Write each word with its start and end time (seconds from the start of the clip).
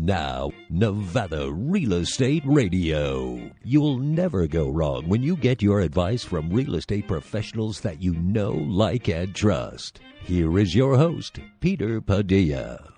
Now, 0.00 0.52
Nevada 0.70 1.50
Real 1.50 1.94
Estate 1.94 2.44
Radio. 2.46 3.50
You'll 3.64 3.98
never 3.98 4.46
go 4.46 4.68
wrong 4.68 5.08
when 5.08 5.24
you 5.24 5.34
get 5.34 5.60
your 5.60 5.80
advice 5.80 6.22
from 6.22 6.50
real 6.50 6.76
estate 6.76 7.08
professionals 7.08 7.80
that 7.80 8.00
you 8.00 8.14
know, 8.14 8.52
like, 8.52 9.08
and 9.08 9.34
trust. 9.34 9.98
Here 10.22 10.56
is 10.56 10.72
your 10.72 10.96
host, 10.96 11.40
Peter 11.58 12.00
Padilla. 12.00 12.92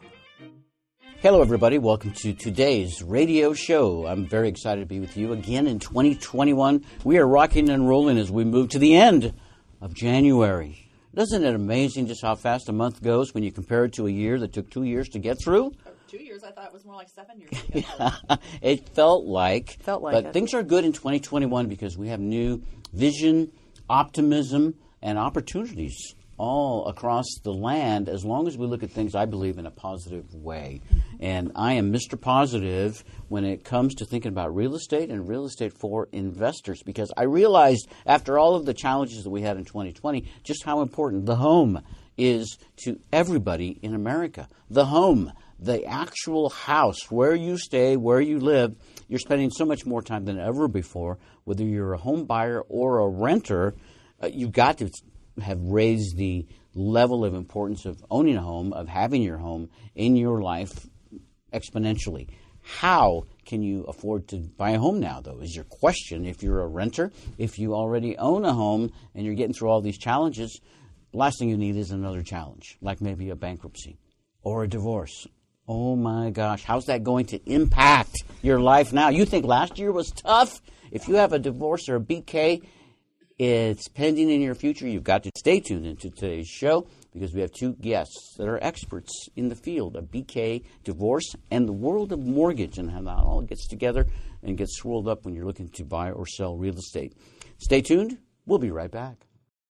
Hello, 1.22 1.40
everybody. 1.40 1.78
Welcome 1.78 2.12
to 2.12 2.34
today's 2.34 3.02
radio 3.02 3.54
show. 3.54 4.06
I'm 4.06 4.26
very 4.26 4.50
excited 4.50 4.82
to 4.82 4.86
be 4.86 5.00
with 5.00 5.16
you 5.16 5.32
again 5.32 5.66
in 5.66 5.78
2021. 5.78 6.84
We 7.04 7.16
are 7.16 7.26
rocking 7.26 7.70
and 7.70 7.88
rolling 7.88 8.18
as 8.18 8.30
we 8.30 8.44
move 8.44 8.68
to 8.70 8.78
the 8.78 8.94
end 8.94 9.32
of 9.80 9.94
January. 9.94 10.90
Isn't 11.16 11.44
it 11.44 11.54
amazing 11.54 12.08
just 12.08 12.20
how 12.20 12.34
fast 12.34 12.68
a 12.68 12.72
month 12.72 13.02
goes 13.02 13.32
when 13.32 13.42
you 13.42 13.50
compare 13.50 13.86
it 13.86 13.94
to 13.94 14.06
a 14.06 14.10
year 14.10 14.38
that 14.38 14.52
took 14.52 14.70
two 14.70 14.82
years 14.82 15.08
to 15.08 15.18
get 15.18 15.38
through? 15.42 15.72
Two 16.10 16.22
years, 16.22 16.42
I 16.42 16.50
thought 16.50 16.66
it 16.66 16.72
was 16.72 16.84
more 16.84 16.96
like 16.96 17.08
seven 17.08 17.38
years. 17.38 17.52
Ago. 17.86 18.36
It 18.60 18.88
felt 18.88 19.26
like. 19.26 19.78
Felt 19.82 20.02
like 20.02 20.12
But 20.12 20.26
it. 20.26 20.32
things 20.32 20.54
are 20.54 20.64
good 20.64 20.84
in 20.84 20.92
2021 20.92 21.68
because 21.68 21.96
we 21.96 22.08
have 22.08 22.18
new 22.18 22.62
vision, 22.92 23.52
optimism, 23.88 24.74
and 25.00 25.18
opportunities 25.18 26.16
all 26.36 26.88
across 26.88 27.26
the 27.44 27.52
land 27.52 28.08
as 28.08 28.24
long 28.24 28.48
as 28.48 28.58
we 28.58 28.66
look 28.66 28.82
at 28.82 28.90
things, 28.90 29.14
I 29.14 29.26
believe, 29.26 29.56
in 29.58 29.66
a 29.66 29.70
positive 29.70 30.34
way. 30.34 30.80
Mm-hmm. 30.88 31.16
And 31.20 31.52
I 31.54 31.74
am 31.74 31.92
Mr. 31.92 32.20
Positive 32.20 33.04
when 33.28 33.44
it 33.44 33.62
comes 33.62 33.94
to 33.96 34.04
thinking 34.04 34.32
about 34.32 34.52
real 34.52 34.74
estate 34.74 35.10
and 35.10 35.28
real 35.28 35.44
estate 35.44 35.78
for 35.78 36.08
investors 36.10 36.82
because 36.82 37.12
I 37.16 37.22
realized 37.24 37.86
after 38.04 38.36
all 38.36 38.56
of 38.56 38.66
the 38.66 38.74
challenges 38.74 39.22
that 39.22 39.30
we 39.30 39.42
had 39.42 39.58
in 39.58 39.64
2020 39.64 40.24
just 40.42 40.64
how 40.64 40.80
important 40.80 41.26
the 41.26 41.36
home 41.36 41.82
is 42.16 42.58
to 42.84 42.98
everybody 43.12 43.78
in 43.82 43.94
America. 43.94 44.48
The 44.70 44.86
home, 44.86 45.32
the 45.60 45.84
actual 45.84 46.48
house, 46.48 47.10
where 47.10 47.34
you 47.34 47.58
stay, 47.58 47.96
where 47.96 48.20
you 48.20 48.40
live, 48.40 48.74
you're 49.08 49.18
spending 49.18 49.50
so 49.50 49.66
much 49.66 49.84
more 49.84 50.00
time 50.00 50.24
than 50.24 50.38
ever 50.38 50.68
before. 50.68 51.18
Whether 51.44 51.64
you're 51.64 51.92
a 51.92 51.98
home 51.98 52.24
buyer 52.24 52.62
or 52.62 53.00
a 53.00 53.08
renter, 53.08 53.74
uh, 54.22 54.30
you've 54.32 54.52
got 54.52 54.78
to 54.78 54.90
have 55.42 55.60
raised 55.60 56.16
the 56.16 56.46
level 56.74 57.24
of 57.24 57.34
importance 57.34 57.84
of 57.84 58.02
owning 58.10 58.36
a 58.36 58.42
home, 58.42 58.72
of 58.72 58.88
having 58.88 59.22
your 59.22 59.38
home 59.38 59.68
in 59.94 60.16
your 60.16 60.40
life 60.40 60.86
exponentially. 61.52 62.28
How 62.62 63.24
can 63.44 63.62
you 63.62 63.84
afford 63.84 64.28
to 64.28 64.36
buy 64.38 64.70
a 64.70 64.78
home 64.78 65.00
now, 65.00 65.20
though, 65.20 65.40
is 65.40 65.54
your 65.54 65.64
question. 65.64 66.24
If 66.24 66.42
you're 66.42 66.60
a 66.60 66.68
renter, 66.68 67.10
if 67.36 67.58
you 67.58 67.74
already 67.74 68.16
own 68.16 68.44
a 68.44 68.52
home 68.52 68.92
and 69.14 69.26
you're 69.26 69.34
getting 69.34 69.54
through 69.54 69.70
all 69.70 69.80
these 69.80 69.98
challenges, 69.98 70.60
last 71.12 71.38
thing 71.38 71.48
you 71.48 71.56
need 71.56 71.76
is 71.76 71.90
another 71.90 72.22
challenge, 72.22 72.78
like 72.80 73.00
maybe 73.00 73.30
a 73.30 73.36
bankruptcy 73.36 73.98
or 74.42 74.64
a 74.64 74.68
divorce. 74.68 75.26
Oh 75.72 75.94
my 75.94 76.30
gosh, 76.30 76.64
how's 76.64 76.86
that 76.86 77.04
going 77.04 77.26
to 77.26 77.38
impact 77.48 78.24
your 78.42 78.58
life 78.58 78.92
now? 78.92 79.08
You 79.08 79.24
think 79.24 79.46
last 79.46 79.78
year 79.78 79.92
was 79.92 80.10
tough? 80.10 80.60
If 80.90 81.06
you 81.06 81.14
have 81.14 81.32
a 81.32 81.38
divorce 81.38 81.88
or 81.88 81.94
a 81.94 82.00
BK, 82.00 82.66
it's 83.38 83.86
pending 83.86 84.30
in 84.30 84.40
your 84.40 84.56
future. 84.56 84.88
You've 84.88 85.04
got 85.04 85.22
to 85.22 85.30
stay 85.38 85.60
tuned 85.60 85.86
into 85.86 86.10
today's 86.10 86.48
show 86.48 86.88
because 87.12 87.32
we 87.32 87.40
have 87.42 87.52
two 87.52 87.74
guests 87.74 88.34
that 88.36 88.48
are 88.48 88.58
experts 88.60 89.28
in 89.36 89.48
the 89.48 89.54
field 89.54 89.94
of 89.94 90.10
BK, 90.10 90.64
divorce, 90.82 91.36
and 91.52 91.68
the 91.68 91.72
world 91.72 92.10
of 92.10 92.18
mortgage 92.18 92.76
and 92.76 92.90
how 92.90 93.02
that 93.02 93.18
all 93.18 93.40
gets 93.40 93.68
together 93.68 94.08
and 94.42 94.58
gets 94.58 94.76
swirled 94.76 95.06
up 95.06 95.24
when 95.24 95.36
you're 95.36 95.46
looking 95.46 95.68
to 95.68 95.84
buy 95.84 96.10
or 96.10 96.26
sell 96.26 96.56
real 96.56 96.78
estate. 96.78 97.14
Stay 97.58 97.80
tuned. 97.80 98.18
We'll 98.44 98.58
be 98.58 98.72
right 98.72 98.90
back. 98.90 99.24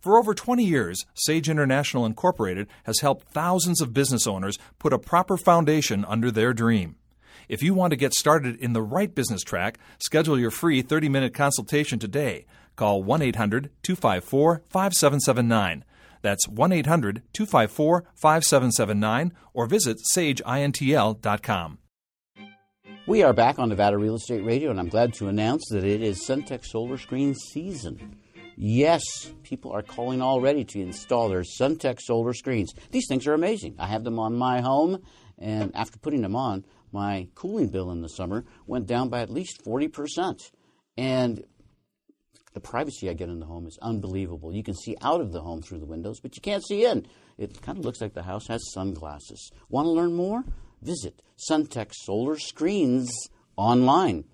For 0.00 0.18
over 0.18 0.34
20 0.34 0.64
years, 0.64 1.06
Sage 1.14 1.48
International 1.48 2.06
Incorporated 2.06 2.68
has 2.84 3.00
helped 3.00 3.28
thousands 3.28 3.80
of 3.80 3.94
business 3.94 4.26
owners 4.26 4.58
put 4.78 4.92
a 4.92 4.98
proper 4.98 5.36
foundation 5.36 6.04
under 6.04 6.30
their 6.30 6.52
dream. 6.52 6.96
If 7.48 7.62
you 7.62 7.74
want 7.74 7.92
to 7.92 7.96
get 7.96 8.12
started 8.12 8.56
in 8.56 8.72
the 8.72 8.82
right 8.82 9.14
business 9.14 9.42
track, 9.42 9.78
schedule 9.98 10.38
your 10.38 10.50
free 10.50 10.82
30 10.82 11.08
minute 11.08 11.34
consultation 11.34 11.98
today. 11.98 12.46
Call 12.74 13.02
1 13.02 13.22
800 13.22 13.70
254 13.82 14.62
5779. 14.68 15.84
That's 16.22 16.48
1 16.48 16.72
800 16.72 17.22
254 17.32 18.04
5779 18.14 19.32
or 19.54 19.66
visit 19.66 19.98
sageintl.com. 20.14 21.78
We 23.06 23.22
are 23.22 23.32
back 23.32 23.60
on 23.60 23.68
Nevada 23.68 23.96
Real 23.96 24.16
Estate 24.16 24.44
Radio, 24.44 24.70
and 24.70 24.80
I'm 24.80 24.88
glad 24.88 25.14
to 25.14 25.28
announce 25.28 25.68
that 25.70 25.84
it 25.84 26.02
is 26.02 26.26
Suntech 26.26 26.64
Solar 26.64 26.98
Screen 26.98 27.36
season. 27.36 28.16
Yes, 28.56 29.02
people 29.42 29.70
are 29.72 29.82
calling 29.82 30.22
already 30.22 30.64
to 30.64 30.80
install 30.80 31.28
their 31.28 31.42
Suntech 31.42 32.00
solar 32.00 32.32
screens. 32.32 32.72
These 32.90 33.06
things 33.06 33.26
are 33.26 33.34
amazing. 33.34 33.76
I 33.78 33.86
have 33.86 34.02
them 34.02 34.18
on 34.18 34.34
my 34.34 34.62
home, 34.62 35.02
and 35.38 35.76
after 35.76 35.98
putting 35.98 36.22
them 36.22 36.34
on, 36.34 36.64
my 36.90 37.28
cooling 37.34 37.68
bill 37.68 37.90
in 37.90 38.00
the 38.00 38.08
summer 38.08 38.44
went 38.66 38.86
down 38.86 39.10
by 39.10 39.20
at 39.20 39.28
least 39.28 39.62
40%. 39.62 40.50
And 40.96 41.44
the 42.54 42.60
privacy 42.60 43.10
I 43.10 43.12
get 43.12 43.28
in 43.28 43.40
the 43.40 43.44
home 43.44 43.66
is 43.66 43.78
unbelievable. 43.82 44.54
You 44.54 44.62
can 44.62 44.74
see 44.74 44.96
out 45.02 45.20
of 45.20 45.32
the 45.32 45.42
home 45.42 45.60
through 45.60 45.80
the 45.80 45.86
windows, 45.86 46.20
but 46.20 46.34
you 46.36 46.40
can't 46.40 46.64
see 46.66 46.86
in. 46.86 47.06
It 47.36 47.60
kind 47.60 47.76
of 47.76 47.84
looks 47.84 48.00
like 48.00 48.14
the 48.14 48.22
house 48.22 48.46
has 48.46 48.72
sunglasses. 48.72 49.50
Want 49.68 49.84
to 49.84 49.90
learn 49.90 50.14
more? 50.14 50.42
Visit 50.80 51.20
Suntech 51.50 51.92
Solar 51.92 52.38
Screens 52.38 53.10
online. 53.56 54.24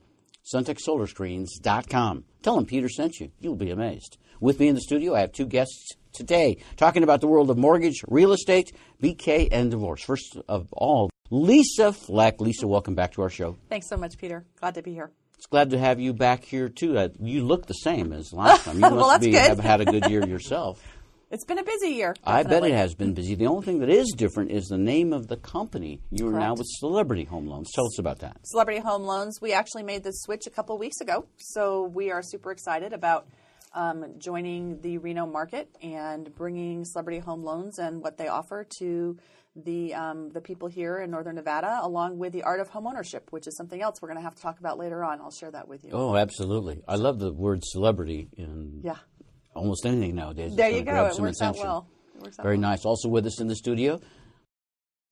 SuntechSolarScreens.com. 0.53 2.25
Tell 2.43 2.57
them 2.57 2.67
Peter 2.67 2.89
sent 2.89 3.21
you. 3.21 3.31
You'll 3.41 3.57
be 3.57 3.71
amazed. 3.71 4.19
With 4.41 4.59
me 4.61 4.69
in 4.69 4.75
the 4.75 4.81
studio, 4.81 5.15
I 5.15 5.21
have 5.21 5.33
two 5.33 5.47
guests 5.47 5.93
today 6.13 6.57
talking 6.77 7.03
about 7.03 7.21
the 7.21 7.27
world 7.29 7.51
of 7.51 7.57
mortgage, 7.59 8.03
real 8.09 8.33
estate, 8.33 8.73
BK, 9.03 9.49
and 9.53 9.71
divorce. 9.71 10.03
First 10.03 10.37
of 10.49 10.67
all, 10.73 11.11
Lisa 11.31 11.93
Fleck. 11.93 12.41
Lisa, 12.41 12.67
welcome 12.67 12.95
back 12.95 13.13
to 13.13 13.23
our 13.23 13.31
show. 13.31 13.57
Thanks 13.69 13.89
so 13.89 13.97
much, 13.97 14.19
Peter. 14.19 14.45
Glad 14.61 14.75
to 14.75 14.83
be 14.83 14.93
here. 14.93 15.11
It's 15.39 15.47
glad 15.47 15.71
to 15.71 15.79
have 15.79 15.99
you 15.99 16.13
back 16.13 16.45
here 16.45 16.69
too. 16.69 16.97
Uh, 16.99 17.09
you 17.21 17.45
look 17.45 17.67
the 17.67 17.75
same 17.75 18.13
as 18.13 18.33
last 18.33 18.65
time. 18.65 18.77
You 18.77 18.81
must 18.83 18.95
Well, 18.97 19.19
be 19.19 19.31
good. 19.31 19.41
have 19.41 19.59
had 19.59 19.81
a 19.81 19.85
good 19.85 20.07
year 20.11 20.25
yourself. 20.27 20.83
It's 21.33 21.47
been 21.47 21.59
a 21.59 21.65
busy 21.65 21.89
year. 21.89 22.15
I 22.27 22.43
bet 22.43 22.63
it 22.63 22.75
has 22.75 22.95
been 22.95 23.15
busy. 23.15 23.35
The 23.35 23.47
only 23.47 23.65
thing 23.65 23.79
that 23.79 23.89
is 23.89 24.13
different 24.15 24.51
is 24.51 24.67
the 24.67 24.77
name 24.77 25.15
of 25.15 25.29
the 25.29 25.39
company. 25.39 26.03
You 26.11 26.29
are 26.29 26.39
now 26.39 26.53
with 26.53 26.67
Celebrity 26.67 27.25
Home 27.25 27.47
Loans. 27.47 27.73
Tell 27.75 27.87
us 27.87 27.99
about 27.99 28.19
that. 28.19 28.37
Celebrity 28.45 28.81
Home 28.81 29.05
Loans. 29.05 29.41
We 29.41 29.55
actually 29.55 29.83
made 29.83 30.05
this 30.05 30.21
switch 30.21 30.47
a 30.47 30.51
couple 30.51 30.77
weeks 30.77 31.01
ago, 31.01 31.25
so 31.39 31.85
we 31.85 32.11
are 32.11 32.21
super 32.23 32.53
excited 32.53 32.93
about 32.93 33.29
um, 33.73 34.05
joining 34.19 34.83
the 34.83 34.99
Reno 34.99 35.25
market 35.25 35.71
and 35.83 36.35
bringing 36.35 36.85
Celebrity 36.85 37.21
Home 37.21 37.43
Loans 37.43 37.79
and 37.79 38.03
what 38.03 38.19
they 38.19 38.29
offer 38.29 38.67
to 38.81 39.17
the 39.57 39.95
um, 39.95 40.31
the 40.31 40.41
people 40.41 40.69
here 40.69 40.99
in 40.99 41.11
Northern 41.11 41.35
Nevada, 41.35 41.81
along 41.83 42.19
with 42.19 42.33
the 42.33 42.43
art 42.43 42.61
of 42.61 42.71
homeownership, 42.71 43.21
which 43.31 43.47
is 43.47 43.57
something 43.57 43.83
else 43.83 44.01
we're 44.01 44.09
going 44.09 44.19
to 44.19 44.23
have 44.23 44.35
to 44.35 44.43
talk 44.43 44.59
about 44.61 44.79
later 44.79 45.05
on. 45.05 45.21
I'll 45.21 45.31
share 45.31 45.51
that 45.51 45.69
with 45.69 45.85
you. 45.85 45.91
Oh, 45.93 46.17
absolutely. 46.17 46.83
I 46.89 46.97
love 46.97 47.19
the 47.19 47.33
word 47.33 47.63
celebrity 47.63 48.29
in 48.37 48.81
Yeah, 48.83 48.97
almost 49.55 49.87
anything 49.87 50.15
nowadays. 50.15 50.55
There 50.55 50.71
you 50.71 50.83
go. 50.83 51.07
It 51.07 51.15
some 51.15 51.25
works 51.25 51.43
out 51.43 51.57
well. 51.57 51.89
It 52.17 52.23
works 52.23 52.39
out 52.39 52.43
Very 52.43 52.57
well. 52.57 52.71
nice. 52.71 52.85
Also 52.85 53.09
with 53.09 53.27
us 53.27 53.41
in 53.41 53.49
the 53.49 53.57
studio, 53.57 54.01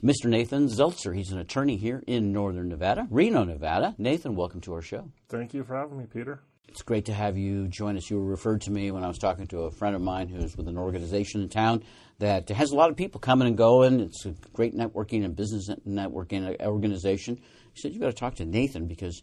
Mr. 0.02 0.26
Nathan 0.26 0.66
Zeltzer. 0.66 1.14
He's 1.14 1.30
an 1.30 1.38
attorney 1.38 1.76
here 1.76 2.02
in 2.06 2.32
Northern 2.32 2.68
Nevada, 2.68 3.06
Reno, 3.10 3.44
Nevada. 3.44 3.94
Nathan, 3.98 4.34
welcome 4.34 4.60
to 4.62 4.74
our 4.74 4.82
show. 4.82 5.10
Thank 5.28 5.52
you 5.52 5.62
for 5.64 5.76
having 5.76 5.98
me, 5.98 6.06
Peter. 6.06 6.40
It's 6.68 6.82
great 6.82 7.06
to 7.06 7.12
have 7.12 7.36
you 7.36 7.66
join 7.66 7.96
us. 7.96 8.08
You 8.08 8.18
were 8.18 8.24
referred 8.26 8.60
to 8.62 8.70
me 8.70 8.92
when 8.92 9.02
I 9.02 9.08
was 9.08 9.18
talking 9.18 9.46
to 9.48 9.62
a 9.62 9.70
friend 9.72 9.96
of 9.96 10.00
mine 10.02 10.28
who's 10.28 10.56
with 10.56 10.68
an 10.68 10.78
organization 10.78 11.42
in 11.42 11.48
town 11.48 11.82
that 12.20 12.48
has 12.48 12.70
a 12.70 12.76
lot 12.76 12.90
of 12.90 12.96
people 12.96 13.18
coming 13.20 13.48
and 13.48 13.58
going. 13.58 13.98
It's 13.98 14.24
a 14.24 14.34
great 14.52 14.74
networking 14.74 15.24
and 15.24 15.34
business 15.34 15.68
networking 15.86 16.58
organization. 16.64 17.40
He 17.74 17.80
said, 17.80 17.92
You've 17.92 18.00
got 18.00 18.06
to 18.06 18.12
talk 18.12 18.36
to 18.36 18.44
Nathan 18.44 18.86
because 18.86 19.20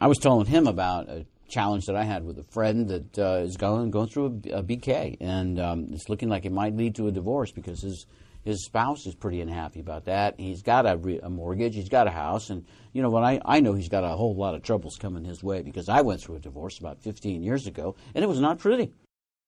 I 0.00 0.06
was 0.06 0.16
telling 0.16 0.46
him 0.46 0.66
about 0.66 1.10
a 1.10 1.26
challenge 1.50 1.86
that 1.86 1.96
I 1.96 2.04
had 2.04 2.24
with 2.24 2.38
a 2.38 2.44
friend 2.44 2.88
that 2.88 3.18
uh, 3.18 3.42
is 3.42 3.56
going 3.56 3.90
going 3.90 4.08
through 4.08 4.40
a, 4.46 4.58
a 4.58 4.62
BK, 4.62 5.16
and 5.20 5.60
um, 5.60 5.88
it's 5.92 6.08
looking 6.08 6.28
like 6.28 6.44
it 6.44 6.52
might 6.52 6.76
lead 6.76 6.94
to 6.96 7.08
a 7.08 7.12
divorce 7.12 7.52
because 7.52 7.82
his 7.82 8.06
his 8.42 8.64
spouse 8.64 9.06
is 9.06 9.14
pretty 9.14 9.40
unhappy 9.40 9.80
about 9.80 10.06
that. 10.06 10.34
He's 10.38 10.62
got 10.62 10.86
a, 10.86 10.96
re- 10.96 11.20
a 11.22 11.28
mortgage, 11.28 11.74
he's 11.74 11.90
got 11.90 12.06
a 12.06 12.10
house, 12.10 12.48
and 12.48 12.64
you 12.92 13.02
know 13.02 13.10
what? 13.10 13.22
I 13.22 13.40
I 13.44 13.60
know 13.60 13.74
he's 13.74 13.88
got 13.88 14.04
a 14.04 14.08
whole 14.08 14.34
lot 14.34 14.54
of 14.54 14.62
troubles 14.62 14.96
coming 14.96 15.24
his 15.24 15.42
way 15.42 15.62
because 15.62 15.88
I 15.88 16.00
went 16.00 16.22
through 16.22 16.36
a 16.36 16.40
divorce 16.40 16.78
about 16.78 17.02
15 17.02 17.42
years 17.42 17.66
ago, 17.66 17.96
and 18.14 18.24
it 18.24 18.28
was 18.28 18.40
not 18.40 18.58
pretty. 18.58 18.92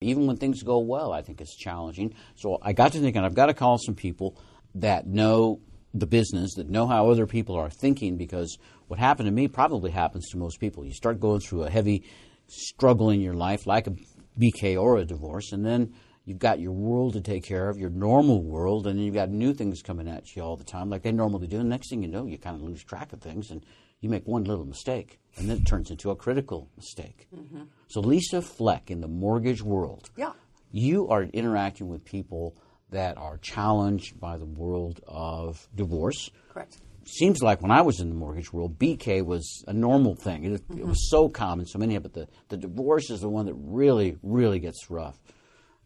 Even 0.01 0.27
when 0.27 0.37
things 0.37 0.63
go 0.63 0.81
well, 0.81 1.13
I 1.13 1.23
think 1.23 1.41
it's 1.41 1.57
challenging. 1.57 2.15
So 2.35 2.59
I 2.61 2.73
got 2.73 2.93
to 2.93 2.99
thinking, 2.99 3.25
I've 3.25 3.35
got 3.35 3.47
to 3.47 3.55
call 3.55 3.79
some 3.79 3.95
people 3.95 4.37
that 4.75 5.07
know 5.07 5.61
the 5.94 6.06
business, 6.06 6.55
that 6.55 6.71
know 6.71 6.87
how 6.87 7.11
other 7.11 7.27
people 7.27 7.55
are 7.56 7.71
thinking, 7.71 8.17
because 8.17 8.56
what 8.89 8.99
happened 8.99 9.27
to 9.27 9.33
me 9.33 9.49
probably 9.49 9.91
happens 9.91 10.29
to 10.31 10.39
most 10.39 10.59
people. 10.59 10.85
You 10.85 10.93
start 10.93 11.21
going 11.21 11.41
through 11.41 11.65
a 11.65 11.71
heavy 11.71 12.05
struggle 12.47 13.11
in 13.11 13.21
your 13.21 13.35
life, 13.35 13.67
like 13.67 13.87
a 13.87 13.94
BK 14.39 14.81
or 14.81 14.97
a 14.99 15.05
divorce, 15.05 15.53
and 15.53 15.65
then 15.65 15.93
you've 16.25 16.39
got 16.39 16.61
your 16.61 16.73
world 16.73 17.12
to 17.15 17.21
take 17.21 17.44
care 17.44 17.69
of, 17.69 17.79
your 17.79 17.91
normal 17.91 18.43
world, 18.43 18.87
and 18.87 18.99
then 18.99 19.05
you've 19.05 19.15
got 19.15 19.31
new 19.31 19.53
things 19.53 19.83
coming 19.83 20.09
at 20.09 20.35
you 20.35 20.43
all 20.43 20.56
the 20.56 20.65
time, 20.65 20.89
like 20.89 21.03
they 21.03 21.12
normally 21.12 21.47
do. 21.47 21.61
And 21.61 21.69
next 21.69 21.91
thing 21.91 22.03
you 22.03 22.09
know, 22.09 22.27
you 22.27 22.39
kind 22.39 22.56
of 22.56 22.62
lose 22.62 22.83
track 22.85 23.12
of 23.12 23.21
things, 23.21 23.50
and 23.50 23.65
you 24.00 24.09
make 24.09 24.27
one 24.27 24.44
little 24.44 24.65
mistake, 24.65 25.19
and 25.37 25.49
then 25.49 25.59
it 25.59 25.67
turns 25.67 25.91
into 25.91 26.11
a 26.11 26.17
critical 26.17 26.69
mistake. 26.77 27.29
Mm-hmm. 27.37 27.62
So, 27.89 28.00
Lisa 28.00 28.41
Fleck 28.43 28.91
in 28.91 29.00
the 29.00 29.09
mortgage 29.09 29.62
world, 29.62 30.11
Yeah. 30.17 30.33
you 30.71 31.09
are 31.09 31.25
interacting 31.25 31.89
with 31.89 32.05
people 32.05 32.56
that 32.93 33.19
are 33.19 33.39
challenged 33.39 34.21
by 34.21 34.39
the 34.39 34.44
world 34.44 35.00
of 35.06 35.69
divorce. 35.75 36.31
Correct. 36.49 36.79
Seems 37.05 37.43
like 37.43 37.61
when 37.61 37.73
I 37.73 37.83
was 37.83 38.00
in 38.00 38.09
the 38.09 38.15
mortgage 38.15 38.53
world, 38.53 38.79
BK 38.79 39.25
was 39.25 39.65
a 39.67 39.73
normal 39.73 40.15
thing. 40.15 40.44
It, 40.44 40.62
it 40.71 40.87
was 40.87 41.11
so 41.11 41.29
common, 41.29 41.67
so 41.67 41.79
many 41.79 41.97
of 41.97 42.05
it. 42.05 42.12
The, 42.12 42.29
the 42.49 42.56
divorce 42.56 43.11
is 43.11 43.21
the 43.21 43.29
one 43.29 43.47
that 43.47 43.55
really, 43.55 44.17
really 44.23 44.61
gets 44.61 44.89
rough. 44.89 45.19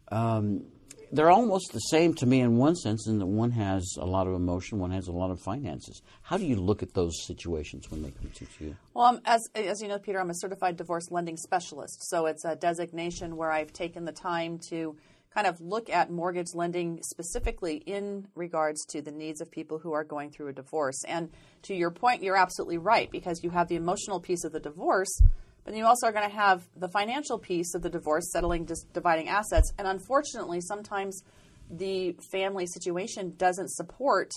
Um, 0.09 0.65
they're 1.11 1.31
almost 1.31 1.71
the 1.71 1.79
same 1.79 2.13
to 2.15 2.25
me 2.25 2.41
in 2.41 2.57
one 2.57 2.75
sense, 2.75 3.07
in 3.07 3.19
that 3.19 3.25
one 3.25 3.51
has 3.51 3.95
a 3.99 4.05
lot 4.05 4.27
of 4.27 4.33
emotion, 4.33 4.79
one 4.79 4.91
has 4.91 5.07
a 5.07 5.11
lot 5.11 5.31
of 5.31 5.39
finances. 5.39 6.01
How 6.21 6.37
do 6.37 6.45
you 6.45 6.57
look 6.57 6.83
at 6.83 6.93
those 6.93 7.25
situations 7.25 7.89
when 7.89 8.03
they 8.03 8.11
come 8.11 8.29
to 8.29 8.45
you? 8.59 8.75
Well, 8.93 9.05
um, 9.05 9.21
as, 9.25 9.41
as 9.55 9.81
you 9.81 9.87
know, 9.87 9.99
Peter, 9.99 10.19
I'm 10.19 10.29
a 10.29 10.35
certified 10.35 10.75
divorce 10.75 11.09
lending 11.09 11.37
specialist. 11.37 12.09
So 12.09 12.25
it's 12.25 12.43
a 12.45 12.55
designation 12.55 13.37
where 13.37 13.51
I've 13.51 13.71
taken 13.71 14.05
the 14.05 14.11
time 14.11 14.59
to 14.69 14.97
kind 15.37 15.45
of 15.45 15.61
look 15.61 15.87
at 15.87 16.09
mortgage 16.09 16.55
lending 16.55 16.99
specifically 17.03 17.75
in 17.85 18.27
regards 18.33 18.83
to 18.87 19.03
the 19.03 19.11
needs 19.11 19.39
of 19.39 19.51
people 19.51 19.77
who 19.77 19.93
are 19.93 20.03
going 20.03 20.31
through 20.31 20.47
a 20.47 20.53
divorce. 20.53 20.99
And 21.07 21.29
to 21.61 21.75
your 21.75 21.91
point, 21.91 22.23
you're 22.23 22.35
absolutely 22.35 22.79
right 22.79 23.11
because 23.11 23.43
you 23.43 23.51
have 23.51 23.67
the 23.67 23.75
emotional 23.75 24.19
piece 24.19 24.43
of 24.45 24.51
the 24.51 24.59
divorce, 24.59 25.21
but 25.63 25.75
you 25.75 25.85
also 25.85 26.07
are 26.07 26.11
going 26.11 26.27
to 26.27 26.35
have 26.35 26.67
the 26.75 26.87
financial 26.87 27.37
piece 27.37 27.75
of 27.75 27.83
the 27.83 27.89
divorce, 27.89 28.31
settling, 28.31 28.65
just 28.65 28.91
dividing 28.93 29.29
assets. 29.29 29.71
And 29.77 29.87
unfortunately, 29.87 30.59
sometimes 30.59 31.21
the 31.69 32.15
family 32.31 32.65
situation 32.65 33.35
doesn't 33.37 33.69
support 33.69 34.31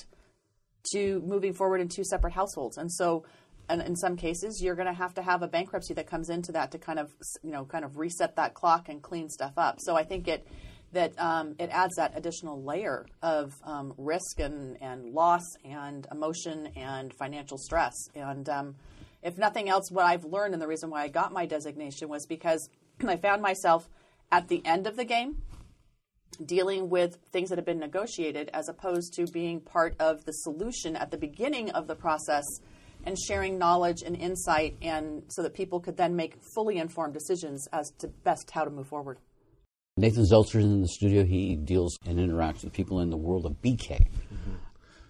to 0.93 1.23
moving 1.25 1.55
forward 1.55 1.81
in 1.81 1.89
two 1.89 2.05
separate 2.05 2.35
households. 2.35 2.77
And 2.77 2.93
so, 2.93 3.25
and 3.71 3.81
in 3.81 3.97
some 3.97 4.17
cases, 4.17 4.61
you're 4.63 4.75
going 4.75 4.87
to 4.87 4.93
have 4.93 5.15
to 5.15 5.23
have 5.23 5.41
a 5.43 5.49
bankruptcy 5.49 5.95
that 5.95 6.07
comes 6.07 6.29
into 6.29 6.53
that 6.53 6.73
to 6.73 6.79
kind 6.79 6.99
of, 6.99 7.11
you 7.43 7.53
know, 7.53 7.65
kind 7.65 7.87
of 7.87 7.97
reset 7.97 8.37
that 8.37 8.53
clock 8.53 8.91
and 8.91 9.01
clean 9.01 9.31
stuff 9.31 9.55
up. 9.57 9.77
So 9.81 9.97
I 9.97 10.05
think 10.05 10.29
it 10.29 10.47
that 10.93 11.19
um, 11.19 11.55
it 11.59 11.71
adds 11.71 11.95
that 11.97 12.13
additional 12.17 12.63
layer 12.63 13.07
of 13.23 13.55
um, 13.65 13.95
risk 13.97 14.41
and, 14.41 14.77
and 14.83 15.13
loss 15.13 15.45
and 15.65 16.07
emotion 16.11 16.69
and 16.77 17.15
financial 17.15 17.59
stress. 17.59 17.95
And 18.15 18.49
um, 18.49 18.75
if 19.23 19.39
nothing 19.39 19.69
else, 19.69 19.91
what 19.91 20.05
I've 20.05 20.25
learned 20.25 20.55
and 20.55 20.63
the 20.63 20.67
reason 20.67 20.91
why 20.91 21.03
I 21.03 21.09
got 21.09 21.33
my 21.33 21.47
designation 21.47 22.09
was 22.09 22.27
because 22.27 22.69
I 23.07 23.17
found 23.17 23.43
myself 23.43 23.89
at 24.33 24.49
the 24.49 24.65
end 24.65 24.87
of 24.87 24.97
the 24.97 25.05
game 25.05 25.43
dealing 26.45 26.89
with 26.89 27.19
things 27.33 27.51
that 27.51 27.59
have 27.59 27.67
been 27.67 27.79
negotiated 27.79 28.51
as 28.55 28.69
opposed 28.69 29.13
to 29.15 29.27
being 29.27 29.61
part 29.61 29.95
of 30.01 30.25
the 30.25 30.33
solution 30.33 30.97
at 30.97 31.11
the 31.11 31.19
beginning 31.19 31.71
of 31.71 31.87
the 31.87 31.95
process 31.95 32.45
and 33.05 33.17
sharing 33.19 33.59
knowledge 33.59 34.03
and 34.05 34.17
insight 34.17 34.77
and 34.83 35.23
so 35.29 35.43
that 35.43 35.55
people 35.55 35.81
could 35.81 35.97
then 35.97 36.15
make 36.17 36.37
fully 36.55 36.79
informed 36.79 37.15
decisions 37.15 37.67
as 37.73 37.91
to 37.99 38.09
best 38.25 38.51
how 38.51 38.65
to 38.65 38.71
move 38.71 38.87
forward. 38.87 39.19
Nathan 40.01 40.25
Zeltzer 40.25 40.57
is 40.57 40.65
in 40.65 40.81
the 40.81 40.89
studio. 40.89 41.25
He 41.25 41.57
deals 41.57 41.99
and 42.07 42.19
interacts 42.19 42.65
with 42.65 42.73
people 42.73 43.01
in 43.01 43.11
the 43.11 43.17
world 43.17 43.45
of 43.45 43.61
BK. 43.63 44.07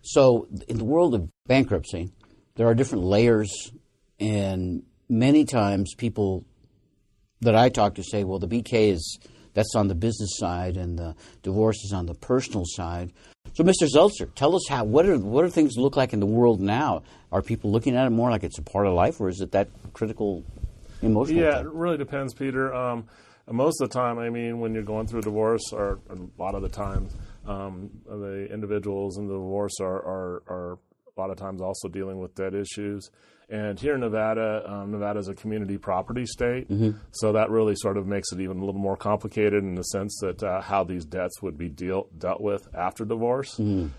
So, 0.02 0.48
in 0.66 0.78
the 0.78 0.84
world 0.84 1.14
of 1.14 1.28
bankruptcy, 1.46 2.10
there 2.56 2.66
are 2.66 2.74
different 2.74 3.04
layers, 3.04 3.70
and 4.18 4.82
many 5.08 5.44
times 5.44 5.94
people 5.94 6.44
that 7.40 7.54
I 7.54 7.68
talk 7.68 7.94
to 7.96 8.02
say, 8.02 8.24
well, 8.24 8.38
the 8.38 8.48
BK 8.48 8.92
is 8.92 9.18
that's 9.52 9.74
on 9.74 9.88
the 9.88 9.94
business 9.94 10.36
side, 10.36 10.76
and 10.76 10.98
the 10.98 11.14
divorce 11.42 11.84
is 11.84 11.92
on 11.92 12.06
the 12.06 12.14
personal 12.14 12.64
side. 12.64 13.12
So, 13.52 13.64
Mr. 13.64 13.88
Zeltzer, 13.88 14.32
tell 14.34 14.56
us 14.56 14.66
how 14.68 14.84
what 14.84 15.06
are 15.06 15.18
what 15.18 15.42
do 15.42 15.50
things 15.50 15.76
look 15.76 15.96
like 15.96 16.12
in 16.12 16.20
the 16.20 16.26
world 16.26 16.60
now? 16.60 17.02
Are 17.30 17.42
people 17.42 17.70
looking 17.70 17.96
at 17.96 18.06
it 18.06 18.10
more 18.10 18.30
like 18.30 18.42
it's 18.42 18.58
a 18.58 18.62
part 18.62 18.86
of 18.86 18.94
life, 18.94 19.20
or 19.20 19.28
is 19.28 19.40
it 19.40 19.52
that 19.52 19.68
critical 19.92 20.44
emotional? 21.02 21.40
Yeah, 21.42 21.58
thing? 21.58 21.66
it 21.66 21.72
really 21.72 21.98
depends, 21.98 22.34
Peter. 22.34 22.74
Um, 22.74 23.06
most 23.48 23.80
of 23.80 23.88
the 23.90 23.94
time, 23.94 24.18
I 24.18 24.30
mean, 24.30 24.60
when 24.60 24.74
you're 24.74 24.82
going 24.82 25.06
through 25.06 25.20
a 25.20 25.22
divorce, 25.22 25.72
or 25.72 26.00
a 26.10 26.42
lot 26.42 26.54
of 26.54 26.62
the 26.62 26.68
times, 26.68 27.14
um, 27.46 27.90
the 28.06 28.48
individuals 28.52 29.18
in 29.18 29.26
the 29.26 29.34
divorce 29.34 29.80
are, 29.80 29.96
are, 29.96 30.42
are 30.48 30.78
a 31.16 31.20
lot 31.20 31.30
of 31.30 31.36
times 31.36 31.60
also 31.60 31.88
dealing 31.88 32.18
with 32.20 32.34
debt 32.34 32.54
issues. 32.54 33.10
And 33.52 33.80
here 33.80 33.96
in 33.96 34.00
Nevada, 34.00 34.62
um, 34.64 34.92
Nevada 34.92 35.18
is 35.18 35.26
a 35.26 35.34
community 35.34 35.76
property 35.76 36.24
state, 36.24 36.68
so 37.10 37.32
that 37.32 37.50
really 37.50 37.74
sort 37.74 37.96
of 37.96 38.06
makes 38.06 38.30
it 38.30 38.38
even 38.40 38.58
a 38.58 38.64
little 38.64 38.80
more 38.80 38.96
complicated 38.96 39.64
in 39.64 39.74
the 39.74 39.82
sense 39.82 40.16
that 40.22 40.40
uh, 40.40 40.60
how 40.60 40.84
these 40.84 41.04
debts 41.04 41.42
would 41.42 41.58
be 41.58 41.68
deal, 41.68 42.06
dealt 42.16 42.40
with 42.40 42.68
after 42.76 43.04
divorce. 43.04 43.56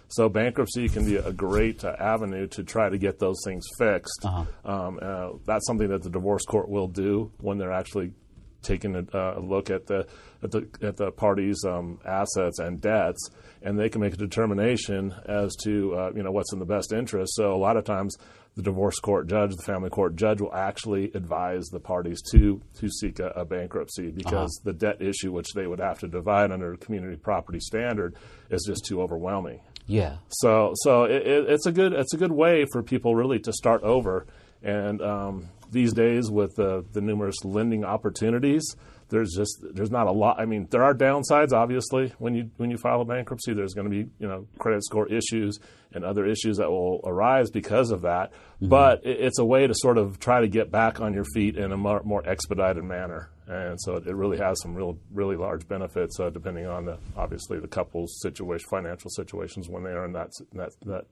So 0.07 0.29
bankruptcy 0.29 0.87
can 0.87 1.03
be 1.03 1.17
a 1.17 1.33
great 1.33 1.83
uh, 1.83 1.97
avenue 1.99 2.47
to 2.47 2.63
try 2.63 2.87
to 2.87 2.97
get 2.97 3.19
those 3.19 3.41
things 3.43 3.65
fixed. 3.77 4.21
Um, 4.63 4.99
uh, 5.01 5.31
that's 5.45 5.67
something 5.67 5.89
that 5.89 6.03
the 6.03 6.09
divorce 6.09 6.45
court 6.45 6.69
will 6.69 6.87
do 6.87 7.33
when 7.41 7.57
they're 7.57 7.73
actually 7.73 8.13
taking 8.61 8.95
a, 8.95 9.05
uh, 9.15 9.35
a 9.37 9.39
look 9.39 9.69
at 9.69 9.87
the 9.87 10.07
at 10.43 10.51
the 10.51 10.67
at 10.81 10.97
the 10.97 11.11
parties' 11.11 11.63
um, 11.65 11.99
assets 12.05 12.59
and 12.59 12.81
debts, 12.81 13.29
and 13.61 13.79
they 13.79 13.89
can 13.89 14.01
make 14.01 14.13
a 14.13 14.17
determination 14.17 15.13
as 15.25 15.55
to 15.63 15.95
uh, 15.95 16.11
you 16.15 16.23
know 16.23 16.31
what's 16.31 16.53
in 16.53 16.59
the 16.59 16.65
best 16.65 16.93
interest. 16.93 17.35
So 17.35 17.53
a 17.53 17.57
lot 17.57 17.77
of 17.77 17.83
times, 17.83 18.15
the 18.55 18.63
divorce 18.63 18.99
court 18.99 19.27
judge, 19.27 19.55
the 19.55 19.63
family 19.63 19.89
court 19.89 20.15
judge, 20.15 20.41
will 20.41 20.53
actually 20.53 21.11
advise 21.13 21.65
the 21.67 21.79
parties 21.79 22.21
to 22.31 22.61
to 22.79 22.89
seek 22.89 23.19
a, 23.19 23.27
a 23.29 23.45
bankruptcy 23.45 24.11
because 24.11 24.51
the 24.63 24.73
debt 24.73 25.01
issue, 25.01 25.31
which 25.31 25.53
they 25.53 25.67
would 25.67 25.79
have 25.79 25.99
to 25.99 26.07
divide 26.07 26.51
under 26.51 26.73
a 26.73 26.77
community 26.77 27.17
property 27.17 27.59
standard, 27.59 28.15
is 28.49 28.63
just 28.65 28.85
too 28.85 29.01
overwhelming. 29.01 29.59
yeah. 29.87 30.17
So, 30.29 30.73
so 30.75 31.03
it, 31.03 31.27
it, 31.27 31.49
it's 31.49 31.65
a 31.65 31.71
good 31.71 31.93
it's 31.93 32.13
a 32.13 32.17
good 32.17 32.31
way 32.31 32.65
for 32.71 32.83
people 32.83 33.15
really 33.15 33.39
to 33.39 33.53
start 33.53 33.83
over. 33.83 34.25
And 34.63 35.01
um, 35.01 35.49
these 35.71 35.93
days, 35.93 36.29
with 36.29 36.55
the, 36.55 36.85
the 36.91 37.01
numerous 37.01 37.43
lending 37.43 37.83
opportunities, 37.83 38.75
there's 39.11 39.33
just 39.35 39.63
there's 39.73 39.91
not 39.91 40.07
a 40.07 40.11
lot. 40.11 40.39
I 40.39 40.45
mean, 40.45 40.67
there 40.71 40.83
are 40.83 40.93
downsides, 40.93 41.51
obviously, 41.51 42.13
when 42.17 42.33
you 42.33 42.49
when 42.57 42.71
you 42.71 42.77
file 42.77 43.01
a 43.01 43.05
bankruptcy. 43.05 43.53
There's 43.53 43.73
going 43.73 43.89
to 43.89 43.91
be 43.91 44.09
you 44.19 44.27
know 44.27 44.47
credit 44.57 44.83
score 44.83 45.07
issues 45.07 45.59
and 45.93 46.05
other 46.05 46.25
issues 46.25 46.57
that 46.57 46.69
will 46.69 47.01
arise 47.05 47.51
because 47.51 47.91
of 47.91 48.01
that. 48.03 48.31
But 48.61 49.05
it, 49.05 49.19
it's 49.19 49.39
a 49.39 49.45
way 49.45 49.67
to 49.67 49.73
sort 49.75 49.97
of 49.97 50.19
try 50.19 50.39
to 50.39 50.47
get 50.47 50.71
back 50.71 51.01
on 51.01 51.13
your 51.13 51.25
feet 51.33 51.57
in 51.57 51.71
a 51.73 51.77
more, 51.77 52.01
more 52.03 52.27
expedited 52.27 52.83
manner. 52.83 53.29
And 53.47 53.77
so 53.81 53.97
it, 53.97 54.07
it 54.07 54.15
really 54.15 54.37
has 54.37 54.61
some 54.61 54.73
real 54.73 54.97
really 55.11 55.35
large 55.35 55.67
benefits, 55.67 56.17
uh, 56.19 56.29
depending 56.29 56.67
on 56.67 56.85
the 56.85 56.97
obviously 57.17 57.59
the 57.59 57.67
couple's 57.67 58.21
situation, 58.21 58.65
financial 58.69 59.09
situations 59.09 59.67
when 59.67 59.83
they 59.83 59.91
are 59.91 60.05
in 60.05 60.13
that 60.13 60.29
that 60.53 60.71
that 60.85 61.05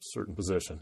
certain 0.00 0.34
position. 0.34 0.80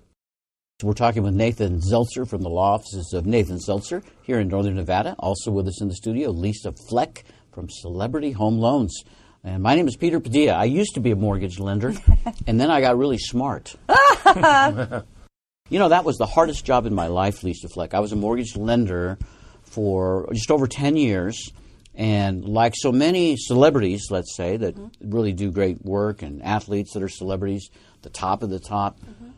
We're 0.84 0.92
talking 0.92 1.22
with 1.22 1.32
Nathan 1.32 1.80
Zeltzer 1.80 2.28
from 2.28 2.42
the 2.42 2.50
law 2.50 2.74
offices 2.74 3.14
of 3.14 3.24
Nathan 3.24 3.56
Zeltzer 3.56 4.04
here 4.20 4.38
in 4.38 4.48
Northern 4.48 4.74
Nevada. 4.74 5.16
Also 5.18 5.50
with 5.50 5.66
us 5.66 5.80
in 5.80 5.88
the 5.88 5.94
studio, 5.94 6.28
Lisa 6.28 6.74
Fleck 6.90 7.24
from 7.52 7.70
Celebrity 7.70 8.32
Home 8.32 8.58
Loans. 8.58 9.02
And 9.42 9.62
my 9.62 9.76
name 9.76 9.88
is 9.88 9.96
Peter 9.96 10.20
Padilla. 10.20 10.52
I 10.52 10.64
used 10.64 10.92
to 10.96 11.00
be 11.00 11.10
a 11.10 11.16
mortgage 11.16 11.58
lender, 11.58 11.94
and 12.46 12.60
then 12.60 12.70
I 12.70 12.82
got 12.82 12.98
really 12.98 13.16
smart. 13.16 13.74
you 13.88 15.78
know, 15.78 15.88
that 15.88 16.04
was 16.04 16.18
the 16.18 16.26
hardest 16.26 16.66
job 16.66 16.84
in 16.84 16.94
my 16.94 17.06
life, 17.06 17.42
Lisa 17.42 17.70
Fleck. 17.70 17.94
I 17.94 18.00
was 18.00 18.12
a 18.12 18.16
mortgage 18.16 18.54
lender 18.54 19.16
for 19.62 20.28
just 20.34 20.50
over 20.50 20.66
10 20.66 20.98
years. 20.98 21.50
And 21.94 22.44
like 22.44 22.74
so 22.76 22.92
many 22.92 23.38
celebrities, 23.38 24.08
let's 24.10 24.36
say, 24.36 24.58
that 24.58 24.76
mm-hmm. 24.76 25.10
really 25.10 25.32
do 25.32 25.50
great 25.50 25.82
work, 25.82 26.20
and 26.20 26.42
athletes 26.42 26.92
that 26.92 27.02
are 27.02 27.08
celebrities, 27.08 27.70
the 28.02 28.10
top 28.10 28.42
of 28.42 28.50
the 28.50 28.60
top, 28.60 29.00
mm-hmm. 29.00 29.30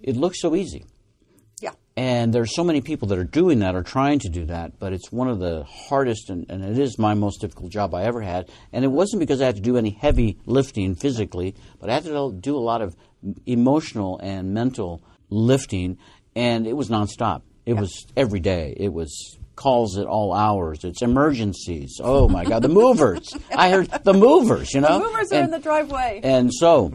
it 0.00 0.16
looks 0.16 0.40
so 0.40 0.56
easy. 0.56 0.86
And 1.96 2.32
there's 2.32 2.54
so 2.56 2.64
many 2.64 2.80
people 2.80 3.06
that 3.08 3.18
are 3.18 3.24
doing 3.24 3.60
that 3.60 3.76
or 3.76 3.84
trying 3.84 4.18
to 4.20 4.28
do 4.28 4.46
that, 4.46 4.80
but 4.80 4.92
it's 4.92 5.12
one 5.12 5.28
of 5.28 5.38
the 5.38 5.62
hardest 5.62 6.28
and, 6.28 6.44
and 6.50 6.64
it 6.64 6.76
is 6.76 6.98
my 6.98 7.14
most 7.14 7.40
difficult 7.40 7.70
job 7.70 7.94
I 7.94 8.02
ever 8.02 8.20
had. 8.20 8.50
And 8.72 8.84
it 8.84 8.88
wasn't 8.88 9.20
because 9.20 9.40
I 9.40 9.46
had 9.46 9.54
to 9.54 9.60
do 9.62 9.76
any 9.76 9.90
heavy 9.90 10.36
lifting 10.44 10.96
physically, 10.96 11.54
but 11.80 11.88
I 11.90 11.94
had 11.94 12.04
to 12.06 12.32
do 12.40 12.56
a 12.56 12.58
lot 12.58 12.82
of 12.82 12.96
emotional 13.46 14.18
and 14.18 14.52
mental 14.52 15.02
lifting, 15.30 15.98
and 16.34 16.66
it 16.66 16.72
was 16.76 16.88
nonstop. 16.88 17.42
It 17.64 17.74
was 17.74 18.06
every 18.16 18.40
day. 18.40 18.74
It 18.76 18.92
was 18.92 19.38
calls 19.56 19.96
at 19.96 20.06
all 20.06 20.34
hours. 20.34 20.82
It's 20.82 21.00
emergencies. 21.00 22.00
Oh 22.02 22.28
my 22.28 22.44
God, 22.44 22.62
the 22.62 22.68
movers! 22.68 23.32
I 23.56 23.70
heard 23.70 23.88
the 24.02 24.12
movers. 24.12 24.74
You 24.74 24.80
know, 24.80 24.98
the 24.98 25.04
Movers 25.06 25.30
are 25.32 25.36
And- 25.36 25.44
in 25.44 25.50
the 25.52 25.60
driveway. 25.60 26.20
and 26.24 26.52
so, 26.52 26.92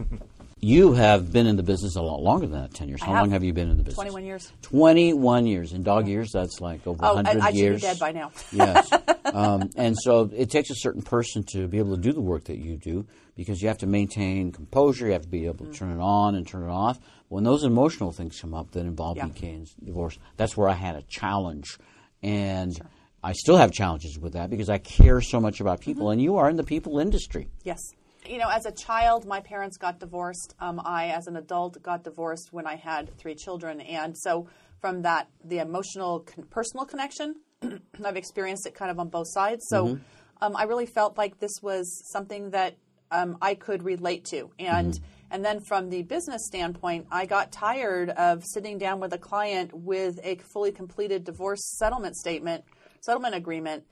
You 0.62 0.92
have 0.92 1.32
been 1.32 1.46
in 1.46 1.56
the 1.56 1.62
business 1.62 1.96
a 1.96 2.02
lot 2.02 2.20
longer 2.20 2.46
than 2.46 2.60
that, 2.60 2.74
10 2.74 2.88
years. 2.88 3.02
How 3.02 3.14
long 3.14 3.30
have 3.30 3.42
you 3.42 3.54
been 3.54 3.70
in 3.70 3.78
the 3.78 3.82
business? 3.82 3.94
21 3.96 4.24
years. 4.24 4.52
21 4.60 5.46
years. 5.46 5.72
In 5.72 5.82
dog 5.82 6.06
years, 6.06 6.32
that's 6.32 6.60
like 6.60 6.86
over 6.86 7.02
Oh, 7.02 7.14
100 7.14 7.30
and 7.30 7.42
I 7.42 7.46
should 7.46 7.54
be 7.54 7.58
years. 7.60 7.80
dead 7.80 7.98
by 7.98 8.12
now. 8.12 8.30
yes. 8.52 8.90
Um, 9.32 9.70
and 9.76 9.96
so 9.96 10.28
it 10.34 10.50
takes 10.50 10.70
a 10.70 10.74
certain 10.74 11.02
person 11.02 11.44
to 11.52 11.68
be 11.68 11.78
able 11.78 11.94
to 11.94 12.02
do 12.02 12.12
the 12.12 12.20
work 12.20 12.44
that 12.44 12.58
you 12.58 12.76
do 12.76 13.06
because 13.36 13.62
you 13.62 13.68
have 13.68 13.78
to 13.78 13.86
maintain 13.86 14.50
composure, 14.50 15.06
you 15.06 15.12
have 15.12 15.22
to 15.22 15.28
be 15.28 15.46
able 15.46 15.66
to 15.66 15.72
turn 15.72 15.92
it 15.96 16.02
on 16.02 16.34
and 16.34 16.44
turn 16.48 16.64
it 16.64 16.68
off. 16.72 16.98
When 17.28 17.44
those 17.44 17.62
emotional 17.62 18.10
things 18.10 18.40
come 18.40 18.54
up 18.54 18.72
that 18.72 18.80
involve 18.80 19.18
Yeah. 19.18 19.26
BK 19.26 19.54
and 19.54 19.66
divorce, 19.84 20.18
that's 20.36 20.56
where 20.56 20.68
I 20.68 20.72
had 20.72 20.96
a 20.96 21.02
challenge. 21.02 21.78
And 22.24 22.76
I 23.22 23.32
still 23.34 23.56
have 23.56 23.70
challenges 23.70 24.18
with 24.18 24.32
that 24.32 24.50
because 24.50 24.68
I 24.68 24.78
care 24.78 25.20
so 25.20 25.40
much 25.40 25.60
about 25.60 25.80
people, 25.80 26.06
Mm-hmm. 26.06 26.12
and 26.14 26.22
you 26.22 26.36
are 26.38 26.50
in 26.50 26.56
the 26.56 26.64
people 26.64 26.98
industry. 26.98 27.46
Yes. 27.62 27.78
You 28.26 28.38
know, 28.38 28.48
as 28.48 28.66
a 28.66 28.72
child, 28.72 29.26
my 29.26 29.40
parents 29.40 29.76
got 29.76 29.98
divorced. 29.98 30.54
Um, 30.60 30.80
I, 30.84 31.08
as 31.08 31.26
an 31.26 31.36
adult, 31.36 31.82
got 31.82 32.04
divorced 32.04 32.52
when 32.52 32.66
I 32.66 32.76
had 32.76 33.16
three 33.18 33.34
children. 33.34 33.80
And 33.80 34.16
so, 34.16 34.48
from 34.80 35.02
that, 35.02 35.28
the 35.44 35.58
emotional, 35.58 36.20
con- 36.20 36.44
personal 36.50 36.84
connection, 36.84 37.36
I've 38.04 38.16
experienced 38.16 38.66
it 38.66 38.74
kind 38.74 38.90
of 38.90 38.98
on 38.98 39.08
both 39.08 39.26
sides. 39.28 39.66
So, 39.68 39.98
um, 40.42 40.56
I 40.56 40.64
really 40.64 40.86
felt 40.86 41.18
like 41.18 41.38
this 41.38 41.60
was 41.62 42.02
something 42.12 42.50
that 42.50 42.76
um, 43.10 43.36
I 43.42 43.54
could 43.54 43.82
relate 43.82 44.24
to. 44.26 44.50
And 44.58 44.98
and 45.32 45.44
then 45.44 45.60
from 45.60 45.90
the 45.90 46.02
business 46.02 46.46
standpoint, 46.46 47.06
I 47.10 47.24
got 47.24 47.52
tired 47.52 48.10
of 48.10 48.44
sitting 48.44 48.78
down 48.78 48.98
with 48.98 49.12
a 49.12 49.18
client 49.18 49.72
with 49.72 50.18
a 50.24 50.36
fully 50.52 50.72
completed 50.72 51.24
divorce 51.24 51.60
settlement 51.78 52.16
statement, 52.16 52.64
settlement 53.00 53.36
agreement 53.36 53.84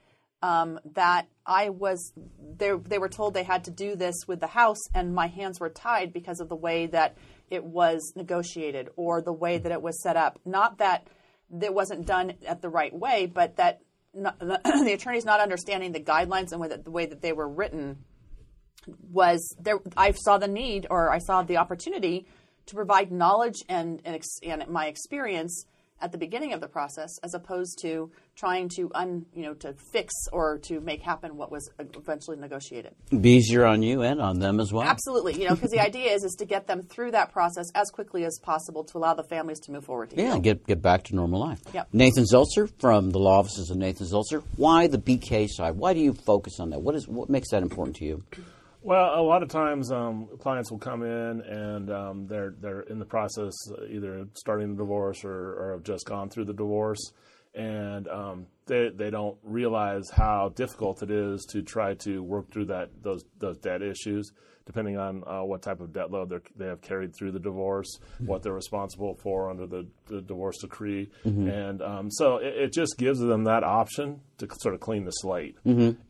um, 0.42 0.78
that 0.94 1.26
I 1.44 1.70
was 1.70 2.12
they 2.56 2.72
they 2.72 2.98
were 2.98 3.08
told 3.08 3.34
they 3.34 3.42
had 3.42 3.64
to 3.64 3.70
do 3.70 3.96
this 3.96 4.14
with 4.26 4.40
the 4.40 4.46
house, 4.46 4.80
and 4.94 5.14
my 5.14 5.26
hands 5.26 5.60
were 5.60 5.70
tied 5.70 6.12
because 6.12 6.40
of 6.40 6.48
the 6.48 6.56
way 6.56 6.86
that 6.86 7.16
it 7.50 7.64
was 7.64 8.12
negotiated 8.14 8.90
or 8.96 9.22
the 9.22 9.32
way 9.32 9.58
that 9.58 9.72
it 9.72 9.82
was 9.82 10.02
set 10.02 10.16
up. 10.16 10.38
Not 10.44 10.78
that 10.78 11.08
it 11.62 11.72
wasn't 11.72 12.06
done 12.06 12.34
at 12.46 12.62
the 12.62 12.68
right 12.68 12.94
way, 12.94 13.26
but 13.26 13.56
that 13.56 13.80
not, 14.14 14.38
the 14.40 14.92
attorneys 14.92 15.24
not 15.24 15.40
understanding 15.40 15.92
the 15.92 16.00
guidelines 16.00 16.52
and 16.52 16.60
with 16.60 16.84
the 16.84 16.90
way 16.90 17.06
that 17.06 17.22
they 17.22 17.32
were 17.32 17.48
written 17.48 18.04
was 19.10 19.56
there. 19.60 19.78
I 19.96 20.12
saw 20.12 20.38
the 20.38 20.48
need 20.48 20.86
or 20.90 21.10
I 21.10 21.18
saw 21.18 21.42
the 21.42 21.56
opportunity 21.56 22.26
to 22.66 22.74
provide 22.74 23.10
knowledge 23.10 23.56
and 23.68 24.00
and, 24.04 24.14
ex, 24.14 24.26
and 24.42 24.68
my 24.68 24.86
experience 24.86 25.64
at 26.00 26.12
the 26.12 26.18
beginning 26.18 26.52
of 26.52 26.60
the 26.60 26.68
process, 26.68 27.10
as 27.22 27.34
opposed 27.34 27.78
to 27.82 28.10
trying 28.36 28.68
to 28.76 28.90
un, 28.94 29.26
you 29.34 29.42
know 29.42 29.54
to 29.54 29.74
fix 29.92 30.14
or 30.32 30.58
to 30.58 30.80
make 30.80 31.02
happen 31.02 31.36
what 31.36 31.50
was 31.50 31.70
eventually 31.78 32.36
negotiated. 32.36 32.94
Be 33.20 33.32
easier 33.32 33.64
on 33.64 33.82
you 33.82 34.02
and 34.02 34.20
on 34.20 34.38
them 34.38 34.60
as 34.60 34.72
well. 34.72 34.84
Absolutely, 34.84 35.40
you 35.40 35.48
know, 35.48 35.54
because 35.54 35.70
the 35.70 35.80
idea 35.80 36.12
is 36.12 36.24
is 36.24 36.34
to 36.38 36.44
get 36.44 36.66
them 36.66 36.82
through 36.82 37.10
that 37.12 37.32
process 37.32 37.66
as 37.74 37.90
quickly 37.90 38.24
as 38.24 38.38
possible 38.42 38.84
to 38.84 38.98
allow 38.98 39.14
the 39.14 39.24
families 39.24 39.60
to 39.60 39.72
move 39.72 39.84
forward. 39.84 40.10
To 40.10 40.16
Yeah, 40.16 40.38
get 40.38 40.66
get 40.66 40.82
back 40.82 41.04
to 41.04 41.16
normal 41.16 41.40
life. 41.40 41.60
Yep. 41.72 41.88
Nathan 41.92 42.24
Zeltzer 42.24 42.70
from 42.78 43.10
the 43.10 43.18
law 43.18 43.38
offices 43.38 43.70
of 43.70 43.76
Nathan 43.76 44.06
Zeltzer. 44.06 44.42
Why 44.56 44.86
the 44.86 44.98
BK 44.98 45.48
side? 45.48 45.76
Why 45.76 45.94
do 45.94 46.00
you 46.00 46.14
focus 46.14 46.60
on 46.60 46.70
that? 46.70 46.80
What 46.80 46.94
is 46.94 47.08
what 47.08 47.28
makes 47.28 47.50
that 47.50 47.62
important 47.62 47.96
to 47.96 48.04
you? 48.04 48.22
Well, 48.80 49.20
a 49.20 49.22
lot 49.22 49.42
of 49.42 49.48
times 49.48 49.90
um, 49.90 50.28
clients 50.38 50.70
will 50.70 50.78
come 50.78 51.02
in 51.02 51.40
and 51.40 51.90
um, 51.90 52.26
they're 52.28 52.54
they're 52.60 52.82
in 52.82 52.98
the 52.98 53.04
process 53.04 53.52
either 53.90 54.26
starting 54.34 54.70
the 54.70 54.82
divorce 54.82 55.24
or, 55.24 55.54
or 55.54 55.72
have 55.72 55.82
just 55.82 56.06
gone 56.06 56.30
through 56.30 56.44
the 56.44 56.54
divorce, 56.54 57.12
and 57.54 58.06
um, 58.06 58.46
they 58.66 58.90
they 58.94 59.10
don't 59.10 59.36
realize 59.42 60.08
how 60.10 60.52
difficult 60.54 61.02
it 61.02 61.10
is 61.10 61.44
to 61.50 61.62
try 61.62 61.94
to 61.94 62.22
work 62.22 62.52
through 62.52 62.66
that 62.66 62.90
those 63.02 63.24
those 63.38 63.58
debt 63.58 63.82
issues, 63.82 64.30
depending 64.68 64.96
on 64.98 65.24
uh, 65.26 65.42
what 65.42 65.62
type 65.62 65.80
of 65.80 65.92
debt 65.92 66.12
load 66.12 66.28
they're- 66.28 66.68
have 66.68 66.80
carried 66.82 67.12
through 67.16 67.32
the 67.32 67.40
divorce, 67.40 67.88
what 68.20 68.42
they're 68.44 68.52
responsible 68.52 69.14
for 69.22 69.50
under 69.50 69.66
the, 69.66 69.86
the 70.06 70.20
divorce 70.20 70.58
decree, 70.60 71.08
and 71.24 71.82
um, 71.82 72.10
so 72.10 72.36
it, 72.36 72.54
it 72.64 72.72
just 72.72 72.96
gives 72.98 73.18
them 73.18 73.44
that 73.44 73.64
option 73.64 74.20
to 74.36 74.46
sort 74.60 74.74
of 74.74 74.80
clean 74.80 75.04
the 75.04 75.10
slate. 75.10 75.56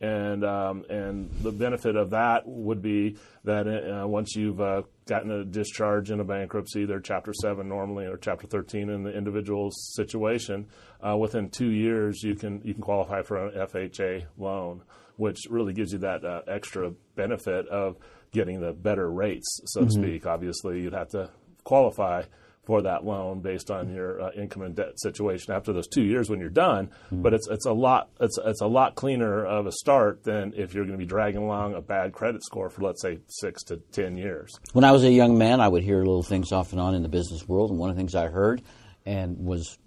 And 0.01 0.43
um, 0.43 0.83
and 0.89 1.31
the 1.41 1.51
benefit 1.51 1.95
of 1.95 2.11
that 2.11 2.43
would 2.45 2.81
be 2.81 3.17
that 3.45 3.65
uh, 3.67 4.05
once 4.07 4.35
you've 4.35 4.59
uh, 4.61 4.81
gotten 5.07 5.31
a 5.31 5.43
discharge 5.45 6.11
in 6.11 6.19
a 6.19 6.23
bankruptcy, 6.25 6.81
either 6.81 6.99
Chapter 6.99 7.33
Seven 7.33 7.67
normally 7.69 8.05
or 8.05 8.17
Chapter 8.17 8.45
Thirteen 8.45 8.89
in 8.89 9.03
the 9.03 9.11
individual 9.17 9.71
situation, 9.71 10.67
uh, 11.01 11.15
within 11.17 11.49
two 11.49 11.69
years 11.71 12.21
you 12.23 12.35
can 12.35 12.61
you 12.65 12.73
can 12.73 12.83
qualify 12.83 13.21
for 13.23 13.47
an 13.47 13.53
FHA 13.67 14.25
loan, 14.37 14.81
which 15.17 15.39
really 15.49 15.73
gives 15.73 15.93
you 15.93 15.99
that 15.99 16.23
uh, 16.25 16.41
extra 16.47 16.91
benefit 17.15 17.67
of 17.69 17.95
getting 18.31 18.61
the 18.61 18.73
better 18.73 19.11
rates, 19.11 19.61
so 19.65 19.85
to 19.85 19.91
speak. 19.91 20.25
Obviously, 20.25 20.81
you'd 20.81 20.93
have 20.93 21.09
to 21.09 21.29
qualify 21.63 22.23
for 22.69 22.83
that 22.83 23.03
loan 23.03 23.39
based 23.39 23.71
on 23.71 23.91
your 23.91 24.21
uh, 24.21 24.31
income 24.37 24.61
and 24.61 24.75
debt 24.75 24.99
situation 24.99 25.51
after 25.51 25.73
those 25.73 25.87
two 25.87 26.03
years 26.03 26.29
when 26.29 26.39
you're 26.39 26.49
done. 26.49 26.91
But 27.11 27.33
it's 27.33 27.47
it's 27.47 27.65
a 27.65 27.73
lot 27.73 28.09
it's 28.19 28.37
it's 28.45 28.61
a 28.61 28.67
lot 28.67 28.93
cleaner 28.93 29.43
of 29.43 29.65
a 29.65 29.71
start 29.71 30.23
than 30.23 30.53
if 30.55 30.75
you're 30.75 30.85
going 30.85 30.97
to 30.97 31.03
be 31.03 31.09
dragging 31.09 31.41
along 31.41 31.73
a 31.73 31.81
bad 31.81 32.13
credit 32.13 32.43
score 32.43 32.69
for 32.69 32.83
let's 32.83 33.01
say 33.01 33.17
six 33.27 33.63
to 33.63 33.77
ten 33.91 34.17
years. 34.17 34.53
When 34.73 34.85
I 34.85 34.91
was 34.91 35.03
a 35.03 35.11
young 35.11 35.35
man, 35.35 35.61
I 35.61 35.67
would 35.67 35.81
hear 35.81 35.97
little 35.97 36.21
things 36.21 36.51
off 36.51 36.71
and 36.71 36.79
on 36.79 36.93
in 36.93 37.01
the 37.01 37.09
business 37.09 37.47
world, 37.47 37.71
and 37.71 37.79
one 37.79 37.89
of 37.89 37.95
the 37.95 37.99
things 37.99 38.13
I 38.13 38.27
heard 38.27 38.61
and 39.03 39.39
was 39.39 39.79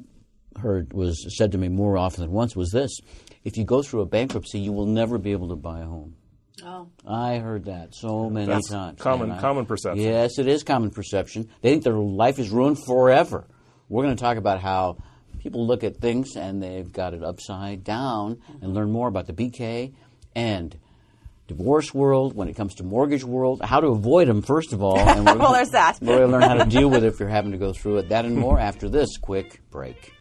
heard 0.60 0.92
was 0.92 1.24
said 1.38 1.52
to 1.52 1.58
me 1.58 1.68
more 1.68 1.96
often 1.96 2.22
than 2.22 2.32
once 2.32 2.56
was 2.56 2.70
this: 2.72 2.90
if 3.44 3.56
you 3.56 3.64
go 3.64 3.82
through 3.82 4.00
a 4.00 4.06
bankruptcy, 4.06 4.58
you 4.58 4.72
will 4.72 4.86
never 4.86 5.18
be 5.18 5.30
able 5.30 5.50
to 5.50 5.56
buy 5.56 5.82
a 5.82 5.86
home. 5.86 6.16
Oh. 6.64 6.88
I 7.06 7.38
heard 7.38 7.64
that 7.64 7.94
so 7.94 8.28
many 8.28 8.46
That's 8.46 8.68
times. 8.68 9.00
common- 9.00 9.30
I- 9.30 9.40
common 9.40 9.66
perception. 9.66 10.02
Yes, 10.04 10.38
it 10.38 10.46
is 10.46 10.62
common 10.62 10.90
perception. 10.90 11.48
They 11.60 11.70
think 11.70 11.84
their 11.84 11.94
life 11.94 12.38
is 12.38 12.50
ruined 12.50 12.78
forever. 12.84 13.44
We're 13.88 14.02
going 14.04 14.16
to 14.16 14.20
talk 14.22 14.36
about 14.36 14.60
how 14.60 14.98
people 15.40 15.66
look 15.66 15.82
at 15.82 15.96
things 15.96 16.36
and 16.36 16.62
they've 16.62 16.90
got 16.92 17.14
it 17.14 17.22
upside 17.24 17.82
down 17.84 18.38
and 18.60 18.74
learn 18.74 18.92
more 18.92 19.08
about 19.08 19.26
the 19.26 19.32
BK 19.32 19.92
and 20.36 20.76
divorce 21.48 21.92
world 21.92 22.34
when 22.34 22.48
it 22.48 22.54
comes 22.54 22.74
to 22.76 22.84
mortgage 22.84 23.24
world, 23.24 23.60
how 23.62 23.80
to 23.80 23.88
avoid 23.88 24.28
them 24.28 24.40
first 24.42 24.72
of 24.72 24.82
all. 24.82 24.98
And 24.98 25.26
we're 25.26 25.36
Well, 25.38 25.52
there's 25.52 25.70
that. 25.70 25.98
We're 26.00 26.18
going 26.18 26.30
to 26.30 26.38
learn 26.38 26.42
how 26.42 26.64
to 26.64 26.70
deal 26.70 26.88
with 26.88 27.02
it 27.04 27.08
if 27.08 27.18
you're 27.20 27.28
having 27.28 27.52
to 27.52 27.58
go 27.58 27.72
through 27.72 27.98
it. 27.98 28.08
That 28.10 28.24
and 28.24 28.36
more 28.36 28.58
after 28.60 28.88
this 28.88 29.16
quick 29.16 29.60
break. 29.70 30.12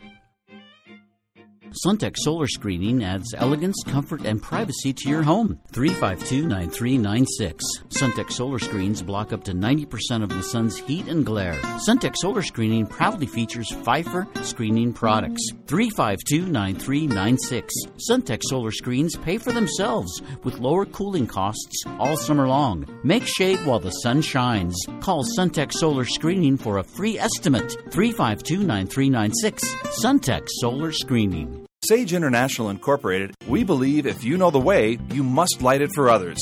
Suntech 1.71 2.17
Solar 2.17 2.47
Screening 2.47 3.01
adds 3.01 3.33
elegance, 3.33 3.81
comfort, 3.85 4.25
and 4.25 4.41
privacy 4.41 4.91
to 4.91 5.09
your 5.09 5.23
home. 5.23 5.57
352 5.71 6.45
9396. 6.45 7.63
Suntech 7.87 8.29
Solar 8.29 8.59
Screens 8.59 9.01
block 9.01 9.31
up 9.31 9.45
to 9.45 9.53
90% 9.53 10.21
of 10.21 10.27
the 10.27 10.43
sun's 10.43 10.77
heat 10.77 11.07
and 11.07 11.25
glare. 11.25 11.53
Suntech 11.87 12.17
Solar 12.17 12.41
Screening 12.41 12.85
proudly 12.85 13.25
features 13.25 13.71
Phifer 13.71 14.27
screening 14.43 14.91
products. 14.91 15.41
352 15.67 16.51
9396. 16.51 17.73
Suntech 18.09 18.41
Solar 18.43 18.71
Screens 18.71 19.15
pay 19.15 19.37
for 19.37 19.53
themselves 19.53 20.21
with 20.43 20.59
lower 20.59 20.85
cooling 20.85 21.25
costs 21.25 21.85
all 21.99 22.17
summer 22.17 22.49
long. 22.49 22.85
Make 23.05 23.25
shade 23.25 23.65
while 23.65 23.79
the 23.79 23.91
sun 23.91 24.21
shines. 24.21 24.75
Call 24.99 25.23
Suntech 25.23 25.71
Solar 25.71 26.03
Screening 26.03 26.57
for 26.57 26.79
a 26.79 26.83
free 26.83 27.17
estimate. 27.17 27.71
352 27.91 28.57
9396. 28.57 29.63
Suntech 30.03 30.49
Solar 30.59 30.91
Screening. 30.91 31.60
Sage 31.83 32.13
International 32.13 32.69
Incorporated, 32.69 33.35
we 33.47 33.63
believe 33.63 34.05
if 34.05 34.23
you 34.23 34.38
know 34.38 34.51
the 34.51 34.59
way, 34.59 35.00
you 35.11 35.23
must 35.23 35.63
light 35.63 35.81
it 35.81 35.89
for 35.95 36.11
others. 36.11 36.38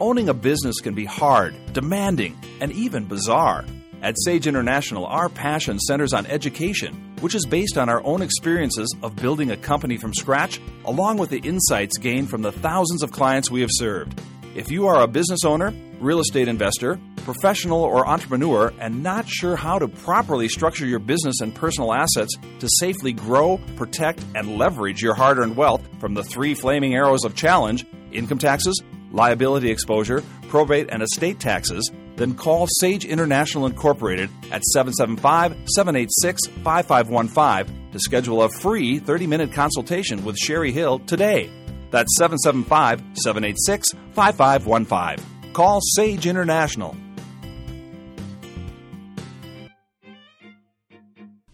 Owning 0.00 0.30
a 0.30 0.34
business 0.34 0.80
can 0.80 0.94
be 0.94 1.04
hard, 1.04 1.54
demanding, 1.74 2.38
and 2.62 2.72
even 2.72 3.04
bizarre. 3.04 3.66
At 4.00 4.16
Sage 4.24 4.46
International, 4.46 5.04
our 5.04 5.28
passion 5.28 5.78
centers 5.78 6.14
on 6.14 6.24
education, 6.24 7.14
which 7.20 7.34
is 7.34 7.44
based 7.44 7.76
on 7.76 7.90
our 7.90 8.02
own 8.02 8.22
experiences 8.22 8.88
of 9.02 9.14
building 9.14 9.50
a 9.50 9.58
company 9.58 9.98
from 9.98 10.14
scratch, 10.14 10.58
along 10.86 11.18
with 11.18 11.28
the 11.28 11.40
insights 11.40 11.98
gained 11.98 12.30
from 12.30 12.40
the 12.40 12.52
thousands 12.52 13.02
of 13.02 13.12
clients 13.12 13.50
we 13.50 13.60
have 13.60 13.70
served. 13.70 14.18
If 14.58 14.72
you 14.72 14.88
are 14.88 15.02
a 15.02 15.06
business 15.06 15.44
owner, 15.44 15.72
real 16.00 16.18
estate 16.18 16.48
investor, 16.48 16.98
professional, 17.18 17.84
or 17.84 18.08
entrepreneur 18.08 18.72
and 18.80 19.04
not 19.04 19.28
sure 19.28 19.54
how 19.54 19.78
to 19.78 19.86
properly 19.86 20.48
structure 20.48 20.84
your 20.84 20.98
business 20.98 21.40
and 21.40 21.54
personal 21.54 21.94
assets 21.94 22.34
to 22.58 22.68
safely 22.80 23.12
grow, 23.12 23.58
protect, 23.76 24.24
and 24.34 24.58
leverage 24.58 25.00
your 25.00 25.14
hard 25.14 25.38
earned 25.38 25.56
wealth 25.56 25.88
from 26.00 26.14
the 26.14 26.24
three 26.24 26.54
flaming 26.54 26.96
arrows 26.96 27.24
of 27.24 27.36
challenge 27.36 27.86
income 28.10 28.38
taxes, 28.38 28.82
liability 29.12 29.70
exposure, 29.70 30.24
probate, 30.48 30.88
and 30.90 31.04
estate 31.04 31.38
taxes, 31.38 31.92
then 32.16 32.34
call 32.34 32.66
Sage 32.80 33.04
International 33.04 33.64
Incorporated 33.64 34.28
at 34.50 34.64
775 34.64 35.56
786 35.68 36.48
5515 36.64 37.92
to 37.92 38.00
schedule 38.00 38.42
a 38.42 38.48
free 38.48 38.98
30 38.98 39.28
minute 39.28 39.52
consultation 39.52 40.24
with 40.24 40.36
Sherry 40.36 40.72
Hill 40.72 40.98
today. 40.98 41.48
That's 41.90 42.16
775 42.16 43.02
786 43.14 43.92
5515. 44.12 45.52
Call 45.52 45.80
Sage 45.80 46.26
International. 46.26 46.94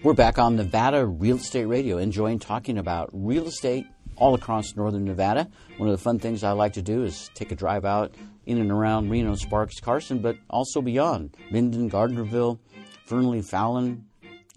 We're 0.02 0.12
back 0.12 0.38
on 0.38 0.56
Nevada 0.56 1.06
Real 1.06 1.36
Estate 1.36 1.64
Radio, 1.64 1.96
enjoying 1.96 2.38
talking 2.38 2.76
about 2.76 3.08
real 3.12 3.46
estate 3.46 3.86
all 4.16 4.34
across 4.34 4.76
northern 4.76 5.04
Nevada. 5.04 5.48
One 5.78 5.88
of 5.88 5.96
the 5.96 6.02
fun 6.02 6.18
things 6.18 6.44
I 6.44 6.52
like 6.52 6.74
to 6.74 6.82
do 6.82 7.04
is 7.04 7.30
take 7.34 7.52
a 7.52 7.54
drive 7.54 7.84
out 7.84 8.14
in 8.44 8.58
and 8.58 8.70
around 8.70 9.08
Reno, 9.08 9.34
Sparks, 9.34 9.80
Carson, 9.80 10.18
but 10.18 10.36
also 10.50 10.82
beyond 10.82 11.36
Minden, 11.50 11.90
Gardnerville, 11.90 12.58
Fernley, 13.06 13.40
Fallon, 13.40 14.04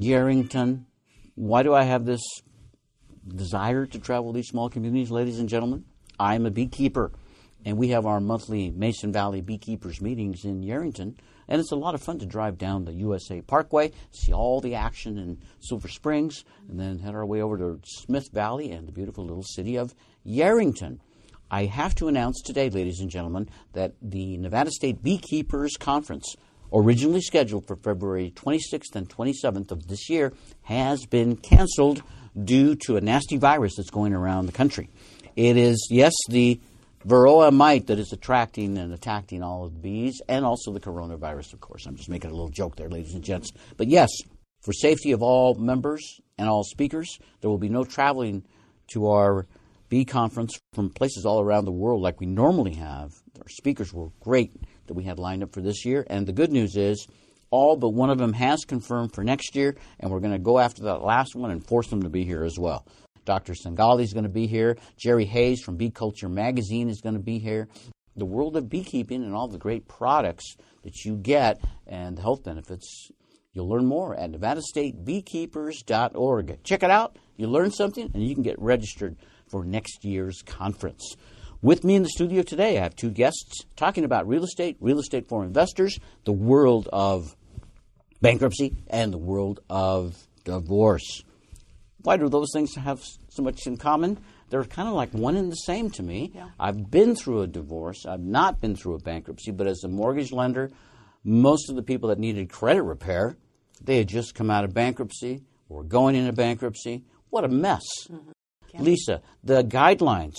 Yerington. 0.01 0.83
Why 1.35 1.63
do 1.63 1.73
I 1.73 1.83
have 1.83 2.05
this 2.05 2.21
desire 3.35 3.85
to 3.85 3.99
travel 3.99 4.33
these 4.33 4.47
small 4.47 4.69
communities, 4.69 5.11
ladies 5.11 5.39
and 5.39 5.49
gentlemen? 5.49 5.85
I'm 6.19 6.45
a 6.45 6.51
beekeeper, 6.51 7.11
and 7.65 7.77
we 7.77 7.89
have 7.89 8.05
our 8.05 8.19
monthly 8.19 8.71
Mason 8.71 9.11
Valley 9.11 9.41
Beekeepers 9.41 10.01
meetings 10.01 10.45
in 10.45 10.63
Yerington. 10.63 11.15
And 11.49 11.61
it's 11.61 11.71
a 11.71 11.77
lot 11.77 11.95
of 11.95 12.01
fun 12.01 12.19
to 12.19 12.25
drive 12.25 12.57
down 12.57 12.83
the 12.83 12.93
USA 12.93 13.41
Parkway, 13.41 13.91
see 14.11 14.33
all 14.33 14.59
the 14.59 14.75
action 14.75 15.17
in 15.17 15.39
Silver 15.59 15.87
Springs, 15.87 16.43
and 16.67 16.79
then 16.79 16.99
head 16.99 17.15
our 17.15 17.25
way 17.25 17.41
over 17.41 17.57
to 17.57 17.79
Smith 17.85 18.29
Valley 18.33 18.71
and 18.71 18.87
the 18.87 18.91
beautiful 18.91 19.25
little 19.25 19.43
city 19.43 19.77
of 19.77 19.95
Yerington. 20.25 20.99
I 21.49 21.65
have 21.65 21.95
to 21.95 22.09
announce 22.09 22.41
today, 22.41 22.69
ladies 22.69 22.99
and 22.99 23.09
gentlemen, 23.09 23.49
that 23.71 23.93
the 24.01 24.37
Nevada 24.37 24.71
State 24.71 25.01
Beekeepers 25.01 25.77
Conference, 25.77 26.35
originally 26.73 27.21
scheduled 27.21 27.65
for 27.65 27.77
February 27.77 28.33
26th 28.35 28.95
and 28.95 29.07
27th 29.07 29.71
of 29.71 29.87
this 29.87 30.09
year, 30.09 30.33
has 30.63 31.05
been 31.05 31.37
canceled 31.37 32.03
due 32.43 32.75
to 32.75 32.97
a 32.97 33.01
nasty 33.01 33.37
virus 33.37 33.75
that's 33.75 33.89
going 33.89 34.13
around 34.13 34.45
the 34.45 34.51
country. 34.51 34.89
It 35.35 35.57
is, 35.57 35.87
yes, 35.91 36.13
the 36.29 36.59
Varroa 37.05 37.53
mite 37.53 37.87
that 37.87 37.99
is 37.99 38.11
attracting 38.11 38.77
and 38.77 38.93
attacking 38.93 39.43
all 39.43 39.65
of 39.65 39.73
the 39.73 39.79
bees, 39.79 40.21
and 40.27 40.43
also 40.43 40.73
the 40.73 40.79
coronavirus, 40.79 41.53
of 41.53 41.61
course. 41.61 41.85
I'm 41.85 41.95
just 41.95 42.09
making 42.09 42.31
a 42.31 42.33
little 42.33 42.49
joke 42.49 42.75
there, 42.75 42.89
ladies 42.89 43.13
and 43.13 43.23
gents. 43.23 43.51
But 43.77 43.87
yes, 43.87 44.09
for 44.61 44.73
safety 44.73 45.11
of 45.11 45.21
all 45.21 45.55
members 45.55 46.19
and 46.37 46.49
all 46.49 46.63
speakers, 46.63 47.19
there 47.39 47.49
will 47.49 47.57
be 47.57 47.69
no 47.69 47.83
traveling 47.83 48.43
to 48.93 49.07
our 49.07 49.45
bee 49.89 50.05
conference 50.05 50.59
from 50.73 50.89
places 50.89 51.25
all 51.25 51.39
around 51.39 51.65
the 51.65 51.71
world 51.71 52.01
like 52.01 52.19
we 52.19 52.25
normally 52.25 52.73
have. 52.73 53.13
Our 53.39 53.49
speakers 53.49 53.93
were 53.93 54.09
great 54.19 54.51
that 54.87 54.93
we 54.95 55.03
had 55.03 55.19
lined 55.19 55.43
up 55.43 55.53
for 55.53 55.61
this 55.61 55.85
year, 55.85 56.05
and 56.09 56.25
the 56.25 56.33
good 56.33 56.51
news 56.51 56.75
is 56.75 57.07
all 57.49 57.77
but 57.77 57.89
one 57.89 58.09
of 58.09 58.17
them 58.17 58.33
has 58.33 58.65
confirmed 58.65 59.13
for 59.13 59.23
next 59.23 59.55
year, 59.55 59.75
and 59.99 60.11
we're 60.11 60.19
going 60.19 60.33
to 60.33 60.39
go 60.39 60.59
after 60.59 60.83
that 60.83 61.03
last 61.03 61.35
one 61.35 61.51
and 61.51 61.65
force 61.65 61.87
them 61.87 62.03
to 62.03 62.09
be 62.09 62.23
here 62.23 62.43
as 62.43 62.59
well. 62.59 62.85
Dr. 63.25 63.53
Sangali 63.53 64.03
is 64.03 64.13
going 64.13 64.23
to 64.23 64.29
be 64.29 64.47
here. 64.47 64.77
Jerry 64.97 65.25
Hayes 65.25 65.61
from 65.61 65.75
Bee 65.75 65.91
Culture 65.91 66.29
Magazine 66.29 66.89
is 66.89 67.01
going 67.01 67.15
to 67.15 67.21
be 67.21 67.39
here. 67.39 67.67
The 68.15 68.25
world 68.25 68.55
of 68.55 68.69
beekeeping 68.69 69.23
and 69.23 69.35
all 69.35 69.47
the 69.47 69.57
great 69.57 69.87
products 69.87 70.55
that 70.83 71.05
you 71.05 71.17
get 71.17 71.59
and 71.85 72.17
the 72.17 72.21
health 72.21 72.43
benefits, 72.43 73.11
you'll 73.53 73.69
learn 73.69 73.85
more 73.85 74.15
at 74.15 74.31
nevadastatebeekeepers.org. 74.31 76.63
Check 76.63 76.83
it 76.83 76.89
out. 76.89 77.17
You 77.35 77.47
learn 77.47 77.71
something, 77.71 78.09
and 78.13 78.27
you 78.27 78.33
can 78.33 78.43
get 78.43 78.59
registered 78.59 79.17
for 79.47 79.63
next 79.63 80.03
year's 80.03 80.41
conference. 80.41 81.15
With 81.61 81.83
me 81.83 81.95
in 81.95 82.03
the 82.03 82.09
studio 82.09 82.43
today, 82.43 82.77
I 82.77 82.83
have 82.83 82.95
two 82.95 83.11
guests 83.11 83.65
talking 83.75 84.03
about 84.03 84.27
real 84.27 84.43
estate, 84.43 84.77
real 84.79 84.99
estate 84.99 85.27
for 85.27 85.43
investors, 85.43 85.99
the 86.23 86.31
world 86.31 86.87
of 86.93 87.35
bankruptcy, 88.21 88.75
and 88.87 89.13
the 89.13 89.17
world 89.17 89.59
of 89.69 90.15
divorce. 90.43 91.23
Why 92.03 92.17
do 92.17 92.29
those 92.29 92.49
things 92.53 92.75
have 92.75 93.03
so 93.29 93.43
much 93.43 93.67
in 93.67 93.77
common? 93.77 94.19
They're 94.49 94.63
kind 94.63 94.87
of 94.87 94.93
like 94.93 95.13
one 95.13 95.35
and 95.35 95.51
the 95.51 95.55
same 95.55 95.89
to 95.91 96.03
me. 96.03 96.31
Yeah. 96.33 96.49
I've 96.59 96.89
been 96.89 97.15
through 97.15 97.41
a 97.41 97.47
divorce. 97.47 98.05
I've 98.05 98.21
not 98.21 98.61
been 98.61 98.75
through 98.75 98.95
a 98.95 98.99
bankruptcy, 98.99 99.51
but 99.51 99.67
as 99.67 99.83
a 99.83 99.89
mortgage 99.89 100.31
lender, 100.31 100.71
most 101.23 101.69
of 101.69 101.75
the 101.75 101.83
people 101.83 102.09
that 102.09 102.19
needed 102.19 102.49
credit 102.49 102.83
repair, 102.83 103.35
they 103.83 103.97
had 103.97 104.07
just 104.07 104.35
come 104.35 104.49
out 104.49 104.63
of 104.63 104.73
bankruptcy 104.73 105.41
or 105.67 105.83
going 105.83 106.15
into 106.15 106.31
bankruptcy. 106.31 107.03
What 107.29 107.43
a 107.43 107.49
mess. 107.49 107.83
Mm-hmm. 108.09 108.83
Lisa, 108.83 109.21
the 109.43 109.63
guidelines 109.63 110.37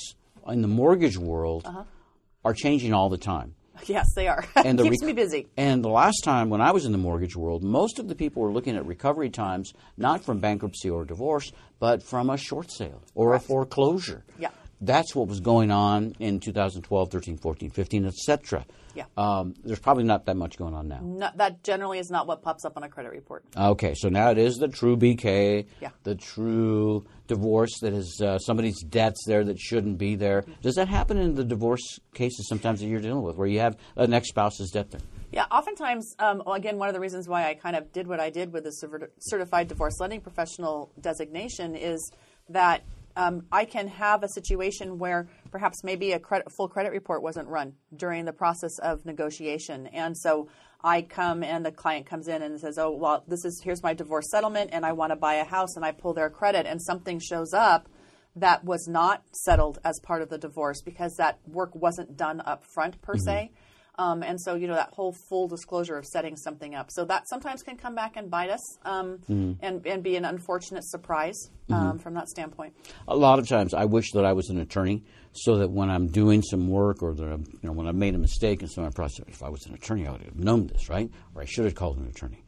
in 0.49 0.63
the 0.63 0.69
mortgage 0.69 1.19
world 1.19 1.67
uh-huh. 1.67 1.85
are 2.45 2.55
changing 2.55 2.95
all 2.95 3.09
the 3.09 3.19
time. 3.19 3.55
Yes, 3.87 4.07
they 4.15 4.29
are. 4.29 4.45
And 4.57 4.79
the 4.79 4.83
Keeps 4.91 5.03
rec- 5.03 5.07
me 5.07 5.13
busy. 5.13 5.47
And 5.57 5.85
the 5.85 5.89
last 5.89 6.23
time 6.25 6.51
when 6.51 6.61
I 6.61 6.73
was 6.73 6.85
in 6.85 6.93
the 6.93 6.99
mortgage 6.99 7.37
world, 7.37 7.63
most 7.63 7.99
of 7.99 8.09
the 8.09 8.15
people 8.15 8.43
were 8.43 8.53
looking 8.53 8.77
at 8.77 8.85
recovery 8.87 9.31
times 9.31 9.73
not 9.97 10.25
from 10.25 10.41
bankruptcy 10.41 10.91
or 10.91 11.05
divorce, 11.05 11.53
but 11.79 12.03
from 12.03 12.29
a 12.31 12.37
short 12.37 12.71
sale 12.71 13.03
or 13.15 13.35
a 13.35 13.41
foreclosure. 13.41 14.25
Yeah. 14.39 14.51
That's 14.81 15.15
what 15.15 15.27
was 15.29 15.41
going 15.41 15.71
on 15.71 16.15
in 16.21 16.39
2012, 16.41 17.11
13, 17.11 17.37
14, 17.39 17.71
15, 17.71 18.07
etc. 18.07 18.65
Yeah. 18.95 19.05
Um, 19.17 19.55
there's 19.65 19.79
probably 19.81 20.05
not 20.05 20.27
that 20.27 20.37
much 20.37 20.57
going 20.57 20.75
on 20.75 20.89
now. 20.89 21.01
No, 21.03 21.29
that 21.37 21.63
generally 21.65 21.99
is 21.99 22.11
not 22.11 22.27
what 22.27 22.43
pops 22.43 22.65
up 22.65 22.77
on 22.77 22.83
a 22.85 22.89
credit 22.89 23.11
report. 23.11 23.45
Okay, 23.57 23.95
so 23.97 24.09
now 24.09 24.31
it 24.31 24.39
is 24.39 24.57
the 24.57 24.69
true 24.69 24.97
BK, 24.97 25.67
Yeah. 25.81 25.91
the 26.05 26.15
true 26.15 27.05
divorce 27.27 27.79
that 27.81 27.93
is 27.93 28.21
uh, 28.25 28.39
somebody's 28.39 28.81
debts 28.85 29.25
there 29.27 29.45
that 29.45 29.59
shouldn't 29.59 29.99
be 29.99 30.15
there. 30.15 30.45
Does 30.63 30.77
that 30.77 30.89
happen 30.89 31.19
in 31.19 31.35
the 31.35 31.45
divorce 31.45 31.99
cases 32.15 32.49
sometimes 32.49 32.81
that 32.81 32.87
you're 32.87 33.01
dealing 33.01 33.23
with, 33.23 33.37
where 33.37 33.49
you 33.49 33.61
have 33.61 33.77
an 33.97 34.13
ex-spouse's 34.15 34.71
debt 34.71 34.91
there? 34.91 35.01
Yeah, 35.31 35.45
oftentimes, 35.51 36.15
um, 36.21 36.43
again, 36.47 36.79
one 36.79 36.89
of 36.89 36.95
the 36.95 37.01
reasons 37.01 37.29
why 37.29 37.49
I 37.49 37.55
kind 37.55 37.77
of 37.77 37.93
did 37.93 38.07
what 38.07 38.19
I 38.19 38.31
did 38.31 38.53
with 38.53 38.65
the 38.65 38.73
certified 39.19 39.69
divorce 39.69 40.01
lending 40.01 40.21
professional 40.23 40.91
designation 41.01 41.77
is 41.77 42.11
that 42.49 42.83
um, 43.19 43.43
I 43.51 43.65
can 43.65 43.89
have 43.89 44.23
a 44.23 44.29
situation 44.29 44.97
where 44.97 45.29
perhaps 45.51 45.83
maybe 45.83 46.13
a 46.13 46.21
credit, 46.21 46.53
full 46.53 46.69
credit 46.69 46.93
report 46.93 47.21
wasn't 47.21 47.49
run 47.49 47.75
during 47.95 48.25
the 48.25 48.33
process 48.33 48.79
of 48.79 49.05
negotiation, 49.05 49.89
and 49.89 50.17
so 50.17 50.49
I 50.85 51.03
come 51.03 51.43
and 51.43 51.67
the 51.67 51.73
client 51.73 52.07
comes 52.07 52.29
in 52.29 52.43
and 52.43 52.59
says, 52.61 52.79
"Oh, 52.79 52.93
well, 52.93 53.25
this 53.27 53.45
is 53.45 53.61
here's 53.65 53.83
my 53.83 53.93
divorce 53.93 54.31
settlement, 54.31 54.71
and 54.73 54.87
I 54.87 54.93
want 54.93 55.11
to 55.11 55.17
buy 55.17 55.35
a 55.35 55.45
house," 55.45 55.75
and 55.75 55.85
I 55.85 55.91
pull 55.91 56.15
their 56.15 56.31
credit, 56.31 56.65
and 56.65 56.81
something 56.81 57.19
shows 57.19 57.53
up 57.53 57.89
that 58.37 58.65
was 58.65 58.87
not 58.87 59.25
settled 59.33 59.81
as 59.85 59.99
part 60.05 60.23
of 60.23 60.29
the 60.29 60.39
divorce 60.39 60.81
because 60.81 61.17
that 61.17 61.41
work 61.49 61.75
wasn't 61.75 62.17
done 62.17 62.41
up 62.47 62.65
front 62.65 63.03
per 63.03 63.17
se. 63.17 63.51
Um, 63.99 64.23
and 64.23 64.41
so, 64.41 64.55
you 64.55 64.69
know, 64.69 64.75
that 64.75 64.91
whole 64.93 65.13
full 65.29 65.49
disclosure 65.49 65.97
of 65.97 66.07
setting 66.07 66.37
something 66.37 66.75
up. 66.75 66.91
So 66.91 67.05
that 67.07 67.29
sometimes 67.29 67.63
can 67.65 67.77
come 67.77 67.97
back 67.97 68.17
and 68.17 68.31
bite 68.31 68.49
us 68.49 68.79
um, 68.87 69.19
and, 69.29 69.85
and 69.85 70.03
be 70.03 70.15
an 70.15 70.25
unfortunate 70.25 70.85
surprise 70.85 71.51
um, 71.71 71.99
from 71.99 72.15
that 72.15 72.29
standpoint. 72.29 72.75
A 73.09 73.17
lot 73.17 73.41
of 73.41 73.49
times, 73.49 73.75
I 73.75 73.85
wish 73.85 74.13
that 74.13 74.25
I 74.25 74.33
was 74.33 74.51
an 74.51 74.61
attorney, 74.61 75.03
so 75.33 75.59
that 75.59 75.71
when 75.71 75.91
I'm 75.91 76.07
doing 76.07 76.43
some 76.43 76.69
work 76.69 77.03
or 77.03 77.13
that 77.13 77.25
I'm, 77.25 77.45
you 77.51 77.59
know 77.65 77.73
when 77.73 77.87
I've 77.87 77.95
made 77.95 78.15
a 78.15 78.19
mistake 78.19 78.63
in 78.63 78.69
some 78.69 78.85
of 78.85 78.93
my 78.93 78.95
process, 78.95 79.27
if 79.29 79.43
I 79.43 79.49
was 79.49 79.67
an 79.67 79.75
attorney, 79.75 80.07
I 80.07 80.13
would 80.13 80.23
have 80.23 80.37
known 80.37 80.69
this, 80.69 80.89
right? 80.89 81.11
Or 81.35 81.43
I 81.43 81.45
should 81.45 81.65
have 81.65 81.75
called 81.75 81.99
an 81.99 82.07
attorney. 82.07 82.45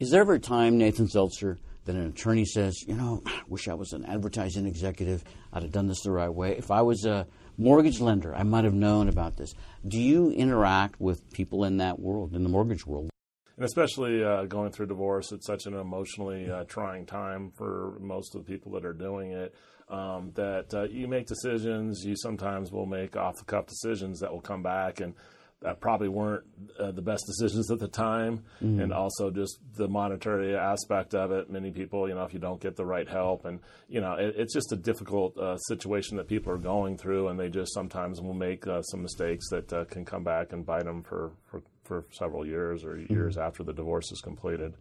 Is 0.00 0.10
there 0.10 0.20
ever 0.22 0.34
a 0.34 0.40
time, 0.40 0.76
Nathan 0.76 1.06
Zeltzer, 1.06 1.58
that 1.84 1.96
an 1.96 2.06
attorney 2.06 2.44
says, 2.44 2.82
you 2.86 2.94
know, 2.94 3.22
I 3.26 3.40
wish 3.48 3.68
I 3.68 3.74
was 3.74 3.92
an 3.92 4.04
advertising 4.04 4.66
executive, 4.66 5.24
I'd 5.52 5.62
have 5.62 5.72
done 5.72 5.86
this 5.86 6.02
the 6.02 6.10
right 6.10 6.32
way. 6.32 6.56
If 6.56 6.70
I 6.70 6.82
was 6.82 7.04
a 7.04 7.26
mortgage 7.58 8.00
lender, 8.00 8.34
I 8.34 8.42
might 8.42 8.64
have 8.64 8.74
known 8.74 9.08
about 9.08 9.36
this. 9.36 9.54
Do 9.86 10.00
you 10.00 10.30
interact 10.30 11.00
with 11.00 11.30
people 11.32 11.64
in 11.64 11.78
that 11.78 11.98
world, 11.98 12.34
in 12.34 12.42
the 12.42 12.48
mortgage 12.48 12.86
world? 12.86 13.10
And 13.56 13.64
especially 13.64 14.24
uh, 14.24 14.44
going 14.44 14.72
through 14.72 14.86
divorce, 14.86 15.32
it's 15.32 15.46
such 15.46 15.66
an 15.66 15.74
emotionally 15.74 16.50
uh, 16.50 16.64
trying 16.64 17.04
time 17.04 17.50
for 17.50 17.98
most 18.00 18.34
of 18.34 18.44
the 18.44 18.50
people 18.50 18.72
that 18.72 18.84
are 18.84 18.94
doing 18.94 19.32
it. 19.32 19.54
Um, 19.88 20.30
that 20.36 20.72
uh, 20.72 20.84
you 20.84 21.08
make 21.08 21.26
decisions, 21.26 22.04
you 22.04 22.14
sometimes 22.16 22.70
will 22.70 22.86
make 22.86 23.16
off 23.16 23.36
the 23.38 23.44
cuff 23.44 23.66
decisions 23.66 24.20
that 24.20 24.32
will 24.32 24.40
come 24.40 24.62
back 24.62 25.00
and 25.00 25.14
that 25.62 25.78
probably 25.80 26.08
weren't 26.08 26.44
uh, 26.78 26.90
the 26.90 27.02
best 27.02 27.26
decisions 27.26 27.70
at 27.70 27.78
the 27.78 27.88
time. 27.88 28.44
And 28.80 28.92
also 28.92 29.30
just 29.30 29.58
the 29.76 29.88
monetary 29.88 30.56
aspect 30.56 31.14
of 31.14 31.32
it. 31.32 31.50
Many 31.50 31.70
people, 31.70 32.08
you 32.08 32.14
know, 32.14 32.24
if 32.24 32.32
you 32.32 32.40
don't 32.40 32.60
get 32.60 32.76
the 32.76 32.84
right 32.84 33.08
help, 33.08 33.44
and 33.44 33.60
you 33.88 34.00
know, 34.00 34.14
it, 34.14 34.34
it's 34.38 34.54
just 34.54 34.72
a 34.72 34.76
difficult 34.76 35.36
uh, 35.36 35.56
situation 35.58 36.16
that 36.16 36.28
people 36.28 36.52
are 36.52 36.58
going 36.58 36.96
through, 36.96 37.28
and 37.28 37.38
they 37.38 37.48
just 37.48 37.74
sometimes 37.74 38.20
will 38.20 38.34
make 38.34 38.66
uh, 38.66 38.82
some 38.82 39.02
mistakes 39.02 39.48
that 39.50 39.72
uh, 39.72 39.84
can 39.84 40.04
come 40.04 40.24
back 40.24 40.52
and 40.52 40.64
bite 40.64 40.84
them 40.84 41.02
for, 41.02 41.32
for, 41.46 41.62
for 41.84 42.04
several 42.10 42.46
years 42.46 42.84
or 42.84 42.98
years 42.98 43.36
after 43.36 43.62
the 43.62 43.72
divorce 43.72 44.10
is 44.12 44.20
completed. 44.20 44.74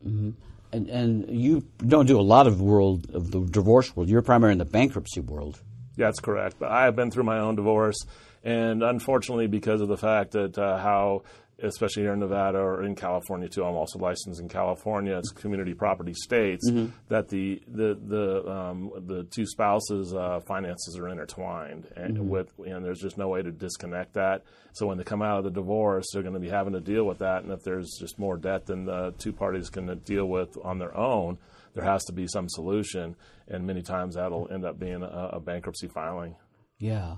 And, 0.72 0.88
and 0.88 1.30
you 1.30 1.66
don't 1.86 2.06
do 2.06 2.20
a 2.20 2.22
lot 2.22 2.48
of 2.48 2.62
world 2.62 3.10
of 3.14 3.32
the 3.32 3.42
divorce 3.42 3.96
world. 3.96 4.08
You're 4.08 4.22
primarily 4.22 4.54
in 4.54 4.60
the 4.60 4.66
bankruptcy 4.66 5.20
world. 5.20 5.60
Yeah, 5.98 6.06
that's 6.06 6.20
correct. 6.20 6.58
But 6.60 6.72
I 6.72 6.86
have 6.86 6.96
been 6.96 7.12
through 7.12 7.24
my 7.24 7.40
own 7.40 7.56
divorce, 7.56 7.98
and 8.44 8.84
unfortunately, 8.84 9.48
because 9.48 9.82
of 9.82 9.88
the 9.88 9.98
fact 9.98 10.32
that 10.32 10.58
uh, 10.58 10.78
how, 10.78 11.24
especially 11.62 12.04
here 12.04 12.14
in 12.14 12.20
Nevada 12.20 12.58
or 12.58 12.84
in 12.84 12.96
California 12.96 13.50
too, 13.50 13.64
I'm 13.64 13.76
also 13.76 14.00
licensed 14.00 14.40
in 14.40 14.48
California. 14.48 15.18
It's 15.18 15.32
community 15.32 15.74
property 15.74 16.14
states 16.14 16.70
that 17.10 17.28
the 17.30 17.62
the 17.68 18.00
the 18.02 18.52
um, 18.52 18.92
the 19.06 19.24
two 19.24 19.46
spouses' 19.46 20.14
uh, 20.14 20.40
finances 20.48 20.98
are 20.98 21.10
intertwined, 21.10 21.88
and 21.96 22.30
with 22.30 22.52
and 22.60 22.84
there's 22.84 23.02
just 23.02 23.18
no 23.18 23.28
way 23.28 23.42
to 23.42 23.52
disconnect 23.52 24.14
that. 24.14 24.44
So 24.74 24.88
when 24.88 24.98
they 24.98 25.04
come 25.04 25.22
out 25.22 25.40
of 25.40 25.44
the 25.44 25.52
divorce, 25.52 26.06
they're 26.14 26.24
going 26.24 26.34
to 26.36 26.40
be 26.40 26.50
having 26.50 26.74
to 26.74 26.82
deal 26.82 27.04
with 27.04 27.20
that, 27.20 27.44
and 27.44 27.52
if 27.52 27.64
there's 27.64 27.98
just 28.00 28.18
more 28.20 28.38
debt 28.38 28.66
than 28.66 28.86
the 28.86 29.14
two 29.18 29.34
parties 29.34 29.70
can 29.70 29.98
deal 30.00 30.26
with 30.26 30.58
on 30.64 30.80
their 30.80 30.96
own 30.96 31.38
there 31.74 31.84
has 31.84 32.04
to 32.06 32.14
be 32.14 32.28
some 32.28 32.50
solution, 32.50 33.16
and 33.48 33.66
many 33.66 33.82
times 33.82 34.16
that'll 34.16 34.48
end 34.52 34.66
up 34.66 34.80
being 34.80 35.04
a, 35.04 35.30
a 35.34 35.40
bankruptcy 35.40 35.88
filing. 35.88 36.36
Yeah. 36.78 37.18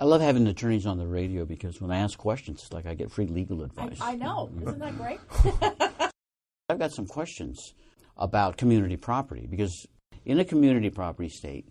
I 0.00 0.04
love 0.04 0.20
having 0.20 0.46
attorneys 0.46 0.86
on 0.86 0.96
the 0.96 1.06
radio 1.06 1.44
because 1.44 1.80
when 1.80 1.90
I 1.90 1.98
ask 1.98 2.16
questions, 2.16 2.62
it's 2.62 2.72
like 2.72 2.86
I 2.86 2.94
get 2.94 3.10
free 3.10 3.26
legal 3.26 3.62
advice. 3.62 3.98
I 4.00 4.14
know. 4.14 4.48
Isn't 4.62 4.78
that 4.78 4.96
great? 4.96 5.18
I've 6.68 6.78
got 6.78 6.92
some 6.92 7.06
questions 7.06 7.74
about 8.16 8.56
community 8.56 8.96
property 8.96 9.48
because 9.50 9.86
in 10.24 10.38
a 10.38 10.44
community 10.44 10.90
property 10.90 11.28
state, 11.28 11.66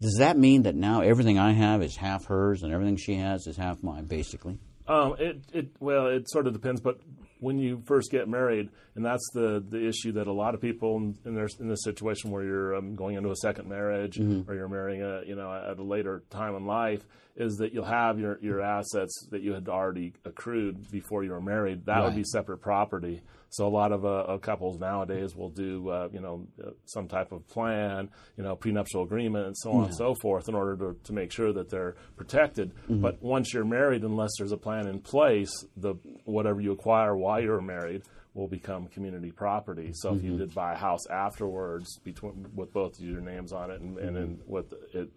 does 0.00 0.16
that 0.18 0.36
mean 0.36 0.62
that 0.62 0.74
now 0.74 1.00
everything 1.00 1.38
I 1.38 1.52
have 1.52 1.82
is 1.82 1.96
half 1.96 2.26
hers 2.26 2.62
and 2.62 2.72
everything 2.72 2.96
she 2.96 3.14
has 3.14 3.46
is 3.46 3.56
half 3.56 3.82
mine, 3.82 4.04
basically? 4.04 4.58
Um, 4.86 5.14
it, 5.18 5.40
it 5.52 5.68
well, 5.78 6.08
it 6.08 6.28
sort 6.28 6.46
of 6.46 6.52
depends, 6.52 6.80
but 6.80 6.98
when 7.40 7.58
you 7.58 7.82
first 7.86 8.10
get 8.10 8.28
married, 8.28 8.68
and 8.94 9.04
that's 9.04 9.28
the, 9.32 9.64
the 9.68 9.86
issue 9.86 10.12
that 10.12 10.26
a 10.26 10.32
lot 10.32 10.54
of 10.54 10.60
people 10.60 10.96
in, 10.96 11.16
in, 11.24 11.34
their, 11.34 11.48
in 11.58 11.68
this 11.68 11.82
situation 11.82 12.30
where 12.30 12.44
you're 12.44 12.76
um, 12.76 12.94
going 12.94 13.16
into 13.16 13.30
a 13.30 13.36
second 13.36 13.68
marriage 13.68 14.18
or 14.46 14.54
you're 14.54 14.68
marrying 14.68 15.02
a 15.02 15.22
you 15.26 15.34
know 15.34 15.52
at 15.52 15.78
a 15.78 15.82
later 15.82 16.22
time 16.30 16.54
in 16.54 16.66
life, 16.66 17.04
is 17.36 17.56
that 17.56 17.72
you'll 17.72 17.84
have 17.84 18.18
your, 18.18 18.38
your 18.42 18.60
assets 18.60 19.26
that 19.30 19.42
you 19.42 19.54
had 19.54 19.68
already 19.68 20.12
accrued 20.24 20.90
before 20.90 21.24
you 21.24 21.30
were 21.30 21.40
married. 21.40 21.86
That 21.86 22.02
would 22.04 22.14
be 22.14 22.24
separate 22.24 22.58
property. 22.58 23.22
So 23.52 23.66
a 23.66 23.68
lot 23.68 23.90
of 23.92 24.04
uh, 24.04 24.08
uh, 24.08 24.38
couples 24.38 24.78
nowadays 24.78 25.34
will 25.34 25.50
do 25.50 25.88
uh, 25.88 26.08
you 26.12 26.20
know 26.20 26.46
uh, 26.64 26.70
some 26.84 27.08
type 27.08 27.32
of 27.32 27.46
plan, 27.48 28.08
you 28.36 28.44
know 28.44 28.54
prenuptial 28.56 29.02
agreement, 29.02 29.46
and 29.46 29.56
so 29.58 29.72
on 29.72 29.84
and 29.86 29.94
so 29.94 30.14
forth, 30.22 30.48
in 30.48 30.54
order 30.54 30.76
to, 30.76 30.96
to 31.04 31.12
make 31.12 31.32
sure 31.32 31.52
that 31.52 31.68
they're 31.68 31.96
protected. 32.16 32.72
But 32.88 33.20
once 33.22 33.52
you're 33.52 33.64
married, 33.64 34.04
unless 34.04 34.30
there's 34.38 34.52
a 34.52 34.56
plan 34.56 34.86
in 34.86 35.00
place, 35.00 35.52
the 35.76 35.94
whatever 36.24 36.60
you 36.60 36.72
acquire 36.72 37.16
while 37.16 37.40
you're 37.42 37.60
married 37.60 38.02
will 38.34 38.46
become 38.46 38.86
community 38.86 39.32
property. 39.32 39.90
So 39.94 40.14
if 40.14 40.22
you 40.22 40.38
did 40.38 40.54
buy 40.54 40.74
a 40.74 40.76
house 40.76 41.04
afterwards, 41.10 41.98
between 42.04 42.46
with 42.54 42.72
both 42.72 43.00
your 43.00 43.20
names 43.20 43.52
on 43.52 43.72
it, 43.72 43.80
and, 43.80 43.98
and 43.98 44.14
then 44.16 44.38
with 44.46 44.72
it 44.94 45.10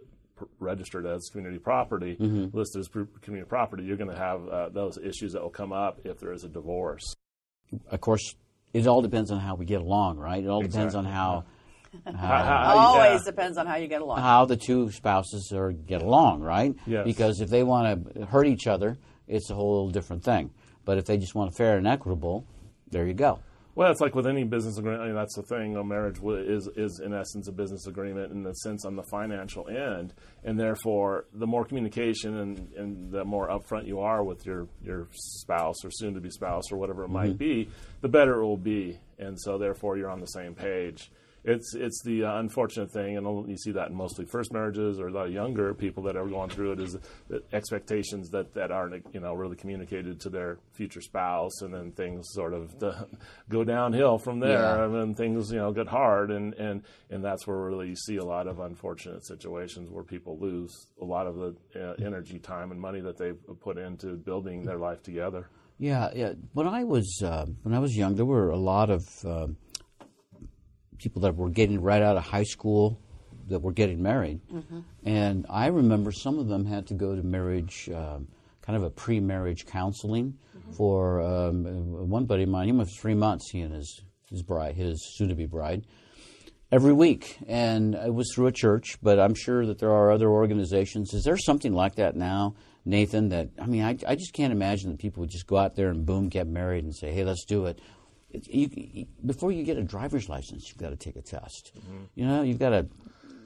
registered 0.59 1.05
as 1.05 1.29
community 1.31 1.59
property, 1.59 2.17
listed 2.51 2.79
as 2.79 2.87
community 3.21 3.47
property, 3.47 3.83
you're 3.83 3.97
going 3.97 4.09
to 4.09 4.17
have 4.17 4.47
uh, 4.47 4.69
those 4.69 4.97
issues 4.97 5.33
that 5.33 5.41
will 5.43 5.51
come 5.51 5.71
up 5.71 5.99
if 6.03 6.17
there 6.19 6.33
is 6.33 6.43
a 6.43 6.49
divorce. 6.49 7.13
Of 7.89 8.01
course, 8.01 8.35
it 8.73 8.87
all 8.87 9.01
depends 9.01 9.31
on 9.31 9.39
how 9.39 9.55
we 9.55 9.65
get 9.65 9.81
along, 9.81 10.17
right? 10.17 10.43
It 10.43 10.47
all 10.47 10.61
depends 10.61 10.95
on 10.95 11.05
Exactly. 11.05 11.11
how 11.11 11.43
Always 12.07 13.21
yeah. 13.21 13.25
depends 13.25 13.57
on 13.57 13.67
how 13.67 13.75
you 13.75 13.87
get 13.87 14.01
along. 14.01 14.19
how 14.19 14.45
the 14.45 14.57
two 14.57 14.91
spouses 14.91 15.51
are 15.55 15.71
get 15.71 16.01
along, 16.01 16.41
right? 16.41 16.75
Yes. 16.87 17.05
Because 17.05 17.39
if 17.39 17.49
they 17.49 17.63
want 17.63 18.15
to 18.15 18.25
hurt 18.25 18.47
each 18.47 18.65
other, 18.67 18.97
it's 19.27 19.49
a 19.51 19.55
whole 19.55 19.89
different 19.89 20.23
thing. 20.23 20.51
But 20.85 20.97
if 20.97 21.05
they 21.05 21.17
just 21.17 21.35
want 21.35 21.51
a 21.51 21.53
fair 21.53 21.77
and 21.77 21.87
equitable, 21.87 22.45
there 22.89 23.05
you 23.05 23.13
go. 23.13 23.39
Well, 23.75 23.89
it's 23.89 24.01
like 24.01 24.13
with 24.13 24.27
any 24.27 24.43
business 24.43 24.77
agreement. 24.77 25.01
I 25.01 25.07
mean, 25.07 25.15
that's 25.15 25.35
the 25.35 25.41
thing. 25.41 25.75
A 25.75 25.83
marriage 25.83 26.19
is 26.23 26.69
is 26.75 26.99
in 27.03 27.11
essence 27.11 27.47
a 27.47 27.51
business 27.51 27.87
agreement 27.87 28.31
in 28.31 28.43
the 28.43 28.53
sense 28.53 28.85
on 28.85 28.95
the 28.95 29.03
financial 29.03 29.67
end, 29.67 30.13
and 30.43 30.59
therefore, 30.59 31.25
the 31.33 31.47
more 31.47 31.65
communication 31.65 32.37
and, 32.37 32.73
and 32.77 33.11
the 33.11 33.25
more 33.25 33.49
upfront 33.49 33.87
you 33.87 33.99
are 33.99 34.23
with 34.23 34.45
your 34.45 34.67
your 34.83 35.07
spouse 35.11 35.83
or 35.83 35.89
soon 35.89 36.13
to 36.13 36.21
be 36.21 36.29
spouse 36.29 36.71
or 36.71 36.77
whatever 36.77 37.03
it 37.03 37.09
might 37.09 37.29
mm-hmm. 37.29 37.63
be, 37.63 37.69
the 38.01 38.09
better 38.09 38.41
it 38.41 38.45
will 38.45 38.57
be. 38.57 38.99
And 39.17 39.39
so, 39.41 39.57
therefore, 39.57 39.97
you're 39.97 40.11
on 40.11 40.19
the 40.19 40.27
same 40.27 40.53
page. 40.53 41.09
It's 41.45 41.75
it's 41.75 42.01
the 42.03 42.23
uh, 42.23 42.39
unfortunate 42.39 42.91
thing, 42.91 43.17
and 43.17 43.49
you 43.49 43.57
see 43.57 43.71
that 43.73 43.89
in 43.89 43.95
mostly 43.95 44.25
first 44.25 44.53
marriages 44.53 44.97
or 44.99 45.07
a 45.07 45.11
lot 45.11 45.27
of 45.27 45.33
younger 45.33 45.73
people 45.73 46.03
that 46.03 46.15
are 46.15 46.25
going 46.25 46.49
through 46.49 46.71
it, 46.73 46.79
is 46.79 46.95
the 47.27 47.43
expectations 47.51 48.29
that, 48.29 48.53
that 48.53 48.71
aren't 48.71 49.05
you 49.13 49.19
know 49.19 49.33
really 49.33 49.57
communicated 49.57 50.21
to 50.21 50.29
their 50.29 50.59
future 50.71 51.01
spouse, 51.01 51.61
and 51.61 51.73
then 51.73 51.91
things 51.91 52.27
sort 52.31 52.53
of 52.53 52.73
go 53.49 53.63
downhill 53.65 54.17
from 54.17 54.39
there, 54.39 54.51
Yeah. 54.77 54.85
and 54.85 54.95
then 54.95 55.13
things 55.15 55.51
you 55.51 55.57
know 55.57 55.73
get 55.73 55.87
hard, 55.87 56.31
and, 56.31 56.53
and 56.53 56.83
and 57.09 57.23
that's 57.23 57.45
where 57.45 57.57
really 57.57 57.89
you 57.89 57.95
see 57.97 58.17
a 58.17 58.25
lot 58.25 58.47
of 58.47 58.59
unfortunate 58.61 59.25
situations 59.25 59.89
where 59.89 60.03
people 60.05 60.37
lose 60.39 60.87
a 61.01 61.05
lot 61.05 61.27
of 61.27 61.35
the 61.35 61.55
uh, 61.75 61.93
energy, 62.05 62.39
time, 62.39 62.71
and 62.71 62.79
money 62.79 63.01
that 63.01 63.17
they've 63.17 63.37
put 63.59 63.77
into 63.77 64.15
building 64.15 64.63
their 64.63 64.77
life 64.77 65.03
together. 65.03 65.49
Yeah, 65.77 66.09
yeah. 66.15 66.33
When 66.53 66.67
I 66.67 66.85
was 66.85 67.21
uh, 67.21 67.47
when 67.63 67.73
I 67.73 67.79
was 67.79 67.97
young, 67.97 68.15
there 68.15 68.25
were 68.25 68.49
a 68.51 68.57
lot 68.57 68.89
of 68.89 69.03
um 69.25 69.57
people 70.97 71.21
that 71.23 71.35
were 71.35 71.49
getting 71.49 71.81
right 71.81 72.01
out 72.01 72.17
of 72.17 72.23
high 72.23 72.43
school 72.43 72.99
that 73.47 73.59
were 73.59 73.73
getting 73.73 74.01
married, 74.01 74.39
and 75.03 75.45
I 75.49 75.67
remember 75.67 76.11
some 76.11 76.39
of 76.39 76.47
them 76.47 76.65
had 76.65 76.87
to 76.87 76.93
go 76.93 77.15
to 77.15 77.21
marriage, 77.23 77.89
um, 77.93 78.27
kind 78.61 78.77
of 78.77 78.83
a 78.83 78.89
pre-marriage 78.89 79.65
counseling 79.65 80.37
for 80.77 81.21
um, 81.21 81.65
one 82.09 82.25
buddy 82.25 82.43
of 82.43 82.49
mine. 82.49 82.67
He 82.67 82.71
went 82.71 82.89
for 82.89 83.01
three 83.01 83.15
months. 83.15 83.49
He 83.51 83.59
and 83.61 83.73
his 83.73 84.01
his 84.29 84.41
bride, 84.41 84.75
his 84.75 85.05
soon-to-be 85.17 85.45
bride, 85.45 85.85
every 86.71 86.93
week, 86.93 87.37
and 87.47 87.93
it 87.95 88.13
was 88.13 88.31
through 88.33 88.47
a 88.47 88.51
church. 88.51 88.97
But 89.01 89.19
I'm 89.19 89.35
sure 89.35 89.65
that 89.65 89.79
there 89.79 89.91
are 89.91 90.11
other 90.11 90.29
organizations. 90.29 91.13
Is 91.13 91.23
there 91.23 91.37
something 91.37 91.73
like 91.73 91.95
that 91.95 92.15
now, 92.15 92.55
Nathan? 92.85 93.29
That 93.29 93.49
I 93.59 93.65
mean, 93.65 93.83
I, 93.83 93.97
I 94.07 94.15
just 94.15 94.33
can't 94.33 94.53
imagine 94.53 94.89
that 94.91 94.99
people 94.99 95.21
would 95.21 95.29
just 95.29 95.47
go 95.47 95.57
out 95.57 95.75
there 95.75 95.89
and 95.89 96.05
boom, 96.05 96.29
get 96.29 96.47
married 96.47 96.85
and 96.85 96.95
say, 96.95 97.11
"Hey, 97.11 97.23
let's 97.25 97.45
do 97.45 97.65
it." 97.65 97.79
It- 98.33 98.47
You, 98.47 99.05
before 99.25 99.51
you 99.51 99.63
get 99.63 99.77
a 99.77 99.83
driver's 99.83 100.27
license, 100.27 100.67
you've 100.67 100.77
got 100.79 100.89
to 100.89 100.95
take 100.97 101.15
a 101.15 101.21
test. 101.21 101.71
You 102.15 102.25
know, 102.25 102.41
you've 102.41 102.59
got 102.59 102.69
to. 102.71 102.87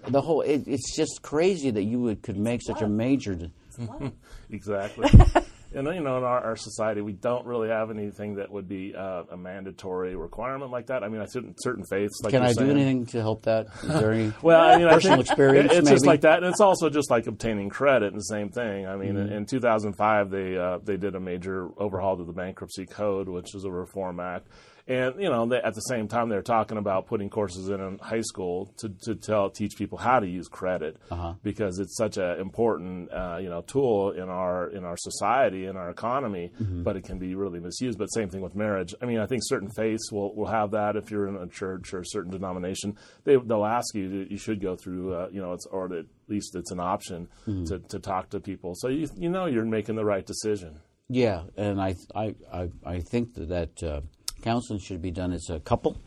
The 0.08 0.22
whole 0.22 0.42
it, 0.42 0.64
it's 0.68 0.96
just 0.96 1.22
crazy 1.22 1.70
that 1.72 1.84
you 1.84 2.00
would 2.02 2.22
could 2.24 2.38
make 2.38 2.62
such 2.62 2.82
a 2.82 2.88
major. 2.88 3.36
de- 3.36 3.52
Exactly. 4.50 5.10
and 5.76 5.86
you 5.88 6.00
know, 6.00 6.18
in 6.18 6.24
our, 6.24 6.40
our 6.44 6.56
society, 6.56 7.02
we 7.02 7.12
don't 7.12 7.46
really 7.46 7.68
have 7.70 7.92
anything 7.92 8.36
that 8.36 8.50
would 8.50 8.68
be 8.70 8.96
uh, 8.96 9.24
a 9.32 9.36
mandatory 9.38 10.16
requirement 10.16 10.72
like 10.72 10.88
that. 10.88 11.04
I 11.04 11.10
mean, 11.10 11.20
I 11.22 11.26
certain 11.26 11.54
certain 11.60 11.84
faiths. 11.90 12.22
Like 12.24 12.32
Can 12.32 12.44
I 12.44 12.54
do 12.54 12.70
anything 12.70 13.06
to 13.08 13.20
help 13.22 13.44
that? 13.44 13.68
Well, 14.42 14.62
I 14.62 14.78
mean, 14.78 14.88
I 14.88 14.94
personal 14.94 15.18
think 15.18 15.28
experience? 15.28 15.74
It's 15.74 15.90
just 15.90 16.06
like 16.06 16.22
that, 16.22 16.38
and 16.38 16.46
it's 16.48 16.62
also 16.62 16.90
just 16.90 17.12
like 17.12 17.28
obtaining 17.28 17.70
credit, 17.70 18.08
and 18.14 18.18
the 18.18 18.22
same 18.26 18.50
thing. 18.50 18.88
I 18.88 18.96
mean, 18.96 19.16
Mm-hmm. 19.16 19.32
in, 19.32 19.34
in 19.34 19.46
2005, 19.46 20.30
they 20.30 20.58
uh, 20.58 20.80
they 20.84 20.96
did 20.98 21.16
a 21.16 21.20
major 21.20 21.70
overhaul 21.78 22.16
to 22.18 22.24
the 22.24 22.34
bankruptcy 22.34 22.86
code, 22.86 23.28
which 23.28 23.54
is 23.56 23.66
a 23.66 23.72
reform 23.72 24.20
act. 24.22 24.48
And 24.90 25.16
you 25.22 25.30
know, 25.30 25.46
they, 25.46 25.58
at 25.58 25.74
the 25.74 25.82
same 25.82 26.08
time, 26.08 26.30
they're 26.30 26.42
talking 26.42 26.78
about 26.78 27.08
putting 27.08 27.30
courses 27.30 27.68
in 27.70 27.82
in 27.82 28.00
high 28.00 28.22
school 28.22 28.74
to, 28.78 28.90
to 29.04 29.16
tell 29.16 29.50
teach 29.50 29.74
people 29.78 29.98
how 29.98 30.20
to 30.20 30.28
use 30.28 30.48
credit 30.48 30.98
Uh-huh. 31.12 31.34
because 31.44 31.80
it's 31.80 31.98
such 31.98 32.16
an 32.18 32.40
important 32.40 33.12
uh, 33.12 33.38
you 33.42 33.50
know 33.50 33.62
tool 33.62 34.12
in 34.12 34.30
our 34.30 34.70
in 34.70 34.86
our 34.86 34.96
society 34.98 35.66
in 35.66 35.76
our 35.76 35.90
economy, 35.90 36.52
Mm-hmm. 36.62 36.84
but 36.84 36.96
it 36.96 37.04
can 37.04 37.20
be 37.20 37.36
really 37.36 37.60
misused. 37.60 37.98
But 38.00 38.08
same 38.14 38.30
thing 38.30 38.42
with 38.42 38.56
marriage. 38.56 38.96
I 39.02 39.06
mean, 39.06 39.20
I 39.20 39.26
think 39.26 39.42
certain 39.46 39.70
faiths 39.76 40.12
will, 40.12 40.34
will 40.36 40.48
have 40.48 40.72
that. 40.72 40.96
If 40.96 41.12
you're 41.12 41.28
in 41.28 41.36
a 41.36 41.48
church 41.48 41.94
or 41.94 42.00
a 42.00 42.06
certain 42.06 42.32
denomination, 42.32 42.96
they 43.26 43.36
they'll 43.36 43.66
ask 43.66 43.94
you 43.94 44.10
to, 44.26 44.32
you 44.32 44.38
should 44.38 44.62
go 44.62 44.76
through 44.78 45.14
uh, 45.14 45.28
you 45.32 45.42
know 45.42 45.52
it's 45.54 45.66
or 45.66 45.94
at 45.94 46.06
least 46.30 46.56
it's 46.56 46.72
an 46.72 46.80
option 46.80 47.28
Mm-hmm. 47.48 47.66
to, 47.66 47.80
to 47.80 48.00
talk 48.00 48.30
to 48.30 48.40
people, 48.40 48.74
so 48.76 48.88
you 48.88 49.10
you 49.18 49.30
know 49.30 49.46
you're 49.48 49.66
making 49.66 49.96
the 49.96 50.06
right 50.06 50.26
decision. 50.26 50.80
Yeah, 51.10 51.44
and 51.58 51.80
I 51.82 51.96
I 52.16 52.36
I, 52.54 52.70
I 52.86 53.00
think 53.00 53.34
that, 53.36 53.50
that 53.50 53.84
uh, 53.84 54.02
counseling 54.48 54.80
should 54.80 55.02
be 55.02 55.12
done 55.12 55.34
as 55.34 55.50
a 55.50 55.60
couple, 55.60 55.98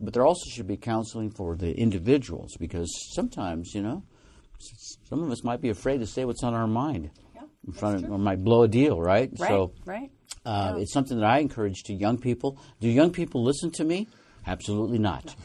but 0.00 0.12
there 0.12 0.26
also 0.26 0.50
should 0.50 0.66
be 0.66 0.76
counseling 0.76 1.30
for 1.30 1.54
the 1.54 1.72
individuals 1.78 2.56
because 2.58 2.88
sometimes 3.14 3.72
you 3.72 3.82
know 3.82 4.02
some 5.04 5.22
of 5.22 5.30
us 5.30 5.44
might 5.44 5.60
be 5.60 5.68
afraid 5.68 5.98
to 6.00 6.06
say 6.06 6.24
what's 6.24 6.42
on 6.42 6.54
our 6.54 6.66
mind 6.66 7.10
Yeah, 7.36 7.42
in 7.66 7.72
front 7.72 8.04
of 8.04 8.10
or 8.10 8.18
might 8.18 8.42
blow 8.42 8.64
a 8.64 8.68
deal, 8.68 9.00
right? 9.00 9.30
Right, 9.38 9.48
So 9.48 9.72
right. 9.86 10.10
uh, 10.44 10.74
it's 10.78 10.92
something 10.92 11.18
that 11.20 11.26
I 11.26 11.38
encourage 11.38 11.84
to 11.84 11.92
young 11.94 12.18
people. 12.18 12.58
Do 12.80 12.88
young 12.88 13.12
people 13.12 13.44
listen 13.44 13.70
to 13.72 13.84
me? 13.84 14.08
Absolutely 14.44 14.98
not. 14.98 15.36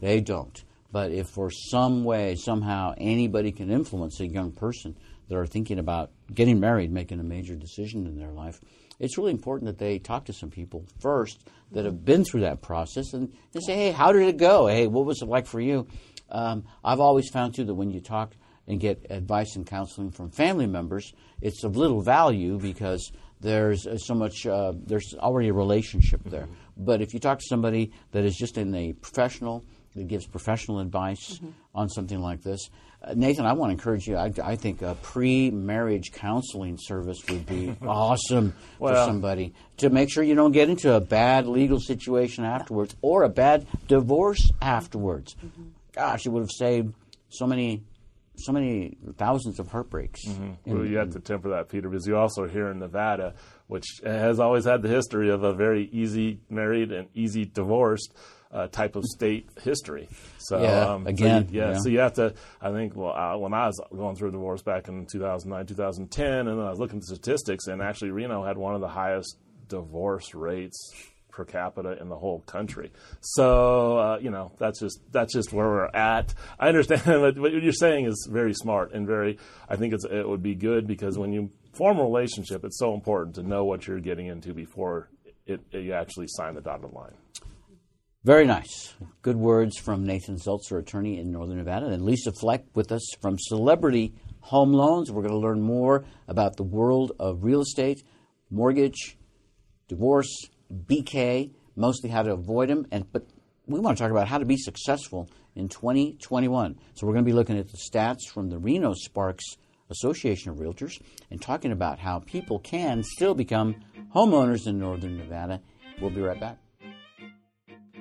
They 0.00 0.20
don't. 0.20 0.62
But 0.92 1.10
if 1.10 1.28
for 1.28 1.50
some 1.50 2.04
way, 2.04 2.36
somehow, 2.36 2.94
anybody 2.98 3.50
can 3.52 3.70
influence 3.70 4.20
a 4.20 4.26
young 4.26 4.52
person 4.52 4.96
that 5.28 5.36
are 5.36 5.46
thinking 5.46 5.78
about 5.78 6.10
getting 6.32 6.60
married, 6.60 6.92
making 6.92 7.18
a 7.20 7.24
major 7.24 7.56
decision 7.56 8.06
in 8.06 8.16
their 8.16 8.32
life, 8.32 8.60
it's 9.00 9.18
really 9.18 9.32
important 9.32 9.66
that 9.66 9.78
they 9.78 9.98
talk 9.98 10.26
to 10.26 10.32
some 10.32 10.50
people 10.50 10.84
first 11.00 11.48
that 11.72 11.84
have 11.84 12.04
been 12.04 12.24
through 12.24 12.42
that 12.42 12.60
process 12.62 13.12
and, 13.14 13.32
they 13.52 13.60
say, 13.60 13.74
hey, 13.74 13.90
how 13.90 14.12
did 14.12 14.22
it 14.28 14.36
go? 14.36 14.66
Hey, 14.66 14.86
what 14.86 15.06
was 15.06 15.22
it 15.22 15.28
like 15.28 15.46
for 15.46 15.60
you? 15.60 15.88
Um, 16.30 16.64
I've 16.84 17.00
always 17.00 17.28
found, 17.28 17.54
too, 17.54 17.64
that 17.64 17.74
when 17.74 17.90
you 17.90 18.00
talk 18.00 18.34
and 18.68 18.78
get 18.78 19.06
advice 19.10 19.56
and 19.56 19.66
counseling 19.66 20.10
from 20.12 20.30
family 20.30 20.66
members, 20.66 21.12
it's 21.40 21.64
of 21.64 21.76
little 21.76 22.02
value 22.02 22.58
because 22.58 23.10
there's 23.40 23.86
uh, 23.86 23.96
so 23.96 24.14
much, 24.14 24.46
uh, 24.46 24.72
there's 24.86 25.14
already 25.18 25.48
a 25.48 25.52
relationship 25.54 26.20
there. 26.24 26.46
But 26.76 27.00
if 27.00 27.12
you 27.14 27.18
talk 27.18 27.38
to 27.38 27.46
somebody 27.48 27.90
that 28.12 28.24
is 28.24 28.36
just 28.36 28.58
in 28.58 28.74
a 28.74 28.92
professional, 28.92 29.64
that 29.96 30.06
gives 30.06 30.26
professional 30.26 30.78
advice 30.78 31.40
on 31.74 31.88
something 31.88 32.20
like 32.20 32.42
this, 32.42 32.70
Nathan, 33.14 33.46
I 33.46 33.54
want 33.54 33.70
to 33.70 33.72
encourage 33.72 34.06
you. 34.06 34.16
I, 34.16 34.32
I 34.42 34.56
think 34.56 34.82
a 34.82 34.94
pre-marriage 35.02 36.12
counseling 36.12 36.76
service 36.78 37.18
would 37.28 37.46
be 37.46 37.74
awesome 37.82 38.54
for 38.78 38.94
somebody 38.94 39.54
to 39.78 39.88
make 39.88 40.12
sure 40.12 40.22
you 40.22 40.34
don't 40.34 40.52
get 40.52 40.68
into 40.68 40.94
a 40.94 41.00
bad 41.00 41.46
legal 41.46 41.80
situation 41.80 42.44
afterwards 42.44 42.94
or 43.00 43.22
a 43.22 43.28
bad 43.28 43.66
divorce 43.88 44.50
afterwards. 44.60 45.34
Mm-hmm. 45.34 45.68
Gosh, 45.92 46.26
it 46.26 46.28
would 46.28 46.40
have 46.42 46.50
saved 46.50 46.94
so 47.30 47.46
many, 47.46 47.84
so 48.36 48.52
many 48.52 48.98
thousands 49.16 49.58
of 49.58 49.68
heartbreaks. 49.68 50.20
Mm-hmm. 50.26 50.72
Well, 50.76 50.86
you 50.86 50.98
have 50.98 51.12
to 51.12 51.20
temper 51.20 51.50
that, 51.50 51.70
Peter, 51.70 51.88
because 51.88 52.06
you 52.06 52.16
also 52.16 52.46
here 52.46 52.70
in 52.70 52.80
Nevada, 52.80 53.34
which 53.66 53.86
has 54.04 54.38
always 54.38 54.66
had 54.66 54.82
the 54.82 54.88
history 54.88 55.30
of 55.30 55.42
a 55.42 55.54
very 55.54 55.88
easy 55.90 56.40
married 56.50 56.92
and 56.92 57.08
easy 57.14 57.46
divorced 57.46 58.12
uh, 58.52 58.66
type 58.68 58.96
of 58.96 59.04
state 59.04 59.48
history. 59.62 60.08
So 60.38 60.60
Yeah, 60.62 60.92
um, 60.94 61.04
so 61.04 61.10
again, 61.10 61.48
you- 61.50 61.60
yeah, 61.60 61.70
yeah. 61.70 61.78
So 61.78 61.88
you 61.88 62.00
have 62.00 62.14
to. 62.14 62.34
I 62.60 62.70
think 62.72 62.96
well, 62.96 63.12
uh, 63.12 63.36
when 63.36 63.54
I 63.54 63.66
was 63.66 63.80
going 63.94 64.16
through 64.16 64.30
a 64.30 64.32
divorce 64.32 64.62
back 64.62 64.88
in 64.88 65.06
2009, 65.06 65.66
2010, 65.66 66.48
and 66.48 66.58
then 66.58 66.66
I 66.66 66.70
was 66.70 66.78
looking 66.78 66.96
at 66.96 67.02
the 67.06 67.14
statistics, 67.14 67.66
and 67.68 67.80
actually 67.80 68.10
Reno 68.10 68.44
had 68.44 68.58
one 68.58 68.74
of 68.74 68.80
the 68.80 68.88
highest 68.88 69.36
divorce 69.68 70.34
rates 70.34 70.92
per 71.30 71.44
capita 71.44 71.96
in 72.00 72.08
the 72.08 72.16
whole 72.16 72.40
country. 72.40 72.90
So 73.20 73.96
uh, 73.98 74.18
you 74.20 74.30
know 74.30 74.50
that's 74.58 74.80
just 74.80 75.00
that's 75.12 75.32
just 75.32 75.52
where 75.52 75.66
we're 75.68 75.86
at. 75.94 76.34
I 76.58 76.68
understand, 76.68 77.02
but 77.06 77.38
what 77.38 77.52
you're 77.52 77.72
saying 77.72 78.06
is 78.06 78.28
very 78.30 78.52
smart 78.54 78.92
and 78.92 79.06
very. 79.06 79.38
I 79.68 79.76
think 79.76 79.94
it's, 79.94 80.04
it 80.04 80.28
would 80.28 80.42
be 80.42 80.56
good 80.56 80.88
because 80.88 81.16
when 81.18 81.32
you 81.32 81.50
form 81.72 82.00
a 82.00 82.02
relationship, 82.02 82.64
it's 82.64 82.78
so 82.80 82.94
important 82.94 83.36
to 83.36 83.44
know 83.44 83.64
what 83.64 83.86
you're 83.86 84.00
getting 84.00 84.26
into 84.26 84.52
before 84.52 85.08
it, 85.46 85.60
it, 85.70 85.82
you 85.82 85.92
actually 85.92 86.26
sign 86.28 86.54
the 86.56 86.60
dotted 86.60 86.92
line. 86.92 87.14
Very 88.22 88.44
nice. 88.44 88.92
Good 89.22 89.38
words 89.38 89.78
from 89.78 90.04
Nathan 90.04 90.36
Zeltzer, 90.36 90.78
attorney 90.78 91.18
in 91.18 91.32
Northern 91.32 91.56
Nevada, 91.56 91.86
and 91.86 92.04
Lisa 92.04 92.32
Fleck 92.32 92.66
with 92.74 92.92
us 92.92 93.14
from 93.18 93.38
Celebrity 93.38 94.12
Home 94.40 94.74
Loans. 94.74 95.10
We're 95.10 95.22
going 95.22 95.32
to 95.32 95.38
learn 95.38 95.62
more 95.62 96.04
about 96.28 96.58
the 96.58 96.62
world 96.62 97.12
of 97.18 97.44
real 97.44 97.62
estate, 97.62 98.02
mortgage, 98.50 99.16
divorce, 99.88 100.28
BK, 100.70 101.54
mostly 101.76 102.10
how 102.10 102.22
to 102.22 102.34
avoid 102.34 102.68
them, 102.68 102.86
and 102.90 103.10
but 103.10 103.26
we 103.66 103.80
want 103.80 103.96
to 103.96 104.04
talk 104.04 104.10
about 104.10 104.28
how 104.28 104.36
to 104.36 104.44
be 104.44 104.58
successful 104.58 105.30
in 105.56 105.70
2021. 105.70 106.78
So 106.92 107.06
we're 107.06 107.14
going 107.14 107.24
to 107.24 107.30
be 107.30 107.34
looking 107.34 107.56
at 107.56 107.70
the 107.70 107.78
stats 107.78 108.28
from 108.30 108.50
the 108.50 108.58
Reno 108.58 108.92
Sparks 108.92 109.56
Association 109.88 110.50
of 110.50 110.58
Realtors 110.58 111.00
and 111.30 111.40
talking 111.40 111.72
about 111.72 111.98
how 111.98 112.18
people 112.18 112.58
can 112.58 113.02
still 113.02 113.34
become 113.34 113.76
homeowners 114.14 114.66
in 114.66 114.78
Northern 114.78 115.16
Nevada. 115.16 115.62
We'll 116.02 116.10
be 116.10 116.20
right 116.20 116.38
back. 116.38 116.58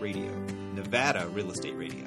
radio. 0.00 0.30
Nevada 0.74 1.26
Real 1.28 1.50
Estate 1.50 1.74
Radio. 1.74 2.06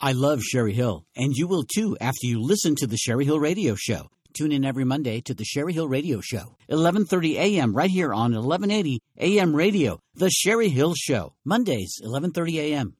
I 0.00 0.12
love 0.12 0.40
Sherry 0.42 0.74
Hill, 0.74 1.04
and 1.16 1.34
you 1.34 1.48
will 1.48 1.64
too 1.64 1.96
after 2.00 2.24
you 2.24 2.40
listen 2.40 2.76
to 2.76 2.86
the 2.86 2.96
Sherry 2.96 3.24
Hill 3.24 3.40
Radio 3.40 3.74
Show. 3.74 4.08
Tune 4.32 4.52
in 4.52 4.64
every 4.64 4.84
Monday 4.84 5.20
to 5.22 5.34
the 5.34 5.44
Sherry 5.44 5.72
Hill 5.72 5.88
Radio 5.88 6.20
Show, 6.20 6.56
11:30 6.70 7.34
a.m. 7.34 7.74
right 7.74 7.90
here 7.90 8.14
on 8.14 8.32
1180 8.32 9.02
a.m. 9.18 9.56
radio. 9.56 9.98
The 10.14 10.30
Sherry 10.30 10.68
Hill 10.68 10.94
Show, 10.96 11.34
Mondays, 11.44 12.00
11:30 12.04 12.58
a.m. 12.58 12.94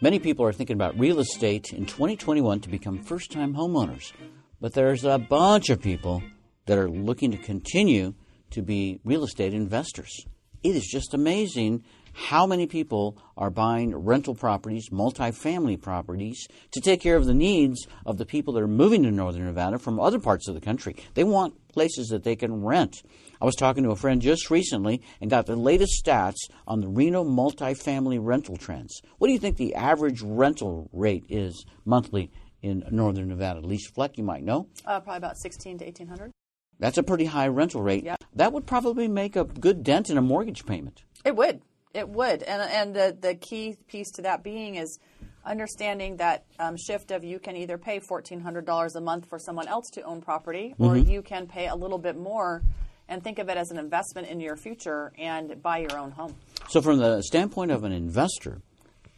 Many 0.00 0.18
people 0.18 0.44
are 0.44 0.52
thinking 0.52 0.74
about 0.74 0.98
real 0.98 1.20
estate 1.20 1.72
in 1.72 1.86
2021 1.86 2.58
to 2.62 2.68
become 2.68 2.98
first-time 2.98 3.54
homeowners, 3.54 4.12
but 4.60 4.74
there's 4.74 5.04
a 5.04 5.18
bunch 5.18 5.70
of 5.70 5.80
people 5.80 6.24
that 6.66 6.76
are 6.76 6.90
looking 6.90 7.30
to 7.30 7.38
continue 7.38 8.14
to 8.50 8.62
be 8.62 8.98
real 9.04 9.22
estate 9.22 9.54
investors. 9.54 10.24
It 10.64 10.74
is 10.74 10.88
just 10.88 11.14
amazing 11.14 11.84
how 12.18 12.46
many 12.46 12.66
people 12.66 13.16
are 13.36 13.48
buying 13.48 13.94
rental 13.94 14.34
properties, 14.34 14.88
multifamily 14.90 15.80
properties, 15.80 16.48
to 16.72 16.80
take 16.80 17.00
care 17.00 17.14
of 17.14 17.26
the 17.26 17.32
needs 17.32 17.86
of 18.04 18.18
the 18.18 18.26
people 18.26 18.52
that 18.52 18.62
are 18.62 18.66
moving 18.66 19.04
to 19.04 19.10
Northern 19.12 19.44
Nevada 19.44 19.78
from 19.78 20.00
other 20.00 20.18
parts 20.18 20.48
of 20.48 20.56
the 20.56 20.60
country. 20.60 20.96
They 21.14 21.22
want 21.22 21.54
places 21.72 22.08
that 22.08 22.24
they 22.24 22.34
can 22.34 22.64
rent. 22.64 23.02
I 23.40 23.44
was 23.44 23.54
talking 23.54 23.84
to 23.84 23.92
a 23.92 23.96
friend 23.96 24.20
just 24.20 24.50
recently 24.50 25.00
and 25.20 25.30
got 25.30 25.46
the 25.46 25.54
latest 25.54 26.04
stats 26.04 26.48
on 26.66 26.80
the 26.80 26.88
Reno 26.88 27.22
multifamily 27.22 28.18
rental 28.20 28.56
trends. 28.56 29.00
What 29.18 29.28
do 29.28 29.32
you 29.32 29.38
think 29.38 29.56
the 29.56 29.76
average 29.76 30.20
rental 30.20 30.90
rate 30.92 31.24
is 31.28 31.64
monthly 31.84 32.32
in 32.62 32.82
Northern 32.90 33.28
Nevada? 33.28 33.60
Lisa 33.60 33.92
Fleck, 33.92 34.18
you 34.18 34.24
might 34.24 34.42
know. 34.42 34.66
Uh, 34.84 34.98
probably 34.98 35.18
about 35.18 35.38
16 35.38 35.78
to 35.78 35.84
1800. 35.84 36.32
That's 36.80 36.98
a 36.98 37.04
pretty 37.04 37.26
high 37.26 37.46
rental 37.46 37.80
rate. 37.80 38.02
Yeah. 38.02 38.16
That 38.34 38.52
would 38.52 38.66
probably 38.66 39.06
make 39.06 39.36
a 39.36 39.44
good 39.44 39.84
dent 39.84 40.10
in 40.10 40.18
a 40.18 40.22
mortgage 40.22 40.66
payment. 40.66 41.04
It 41.24 41.36
would. 41.36 41.62
It 41.94 42.08
would. 42.08 42.42
And, 42.42 42.62
and 42.62 42.94
the, 42.94 43.16
the 43.18 43.34
key 43.34 43.76
piece 43.88 44.10
to 44.12 44.22
that 44.22 44.42
being 44.42 44.76
is 44.76 44.98
understanding 45.44 46.16
that 46.18 46.44
um, 46.58 46.76
shift 46.76 47.10
of 47.10 47.24
you 47.24 47.38
can 47.38 47.56
either 47.56 47.78
pay 47.78 48.00
$1,400 48.00 48.94
a 48.94 49.00
month 49.00 49.28
for 49.28 49.38
someone 49.38 49.66
else 49.66 49.88
to 49.94 50.02
own 50.02 50.20
property, 50.20 50.74
or 50.78 50.96
you 50.96 51.22
can 51.22 51.46
pay 51.46 51.68
a 51.68 51.74
little 51.74 51.98
bit 51.98 52.16
more 52.16 52.62
and 53.08 53.24
think 53.24 53.38
of 53.38 53.48
it 53.48 53.56
as 53.56 53.70
an 53.70 53.78
investment 53.78 54.28
in 54.28 54.40
your 54.40 54.56
future 54.56 55.12
and 55.18 55.62
buy 55.62 55.78
your 55.78 55.98
own 55.98 56.10
home. 56.10 56.34
So, 56.68 56.82
from 56.82 56.98
the 56.98 57.22
standpoint 57.22 57.70
of 57.70 57.84
an 57.84 57.92
investor, 57.92 58.60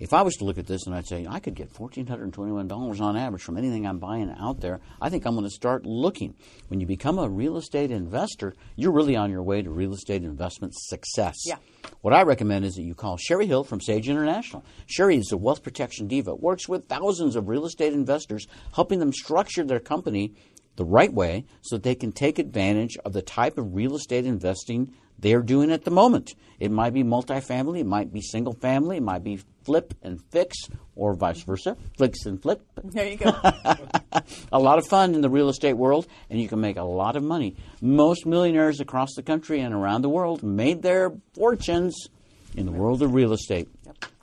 if 0.00 0.14
I 0.14 0.22
was 0.22 0.34
to 0.36 0.44
look 0.44 0.58
at 0.58 0.66
this 0.66 0.86
and 0.86 0.94
I'd 0.94 1.06
say 1.06 1.26
I 1.28 1.38
could 1.38 1.54
get 1.54 1.70
fourteen 1.70 2.06
hundred 2.06 2.24
and 2.24 2.32
twenty-one 2.32 2.66
dollars 2.66 3.00
on 3.00 3.16
average 3.16 3.42
from 3.42 3.58
anything 3.58 3.86
I'm 3.86 3.98
buying 3.98 4.34
out 4.40 4.60
there, 4.60 4.80
I 5.00 5.10
think 5.10 5.26
I'm 5.26 5.34
going 5.34 5.44
to 5.44 5.50
start 5.50 5.84
looking. 5.84 6.34
When 6.68 6.80
you 6.80 6.86
become 6.86 7.18
a 7.18 7.28
real 7.28 7.58
estate 7.58 7.90
investor, 7.90 8.54
you're 8.76 8.92
really 8.92 9.14
on 9.14 9.30
your 9.30 9.42
way 9.42 9.60
to 9.60 9.70
real 9.70 9.92
estate 9.92 10.24
investment 10.24 10.74
success. 10.74 11.36
Yeah. 11.44 11.56
What 12.00 12.14
I 12.14 12.22
recommend 12.22 12.64
is 12.64 12.74
that 12.74 12.82
you 12.82 12.94
call 12.94 13.18
Sherry 13.18 13.46
Hill 13.46 13.62
from 13.62 13.80
Sage 13.80 14.08
International. 14.08 14.64
Sherry 14.86 15.18
is 15.18 15.32
a 15.32 15.36
wealth 15.36 15.62
protection 15.62 16.08
diva. 16.08 16.34
Works 16.34 16.68
with 16.68 16.88
thousands 16.88 17.36
of 17.36 17.48
real 17.48 17.66
estate 17.66 17.92
investors, 17.92 18.48
helping 18.74 19.00
them 19.00 19.12
structure 19.12 19.64
their 19.64 19.80
company 19.80 20.34
the 20.76 20.84
right 20.84 21.12
way 21.12 21.44
so 21.60 21.76
that 21.76 21.82
they 21.82 21.94
can 21.94 22.10
take 22.10 22.38
advantage 22.38 22.96
of 23.04 23.12
the 23.12 23.20
type 23.20 23.58
of 23.58 23.74
real 23.74 23.96
estate 23.96 24.24
investing 24.24 24.94
they're 25.20 25.42
doing 25.42 25.70
at 25.70 25.84
the 25.84 25.90
moment. 25.90 26.34
It 26.58 26.70
might 26.70 26.92
be 26.92 27.02
multifamily, 27.02 27.80
it 27.80 27.86
might 27.86 28.12
be 28.12 28.20
single 28.20 28.52
family, 28.52 28.98
it 28.98 29.02
might 29.02 29.24
be 29.24 29.40
flip 29.64 29.94
and 30.02 30.20
fix, 30.30 30.56
or 30.94 31.14
vice 31.14 31.42
versa, 31.42 31.76
flicks 31.96 32.26
and 32.26 32.40
flip. 32.40 32.62
There 32.82 33.06
you 33.06 33.16
go. 33.16 33.30
a 34.52 34.58
lot 34.58 34.78
of 34.78 34.86
fun 34.86 35.14
in 35.14 35.20
the 35.20 35.30
real 35.30 35.48
estate 35.48 35.74
world, 35.74 36.06
and 36.28 36.40
you 36.40 36.48
can 36.48 36.60
make 36.60 36.76
a 36.76 36.82
lot 36.82 37.16
of 37.16 37.22
money. 37.22 37.56
Most 37.80 38.26
millionaires 38.26 38.80
across 38.80 39.14
the 39.14 39.22
country 39.22 39.60
and 39.60 39.74
around 39.74 40.02
the 40.02 40.08
world 40.08 40.42
made 40.42 40.82
their 40.82 41.12
fortunes 41.34 42.08
in 42.56 42.66
the 42.66 42.72
world 42.72 43.02
of 43.02 43.14
real 43.14 43.32
estate. 43.32 43.68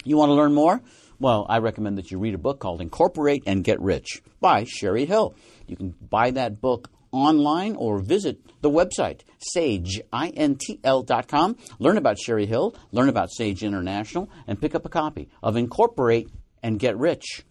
You 0.03 0.17
want 0.17 0.29
to 0.29 0.33
learn 0.33 0.53
more? 0.53 0.81
Well, 1.19 1.47
I 1.49 1.57
recommend 1.57 1.97
that 1.97 2.12
you 2.12 2.19
read 2.19 2.36
a 2.36 2.38
book 2.38 2.60
called 2.60 2.79
Incorporate 2.79 3.43
and 3.47 3.63
Get 3.63 3.81
Rich 3.81 4.21
by 4.39 4.65
Sherry 4.65 5.05
Hill. 5.05 5.33
You 5.65 5.75
can 5.75 5.89
buy 5.89 6.31
that 6.31 6.62
book 6.62 6.89
online 7.12 7.76
or 7.76 8.00
visit 8.00 8.39
the 8.62 8.70
website 8.70 9.22
sageintl.com. 9.56 11.58
Learn 11.80 11.98
about 11.98 12.20
Sherry 12.20 12.46
Hill, 12.46 12.76
learn 12.91 13.10
about 13.10 13.32
Sage 13.32 13.63
International, 13.63 14.30
and 14.48 14.62
pick 14.62 14.76
up 14.76 14.86
a 14.86 14.89
copy 14.89 15.30
of 15.41 15.56
Incorporate 15.56 16.30
and 16.62 16.80
Get 16.80 16.98
Rich. 16.98 17.46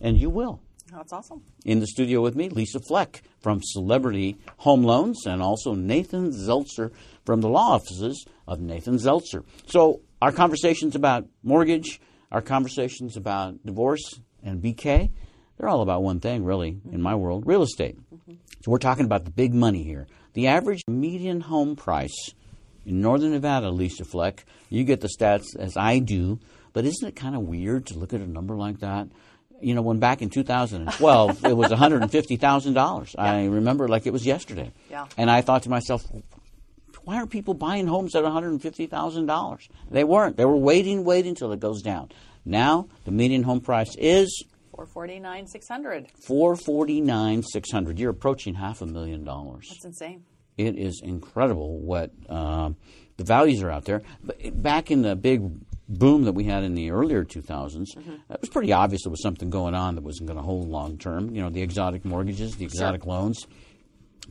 And 0.00 0.18
you 0.18 0.30
will. 0.30 0.62
That's 0.92 1.12
awesome. 1.12 1.42
In 1.64 1.80
the 1.80 1.86
studio 1.86 2.20
with 2.20 2.34
me, 2.34 2.48
Lisa 2.48 2.80
Fleck 2.80 3.22
from 3.40 3.60
Celebrity 3.62 4.38
Home 4.58 4.82
Loans, 4.82 5.24
and 5.26 5.40
also 5.40 5.74
Nathan 5.74 6.30
Zeltzer 6.30 6.92
from 7.24 7.40
the 7.40 7.48
law 7.48 7.74
offices 7.74 8.24
of 8.46 8.60
Nathan 8.60 8.96
Zeltzer. 8.96 9.44
So, 9.66 10.00
our 10.20 10.32
conversations 10.32 10.96
about 10.96 11.26
mortgage, 11.42 12.00
our 12.32 12.42
conversations 12.42 13.16
about 13.16 13.64
divorce 13.64 14.20
and 14.42 14.62
BK, 14.62 15.10
they're 15.56 15.68
all 15.68 15.82
about 15.82 16.02
one 16.02 16.20
thing, 16.20 16.44
really, 16.44 16.80
in 16.90 17.02
my 17.02 17.14
world 17.14 17.46
real 17.46 17.62
estate. 17.62 17.98
So, 18.62 18.70
we're 18.70 18.78
talking 18.78 19.04
about 19.04 19.24
the 19.24 19.30
big 19.30 19.54
money 19.54 19.82
here. 19.82 20.06
The 20.34 20.48
average 20.48 20.82
median 20.86 21.40
home 21.40 21.76
price 21.76 22.30
in 22.86 23.00
Northern 23.00 23.32
Nevada, 23.32 23.70
Lisa 23.70 24.04
Fleck, 24.04 24.44
you 24.68 24.84
get 24.84 25.00
the 25.00 25.08
stats 25.08 25.56
as 25.58 25.76
I 25.76 25.98
do, 25.98 26.38
but 26.72 26.84
isn't 26.84 27.06
it 27.06 27.16
kind 27.16 27.34
of 27.34 27.42
weird 27.42 27.86
to 27.86 27.98
look 27.98 28.12
at 28.12 28.20
a 28.20 28.26
number 28.26 28.54
like 28.56 28.80
that? 28.80 29.08
You 29.60 29.74
know, 29.74 29.82
when 29.82 29.98
back 29.98 30.22
in 30.22 30.30
2012, 30.30 31.44
it 31.44 31.56
was 31.56 31.68
$150,000. 31.70 33.14
I 33.18 33.44
remember 33.46 33.88
like 33.88 34.06
it 34.06 34.12
was 34.12 34.24
yesterday. 34.24 34.72
Yeah. 34.90 35.06
And 35.16 35.30
I 35.30 35.42
thought 35.42 35.64
to 35.64 35.70
myself, 35.70 36.06
Why 37.04 37.16
aren't 37.16 37.30
people 37.30 37.54
buying 37.54 37.86
homes 37.86 38.14
at 38.14 38.24
$150,000? 38.24 39.68
They 39.90 40.04
weren't. 40.04 40.36
They 40.36 40.44
were 40.44 40.56
waiting, 40.56 41.04
waiting 41.04 41.30
until 41.30 41.52
it 41.52 41.60
goes 41.60 41.82
down. 41.82 42.10
Now 42.44 42.88
the 43.04 43.10
median 43.10 43.42
home 43.42 43.60
price 43.60 43.94
is 43.96 44.44
Four 45.00 45.06
forty 45.06 45.18
nine 45.18 45.46
six 45.46 45.66
hundred. 45.66 46.10
four 46.26 46.56
forty 46.56 47.00
nine 47.00 47.42
six 47.42 47.70
hundred. 47.70 47.98
You're 47.98 48.10
approaching 48.10 48.54
half 48.54 48.82
a 48.82 48.86
million 48.86 49.24
dollars. 49.24 49.66
That's 49.70 49.86
insane. 49.86 50.24
It 50.58 50.76
is 50.76 51.00
incredible 51.02 51.78
what 51.78 52.10
um, 52.28 52.76
the 53.16 53.24
values 53.24 53.62
are 53.62 53.70
out 53.70 53.86
there. 53.86 54.02
But 54.22 54.62
back 54.62 54.90
in 54.90 55.00
the 55.00 55.16
big 55.16 55.42
boom 55.88 56.24
that 56.24 56.32
we 56.32 56.44
had 56.44 56.64
in 56.64 56.74
the 56.74 56.90
earlier 56.90 57.24
2000s, 57.24 57.86
it 57.96 58.40
was 58.42 58.50
pretty 58.50 58.74
obvious 58.74 59.04
there 59.04 59.10
was 59.10 59.22
something 59.22 59.48
going 59.48 59.74
on 59.74 59.94
that 59.94 60.04
wasn't 60.04 60.26
going 60.26 60.36
to 60.36 60.42
hold 60.42 60.68
long 60.68 60.98
term. 60.98 61.34
You 61.34 61.40
know, 61.40 61.48
the 61.48 61.62
exotic 61.62 62.04
mortgages, 62.04 62.56
the 62.56 62.66
exotic 62.66 63.06
loans. 63.06 63.46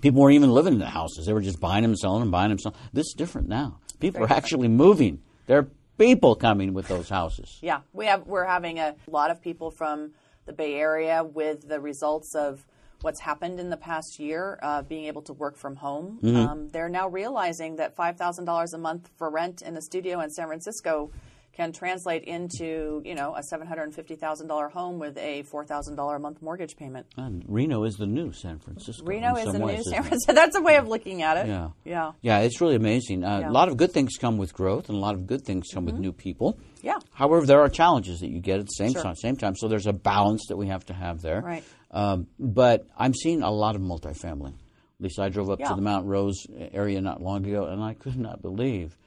People 0.02 0.22
weren't 0.22 0.36
even 0.36 0.52
living 0.52 0.74
in 0.74 0.80
the 0.80 0.86
houses; 0.86 1.26
they 1.26 1.34
were 1.34 1.42
just 1.42 1.60
buying 1.60 1.82
them, 1.82 1.96
selling 1.96 2.20
them, 2.20 2.30
buying 2.30 2.50
them, 2.50 2.60
selling. 2.60 2.78
This 2.94 3.08
is 3.08 3.16
different 3.18 3.48
now. 3.48 3.80
People 4.00 4.20
Very 4.20 4.30
are 4.30 4.38
actually 4.38 4.68
moving. 4.68 5.24
There 5.48 5.58
are 5.58 5.68
people 5.98 6.36
coming 6.36 6.76
with 6.76 6.88
those 6.88 7.10
houses. 7.10 7.58
Yeah, 7.64 7.80
we 7.92 8.06
have 8.06 8.28
we're 8.28 8.46
having 8.46 8.78
a 8.78 8.96
lot 9.08 9.32
of 9.32 9.42
people 9.42 9.72
from 9.72 10.12
the 10.50 10.54
Bay 10.54 10.74
Area 10.74 11.24
with 11.24 11.68
the 11.70 11.80
results 11.80 12.34
of 12.34 12.66
what's 13.02 13.20
happened 13.22 13.60
in 13.60 13.70
the 13.70 13.78
past 13.78 14.20
year, 14.20 14.60
uh, 14.64 14.82
being 14.82 15.06
able 15.06 15.22
to 15.22 15.32
work 15.32 15.56
from 15.56 15.76
home. 15.78 16.20
Um, 16.36 16.70
they're 16.70 16.90
now 16.90 17.08
realizing 17.08 17.76
that 17.78 17.96
five 17.96 18.18
thousand 18.18 18.46
dollars 18.46 18.74
a 18.74 18.78
month 18.78 19.12
for 19.16 19.30
rent 19.30 19.62
in 19.62 19.78
a 19.78 19.82
studio 19.82 20.20
in 20.22 20.30
San 20.32 20.48
Francisco 20.48 21.12
can 21.60 21.74
translate 21.74 22.24
into 22.24 23.02
you 23.04 23.16
know 23.16 23.36
a 23.36 23.44
seven 23.44 23.68
hundred 23.68 23.84
and 23.84 23.94
fifty 23.94 24.16
thousand 24.16 24.48
dollar 24.48 24.70
home 24.70 24.98
with 24.98 25.18
a 25.18 25.44
four 25.44 25.66
thousand 25.66 25.96
dollar 25.96 26.16
a 26.16 26.20
month 26.20 26.42
mortgage 26.42 26.78
payment. 26.78 27.06
And 27.18 27.44
Reno 27.48 27.84
is 27.84 27.96
the 27.96 28.06
new 28.06 28.32
San 28.32 28.60
Francisco. 28.60 29.06
Reno 29.06 29.36
is 29.36 29.52
the 29.52 29.60
new 29.60 29.84
San? 29.84 30.04
Francisco. 30.04 30.34
That's 30.40 30.56
a 30.56 30.62
way 30.62 30.78
of 30.78 30.88
looking 30.88 31.22
at 31.22 31.36
it. 31.38 31.48
Yeah. 31.48 31.70
yeah, 31.84 32.12
Yeah, 32.22 32.40
it's 32.40 32.62
really 32.62 32.76
amazing. 32.76 33.24
Uh, 33.24 33.28
Yeah. 33.30 33.40
Mm-hmm. 33.42 33.50
A 33.50 33.54
lot 33.54 33.68
of 33.68 33.76
good 33.78 33.92
things 33.92 34.16
come 34.18 34.38
with 34.38 34.54
growth, 34.54 34.88
and 34.90 34.98
a 34.98 35.02
lot 35.02 35.16
of 35.16 35.28
good 35.28 35.44
things 35.44 35.68
come 35.74 35.86
with 35.86 35.96
new 35.96 36.14
people. 36.14 36.58
Yeah. 36.82 37.00
However, 37.12 37.46
there 37.46 37.60
are 37.62 37.68
challenges 37.70 38.22
that 38.22 38.30
you 38.30 38.40
get 38.40 38.60
at 38.60 38.66
the 38.66 38.72
same 38.78 38.94
Sure. 38.94 39.04
time. 39.04 39.16
Same 39.16 39.36
time, 39.36 39.56
so 39.58 39.68
there's 39.68 39.88
a 39.88 39.94
balance 39.94 40.46
that 40.48 40.56
we 40.58 40.68
have 40.68 40.86
to 40.86 40.94
have 40.94 41.22
there. 41.22 41.42
Right. 41.42 41.64
Um, 41.92 42.28
but 42.40 42.88
I'm 42.98 43.14
seeing 43.14 43.42
a 43.42 43.52
lot 43.52 43.76
of 43.76 43.82
multifamily. 43.82 44.54
At 44.54 45.04
least 45.04 45.20
I 45.20 45.28
drove 45.30 45.50
up 45.50 45.60
Yeah. 45.60 45.70
to 45.70 45.76
the 45.76 45.82
Mount 45.82 46.06
Rose 46.06 46.46
area 46.72 47.02
not 47.02 47.22
long 47.22 47.46
ago, 47.46 47.66
and 47.66 47.84
I 47.84 47.94
could 47.96 48.18
not 48.18 48.42
believe 48.42 48.98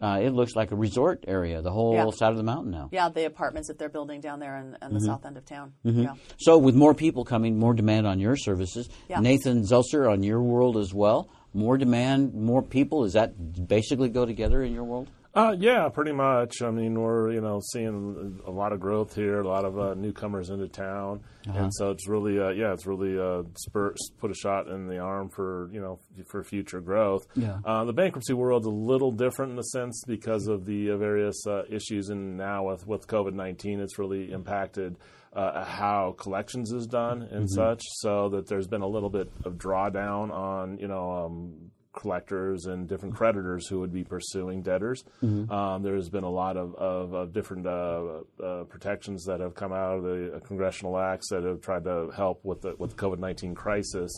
uh, 0.00 0.20
it 0.22 0.30
looks 0.30 0.54
like 0.54 0.70
a 0.70 0.76
resort 0.76 1.24
area. 1.26 1.60
The 1.62 1.70
whole 1.72 1.94
Yeah. 1.94 2.10
side 2.10 2.30
of 2.30 2.36
the 2.36 2.42
mountain 2.44 2.70
now. 2.70 2.88
yeah. 2.92 3.08
The 3.08 3.24
apartments 3.26 3.68
that 3.68 3.78
they're 3.78 3.88
building 3.88 4.20
down 4.20 4.38
there 4.40 4.56
in, 4.56 4.76
Mm-hmm. 4.80 4.94
the 4.94 5.00
south 5.00 5.24
end 5.26 5.36
of 5.36 5.44
town. 5.44 5.72
Yeah. 5.84 6.14
So, 6.38 6.56
with 6.58 6.74
more 6.74 6.94
people 6.94 7.24
coming, 7.24 7.58
more 7.58 7.74
demand 7.74 8.06
on 8.06 8.18
your 8.20 8.36
services. 8.36 8.88
Yeah. 9.08 9.20
Nathan 9.20 9.62
Zeltzer 9.62 10.10
on 10.10 10.22
your 10.22 10.40
world 10.42 10.76
as 10.76 10.94
well. 10.94 11.28
More 11.54 11.78
demand, 11.78 12.34
more 12.34 12.62
people. 12.62 13.02
Does 13.04 13.14
that 13.14 13.66
basically 13.68 14.08
go 14.10 14.24
together 14.26 14.62
in 14.62 14.72
your 14.72 14.84
world? 14.84 15.08
Uh, 15.38 15.52
yeah, 15.52 15.88
pretty 15.88 16.10
much. 16.10 16.62
I 16.62 16.70
mean, 16.72 17.00
we're 17.00 17.30
you 17.30 17.40
know 17.40 17.60
seeing 17.72 18.40
a 18.44 18.50
lot 18.50 18.72
of 18.72 18.80
growth 18.80 19.14
here, 19.14 19.40
a 19.40 19.46
lot 19.46 19.64
of 19.64 19.78
uh, 19.78 19.94
newcomers 19.94 20.50
into 20.50 20.66
town, 20.66 21.20
and 21.46 21.72
so 21.72 21.90
it's 21.90 22.08
really 22.08 22.40
uh, 22.40 22.48
yeah, 22.48 22.72
it's 22.72 22.86
really 22.86 23.16
uh, 23.16 23.44
spur, 23.56 23.94
put 24.18 24.32
a 24.32 24.34
shot 24.34 24.66
in 24.66 24.88
the 24.88 24.98
arm 24.98 25.28
for 25.28 25.70
you 25.72 25.80
know 25.80 26.00
for 26.26 26.42
future 26.42 26.80
growth. 26.80 27.24
Yeah. 27.36 27.58
Uh, 27.64 27.84
the 27.84 27.92
bankruptcy 27.92 28.32
world's 28.32 28.66
a 28.66 28.70
little 28.70 29.12
different 29.12 29.52
in 29.52 29.58
a 29.60 29.64
sense 29.64 30.02
because 30.08 30.48
of 30.48 30.64
the 30.66 30.90
uh, 30.90 30.96
various 30.96 31.46
uh, 31.46 31.62
issues, 31.70 32.08
and 32.08 32.36
now 32.36 32.66
with 32.66 32.84
with 32.88 33.06
COVID 33.06 33.34
nineteen, 33.34 33.78
it's 33.78 33.96
really 33.96 34.32
impacted. 34.32 34.96
Uh, 35.30 35.62
how 35.62 36.16
collections 36.18 36.72
is 36.72 36.86
done 36.86 37.22
and 37.22 37.48
such, 37.48 37.82
so 37.98 38.30
that 38.30 38.48
there's 38.48 38.66
been 38.66 38.80
a 38.80 38.88
little 38.88 39.10
bit 39.10 39.30
of 39.44 39.52
drawdown 39.52 40.32
on 40.32 40.78
you 40.78 40.88
know 40.88 41.26
um, 41.26 41.70
collectors 41.92 42.66
and 42.66 42.88
different 42.88 43.14
creditors 43.14 43.66
who 43.66 43.80
would 43.80 43.92
be 43.92 44.04
pursuing 44.04 44.62
debtors. 44.62 45.02
Um, 45.50 45.82
there's 45.82 46.08
been 46.08 46.24
a 46.24 46.30
lot 46.30 46.56
of, 46.56 46.74
of, 46.76 47.12
of 47.12 47.32
different 47.32 47.66
uh, 47.66 48.20
uh, 48.42 48.64
protections 48.64 49.24
that 49.24 49.40
have 49.40 49.54
come 49.54 49.72
out 49.72 49.98
of 49.98 50.02
the 50.04 50.34
uh, 50.36 50.40
congressional 50.40 50.98
acts 50.98 51.28
that 51.30 51.42
have 51.44 51.60
tried 51.60 51.84
to 51.84 52.10
help 52.14 52.44
with 52.44 52.60
the 52.60 52.74
with 52.78 52.90
the 52.90 52.96
COVID 52.96 53.18
nineteen 53.18 53.54
crisis, 53.54 54.10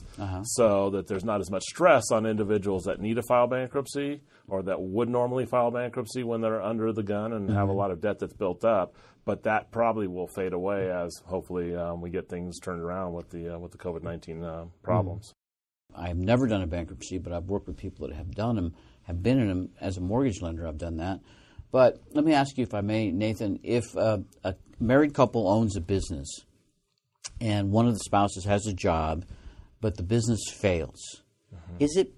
so 0.42 0.90
that 0.90 1.06
there's 1.06 1.24
not 1.24 1.40
as 1.40 1.50
much 1.50 1.62
stress 1.62 2.10
on 2.12 2.26
individuals 2.26 2.84
that 2.84 3.00
need 3.00 3.14
to 3.14 3.22
file 3.22 3.46
bankruptcy 3.46 4.20
or 4.48 4.62
that 4.64 4.80
would 4.80 5.08
normally 5.08 5.46
file 5.46 5.70
bankruptcy 5.70 6.22
when 6.24 6.40
they're 6.40 6.60
under 6.62 6.92
the 6.92 7.02
gun 7.04 7.32
and 7.32 7.48
have 7.50 7.68
a 7.68 7.72
lot 7.72 7.90
of 7.90 8.00
debt 8.00 8.18
that's 8.18 8.34
built 8.34 8.64
up. 8.64 8.94
But 9.24 9.44
that 9.44 9.70
probably 9.70 10.08
will 10.08 10.26
fade 10.26 10.52
away 10.52 10.90
as 10.90 11.22
hopefully 11.26 11.76
um, 11.76 12.00
we 12.00 12.10
get 12.10 12.28
things 12.28 12.58
turned 12.58 12.82
around 12.82 13.12
with 13.12 13.30
the 13.30 13.54
uh, 13.54 13.58
with 13.58 13.72
the 13.72 13.78
COVID 13.78 14.02
nineteen 14.02 14.42
uh, 14.42 14.64
problems. 14.82 15.34
I've 15.96 16.16
never 16.16 16.46
done 16.46 16.62
a 16.62 16.66
bankruptcy, 16.66 17.18
but 17.18 17.32
I've 17.32 17.44
worked 17.44 17.66
with 17.66 17.76
people 17.76 18.08
that 18.08 18.14
have 18.14 18.34
done 18.34 18.56
them, 18.56 18.74
have 19.02 19.22
been 19.22 19.38
in 19.38 19.48
them 19.48 19.70
as 19.80 19.96
a 19.96 20.00
mortgage 20.00 20.40
lender. 20.40 20.66
I've 20.66 20.78
done 20.78 20.98
that. 20.98 21.20
But 21.72 22.00
let 22.12 22.24
me 22.24 22.32
ask 22.34 22.58
you, 22.58 22.64
if 22.64 22.74
I 22.74 22.80
may, 22.80 23.10
Nathan, 23.10 23.60
if 23.62 23.96
uh, 23.96 24.18
a 24.42 24.54
married 24.80 25.14
couple 25.14 25.48
owns 25.48 25.76
a 25.76 25.80
business 25.80 26.28
and 27.40 27.70
one 27.70 27.86
of 27.86 27.94
the 27.94 28.00
spouses 28.00 28.44
has 28.44 28.66
a 28.66 28.72
job, 28.72 29.24
but 29.80 29.96
the 29.96 30.02
business 30.02 30.40
fails, 30.52 31.22
is 31.78 31.96
it? 31.96 32.12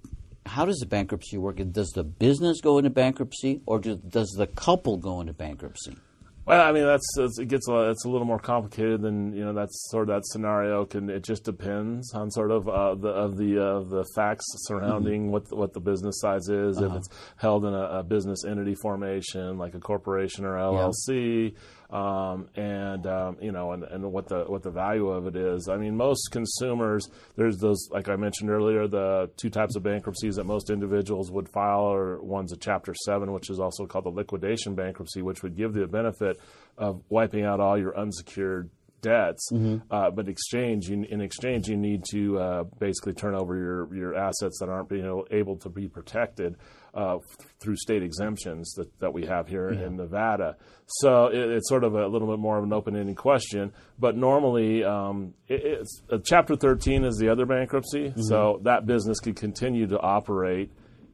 How 0.44 0.64
does 0.64 0.78
the 0.78 0.87
bankruptcy 0.87 1.38
work? 1.38 1.61
Does 1.70 1.90
the 1.90 2.02
business 2.02 2.61
go 2.61 2.78
into 2.78 2.90
bankruptcy, 2.90 3.61
or 3.64 3.78
do, 3.78 3.96
does 3.96 4.35
the 4.37 4.48
couple 4.48 4.96
go 4.96 5.20
into 5.20 5.32
bankruptcy? 5.32 5.96
Well, 6.44 6.61
I 6.61 6.72
mean, 6.72 6.85
that's 6.85 7.07
it's, 7.18 7.38
it 7.38 7.46
gets 7.46 7.68
a, 7.68 7.90
it's 7.90 8.05
a 8.05 8.09
little 8.09 8.26
more 8.26 8.38
complicated 8.40 9.00
than 9.00 9.33
you 9.33 9.44
know. 9.44 9.52
That's 9.52 9.90
sort 9.90 10.09
of 10.09 10.16
that 10.16 10.26
scenario. 10.26 10.85
Can 10.85 11.09
it 11.09 11.22
just 11.22 11.44
depends 11.44 12.12
on 12.14 12.33
sort 12.33 12.50
of 12.50 12.68
uh, 12.68 12.96
the 12.96 13.09
of 13.09 13.37
the 13.37 13.64
uh, 13.64 13.81
the 13.85 14.05
facts 14.16 14.44
surrounding 14.66 15.31
what 15.31 15.48
the, 15.48 15.55
what 15.55 15.72
the 15.72 15.78
business 15.78 16.18
size 16.20 16.48
is. 16.48 16.78
If 16.81 16.92
it's 16.96 17.09
held 17.37 17.64
in 17.64 17.74
a, 17.74 17.98
a 17.98 18.02
business 18.02 18.44
entity 18.44 18.74
formation 18.74 19.57
like 19.57 19.74
a 19.74 19.81
corporation 19.81 20.44
or 20.44 20.57
LLC, 20.57 21.55
um, 21.92 22.48
and 22.57 23.07
um, 23.07 23.37
you 23.40 23.52
know, 23.52 23.72
and, 23.72 23.85
and 23.85 24.11
what 24.11 24.26
the 24.26 24.44
what 24.44 24.62
the 24.62 24.70
value 24.70 25.09
of 25.09 25.26
it 25.26 25.37
is. 25.37 25.68
I 25.68 25.76
mean, 25.76 25.96
most 25.96 26.31
consumers 26.33 27.09
there's 27.37 27.59
those 27.59 27.88
like 27.90 28.09
I 28.09 28.16
mentioned 28.16 28.50
earlier, 28.50 28.88
the 28.88 29.31
two 29.37 29.50
types 29.50 29.76
of 29.76 29.83
bankruptcies 29.83 30.37
that 30.37 30.44
most 30.44 30.70
individuals 30.70 31.31
would 31.31 31.48
file 31.48 31.92
are 31.92 32.20
one's 32.22 32.52
a 32.52 32.57
Chapter 32.57 32.94
Seven, 33.05 33.33
which 33.33 33.50
is 33.50 33.61
also 33.61 33.87
called 33.87 34.07
the 34.07 34.11
liquidation 34.11 34.74
bankruptcy, 34.74 35.20
which 35.20 35.42
would 35.42 35.55
give 35.55 35.74
the 35.74 35.87
benefit 35.87 36.40
of 36.78 37.02
wiping 37.11 37.44
out 37.44 37.61
all 37.61 37.78
your 37.78 37.96
unsecured 37.96 38.70
debts, 39.02 39.50
uh, 39.90 40.10
but 40.10 40.28
exchange 40.28 40.88
you, 40.88 41.04
in 41.10 41.20
exchange 41.20 41.68
you 41.68 41.76
need 41.76 42.02
to 42.10 42.38
uh, 42.38 42.64
basically 42.78 43.12
turn 43.12 43.34
over 43.34 43.56
your, 43.56 43.94
your 43.94 44.14
assets 44.14 44.58
that 44.60 44.68
aren't 44.68 44.88
being 44.88 45.24
able 45.30 45.56
to 45.58 45.68
be 45.68 45.88
protected 45.88 46.56
uh, 46.94 47.18
through 47.60 47.76
state 47.76 48.02
exemptions 48.02 48.72
that, 48.74 48.88
that 49.00 49.12
we 49.12 49.26
have 49.26 49.48
here 49.48 49.68
in 49.68 49.96
Nevada. 49.96 50.56
So 50.86 51.26
it, 51.26 51.50
it's 51.50 51.68
sort 51.68 51.84
of 51.84 51.94
a 51.94 52.06
little 52.06 52.28
bit 52.28 52.38
more 52.38 52.58
of 52.58 52.64
an 52.64 52.72
open-ended 52.72 53.16
question, 53.16 53.72
but 53.98 54.16
normally 54.16 54.84
um, 54.84 55.34
it, 55.48 55.60
it's 55.64 56.02
uh, 56.10 56.18
Chapter 56.24 56.56
13 56.56 57.04
is 57.04 57.16
the 57.16 57.28
other 57.28 57.46
bankruptcy, 57.46 58.12
so 58.16 58.60
that 58.64 58.86
business 58.86 59.20
could 59.20 59.36
continue 59.36 59.86
to 59.86 59.98
operate 59.98 60.70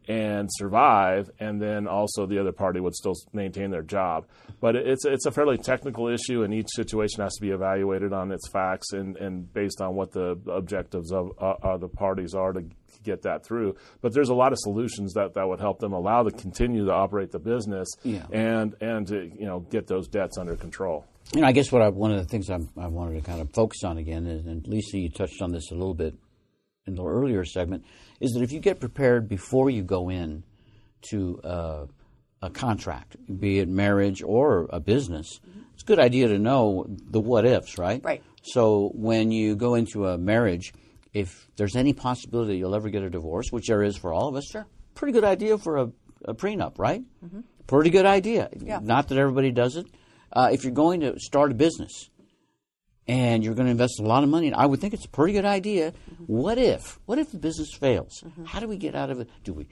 and 0.08 0.48
survive, 0.50 1.30
and 1.38 1.60
then 1.60 1.86
also 1.86 2.26
the 2.26 2.38
other 2.40 2.50
party 2.52 2.80
would 2.80 2.94
still 2.94 3.12
maintain 3.34 3.70
their 3.70 3.82
job. 3.82 4.26
But 4.60 4.74
it's 4.74 5.04
it's 5.04 5.26
a 5.26 5.30
fairly 5.30 5.58
technical 5.58 6.08
issue, 6.08 6.42
and 6.42 6.52
each 6.54 6.68
situation 6.74 7.22
has 7.22 7.34
to 7.34 7.42
be 7.42 7.50
evaluated 7.50 8.12
on 8.12 8.32
its 8.32 8.48
facts 8.48 8.92
and, 8.92 9.16
and 9.18 9.52
based 9.52 9.80
on 9.82 9.94
what 9.94 10.12
the 10.12 10.36
objectives 10.50 11.12
of 11.12 11.30
uh, 11.40 11.50
uh, 11.62 11.76
the 11.76 11.88
parties 11.88 12.34
are 12.34 12.52
to 12.54 12.64
get 13.04 13.22
that 13.22 13.44
through. 13.44 13.76
But 14.00 14.12
there's 14.14 14.30
a 14.30 14.34
lot 14.34 14.52
of 14.52 14.58
solutions 14.60 15.12
that, 15.14 15.34
that 15.34 15.46
would 15.46 15.60
help 15.60 15.78
them 15.78 15.92
allow 15.92 16.22
to 16.24 16.30
continue 16.32 16.86
to 16.86 16.92
operate 16.92 17.30
the 17.30 17.38
business 17.38 17.86
Yeah. 18.02 18.26
and 18.32 18.74
and 18.80 19.06
to 19.08 19.30
you 19.38 19.46
know 19.46 19.60
get 19.60 19.86
those 19.86 20.08
debts 20.08 20.38
under 20.38 20.56
control. 20.56 21.04
You 21.34 21.42
know, 21.42 21.46
I 21.46 21.52
guess 21.52 21.70
what 21.70 21.82
I, 21.82 21.90
one 21.90 22.10
of 22.10 22.16
the 22.16 22.24
things 22.24 22.48
I'm, 22.48 22.70
I 22.80 22.86
wanted 22.86 23.16
to 23.16 23.20
kind 23.30 23.42
of 23.42 23.50
focus 23.52 23.84
on 23.84 23.98
again 23.98 24.26
is, 24.26 24.46
and 24.46 24.66
Lisa, 24.66 24.96
you 24.96 25.10
touched 25.10 25.42
on 25.42 25.52
this 25.52 25.70
a 25.70 25.74
little 25.74 25.92
bit 25.92 26.14
in 26.86 26.94
the 26.94 27.04
earlier 27.04 27.44
segment, 27.44 27.84
is 28.20 28.32
that 28.32 28.42
if 28.42 28.52
you 28.52 28.60
get 28.60 28.80
prepared 28.80 29.28
before 29.28 29.70
you 29.70 29.82
go 29.82 30.08
in 30.08 30.42
to 31.10 31.40
uh, 31.44 31.86
a 32.42 32.50
contract, 32.50 33.16
be 33.40 33.58
it 33.58 33.68
marriage 33.68 34.22
or 34.22 34.68
a 34.70 34.80
business, 34.80 35.40
it's 35.74 35.82
a 35.82 35.86
good 35.86 35.98
idea 35.98 36.28
to 36.28 36.38
know 36.38 36.86
the 36.88 37.20
what 37.20 37.44
ifs, 37.46 37.78
right? 37.78 38.00
Right. 38.04 38.22
So 38.42 38.90
when 38.94 39.30
you 39.30 39.54
go 39.56 39.74
into 39.74 40.06
a 40.08 40.18
marriage, 40.18 40.72
if 41.12 41.48
there's 41.56 41.76
any 41.76 41.92
possibility 41.92 42.56
you'll 42.58 42.74
ever 42.74 42.88
get 42.90 43.02
a 43.02 43.10
divorce, 43.10 43.46
which 43.50 43.66
there 43.68 43.82
is 43.82 43.96
for 43.96 44.12
all 44.12 44.28
of 44.28 44.34
us, 44.36 44.46
Sure. 44.50 44.66
pretty 44.94 45.12
good 45.12 45.24
idea 45.24 45.58
for 45.58 45.76
a, 45.78 45.90
a 46.24 46.34
prenup, 46.34 46.78
right? 46.78 47.02
Mm-hmm. 47.24 47.40
Pretty 47.66 47.90
good 47.90 48.06
idea. 48.06 48.48
Yeah. 48.58 48.80
Not 48.82 49.08
that 49.08 49.18
everybody 49.18 49.50
does 49.52 49.76
it. 49.76 49.86
Uh, 50.32 50.48
if 50.52 50.64
you're 50.64 50.72
going 50.72 51.00
to 51.00 51.18
start 51.18 51.50
a 51.52 51.54
business 51.54 52.10
and 53.08 53.42
you're 53.42 53.54
going 53.54 53.66
to 53.66 53.72
invest 53.72 53.98
a 53.98 54.02
lot 54.02 54.22
of 54.22 54.28
money, 54.28 54.46
And 54.48 54.56
I 54.56 54.66
would 54.66 54.80
think 54.80 54.94
it's 54.94 55.06
a 55.06 55.08
pretty 55.08 55.32
good 55.32 55.46
idea. 55.46 55.94
What 56.26 56.58
if? 56.58 57.00
What 57.06 57.18
if 57.18 57.32
the 57.32 57.38
business 57.38 57.74
fails? 57.74 58.22
How 58.44 58.60
do 58.60 58.68
we 58.68 58.76
get 58.76 58.94
out 58.94 59.10
of 59.10 59.18
it? 59.20 59.30
Do 59.42 59.54
we? 59.54 59.66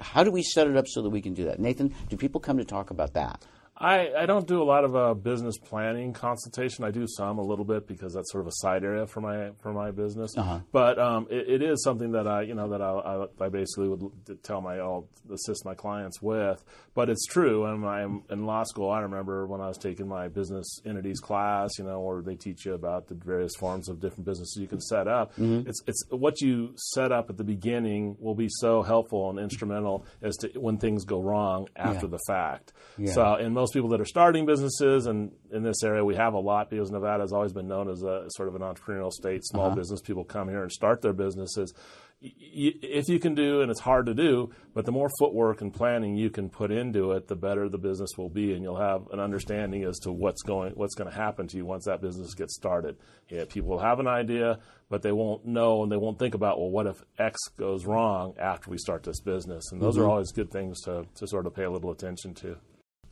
How 0.00 0.24
do 0.24 0.30
we 0.30 0.42
set 0.42 0.66
it 0.66 0.76
up 0.76 0.86
so 0.88 1.02
that 1.02 1.10
we 1.10 1.20
can 1.20 1.34
do 1.34 1.44
that? 1.44 1.58
Nathan, 1.58 1.94
do 2.08 2.16
people 2.16 2.40
come 2.40 2.56
to 2.56 2.64
talk 2.64 2.90
about 2.90 3.12
that? 3.14 3.44
I, 3.80 4.12
I 4.18 4.26
don't 4.26 4.46
do 4.46 4.60
a 4.60 4.64
lot 4.64 4.84
of 4.84 4.96
uh, 4.96 5.14
business 5.14 5.56
planning 5.56 6.12
consultation. 6.12 6.84
I 6.84 6.90
do 6.90 7.06
some 7.06 7.38
a 7.38 7.42
little 7.42 7.64
bit 7.64 7.86
because 7.86 8.12
that's 8.12 8.32
sort 8.32 8.42
of 8.42 8.48
a 8.48 8.54
side 8.54 8.82
area 8.82 9.06
for 9.06 9.20
my 9.20 9.50
for 9.62 9.72
my 9.72 9.92
business. 9.92 10.36
Uh-huh. 10.36 10.60
But 10.72 10.98
um, 10.98 11.28
it, 11.30 11.48
it 11.48 11.62
is 11.62 11.84
something 11.84 12.12
that 12.12 12.26
I 12.26 12.42
you 12.42 12.54
know 12.54 12.68
that 12.70 12.82
I, 12.82 12.90
I, 12.90 13.44
I 13.44 13.48
basically 13.48 13.88
would 13.88 14.42
tell 14.42 14.60
my 14.60 14.78
I'll 14.78 15.06
assist 15.32 15.64
my 15.64 15.74
clients 15.74 16.20
with. 16.20 16.64
But 16.98 17.10
it's 17.10 17.26
true. 17.26 17.64
And 17.66 17.86
I'm 17.86 18.24
in 18.28 18.44
law 18.44 18.64
school. 18.64 18.90
I 18.90 18.98
remember 19.02 19.46
when 19.46 19.60
I 19.60 19.68
was 19.68 19.78
taking 19.78 20.08
my 20.08 20.26
business 20.26 20.80
entities 20.84 21.20
class, 21.20 21.70
you 21.78 21.84
know, 21.84 22.00
where 22.00 22.22
they 22.22 22.34
teach 22.34 22.66
you 22.66 22.74
about 22.74 23.06
the 23.06 23.14
various 23.14 23.54
forms 23.54 23.88
of 23.88 24.00
different 24.00 24.24
businesses 24.26 24.58
you 24.60 24.66
can 24.66 24.80
set 24.80 25.06
up. 25.06 25.30
Mm-hmm. 25.36 25.68
It's 25.68 25.80
it's 25.86 26.02
what 26.10 26.40
you 26.40 26.74
set 26.74 27.12
up 27.12 27.30
at 27.30 27.36
the 27.36 27.44
beginning 27.44 28.16
will 28.18 28.34
be 28.34 28.48
so 28.50 28.82
helpful 28.82 29.30
and 29.30 29.38
instrumental 29.38 30.04
as 30.22 30.36
to 30.38 30.48
when 30.58 30.78
things 30.78 31.04
go 31.04 31.22
wrong 31.22 31.68
after 31.76 32.06
Yeah. 32.06 32.10
the 32.16 32.20
fact. 32.26 32.72
Yeah. 32.98 33.12
So, 33.12 33.22
and 33.34 33.54
most 33.54 33.74
people 33.74 33.90
that 33.90 34.00
are 34.00 34.04
starting 34.16 34.44
businesses, 34.44 35.06
and 35.06 35.30
in 35.52 35.62
this 35.62 35.84
area 35.84 36.04
we 36.04 36.16
have 36.16 36.34
a 36.34 36.40
lot 36.40 36.68
because 36.68 36.90
Nevada 36.90 37.22
has 37.22 37.32
always 37.32 37.52
been 37.52 37.68
known 37.68 37.88
as 37.88 38.02
a 38.02 38.24
sort 38.30 38.48
of 38.48 38.56
an 38.56 38.62
entrepreneurial 38.62 39.12
state. 39.12 39.44
Small 39.46 39.66
Uh-huh. 39.66 39.76
business 39.76 40.00
people 40.00 40.24
come 40.24 40.48
here 40.48 40.62
and 40.64 40.72
start 40.72 41.00
their 41.00 41.12
businesses. 41.12 41.72
If 42.20 43.08
you 43.08 43.20
can 43.20 43.36
do, 43.36 43.60
and 43.60 43.70
it's 43.70 43.78
hard 43.80 44.06
to 44.06 44.14
do, 44.14 44.50
but 44.74 44.84
the 44.84 44.90
more 44.90 45.08
footwork 45.20 45.60
and 45.60 45.72
planning 45.72 46.16
you 46.16 46.30
can 46.30 46.50
put 46.50 46.72
into 46.72 47.12
it, 47.12 47.28
the 47.28 47.36
better 47.36 47.68
the 47.68 47.78
business 47.78 48.10
will 48.18 48.28
be, 48.28 48.52
and 48.54 48.62
you'll 48.62 48.80
have 48.80 49.06
an 49.12 49.20
understanding 49.20 49.84
as 49.84 50.00
to 50.00 50.10
what's 50.10 50.42
going, 50.42 50.72
what's 50.72 50.96
going 50.96 51.08
to 51.08 51.16
happen 51.16 51.46
to 51.46 51.56
you 51.56 51.64
once 51.64 51.84
that 51.84 52.02
business 52.02 52.34
gets 52.34 52.56
started. 52.56 52.96
Yeah, 53.28 53.44
people 53.48 53.70
will 53.70 53.78
have 53.78 54.00
an 54.00 54.08
idea, 54.08 54.58
but 54.90 55.02
they 55.02 55.12
won't 55.12 55.46
know, 55.46 55.84
and 55.84 55.92
they 55.92 55.96
won't 55.96 56.18
think 56.18 56.34
about, 56.34 56.58
well, 56.58 56.70
what 56.70 56.88
if 56.88 56.96
X 57.20 57.38
goes 57.56 57.86
wrong 57.86 58.34
after 58.36 58.68
we 58.68 58.78
start 58.78 59.04
this 59.04 59.20
business? 59.20 59.70
And 59.70 59.80
those 59.80 59.94
Mm-hmm. 59.94 60.04
are 60.04 60.10
always 60.10 60.32
good 60.32 60.50
things 60.50 60.80
to, 60.82 61.06
to 61.14 61.26
sort 61.28 61.46
of 61.46 61.54
pay 61.54 61.64
a 61.64 61.70
little 61.70 61.92
attention 61.92 62.34
to. 62.34 62.56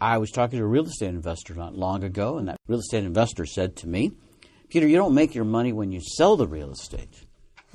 I 0.01 0.19
was 0.19 0.33
talking 0.33 0.59
to 0.59 0.65
a 0.65 0.69
real 0.69 0.87
estate 0.87 1.11
investor 1.11 1.55
not 1.55 1.77
long 1.77 2.03
ago, 2.03 2.39
and 2.39 2.49
that 2.49 2.57
real 2.67 2.81
estate 2.81 3.05
investor 3.05 3.47
said 3.47 3.77
to 3.77 3.89
me, 3.89 4.11
Peter, 4.69 4.89
you 4.89 4.97
don't 4.97 5.15
make 5.15 5.35
your 5.35 5.45
money 5.45 5.73
when 5.73 5.93
you 5.93 6.01
sell 6.01 6.37
the 6.37 6.49
real 6.49 6.73
estate. 6.73 7.26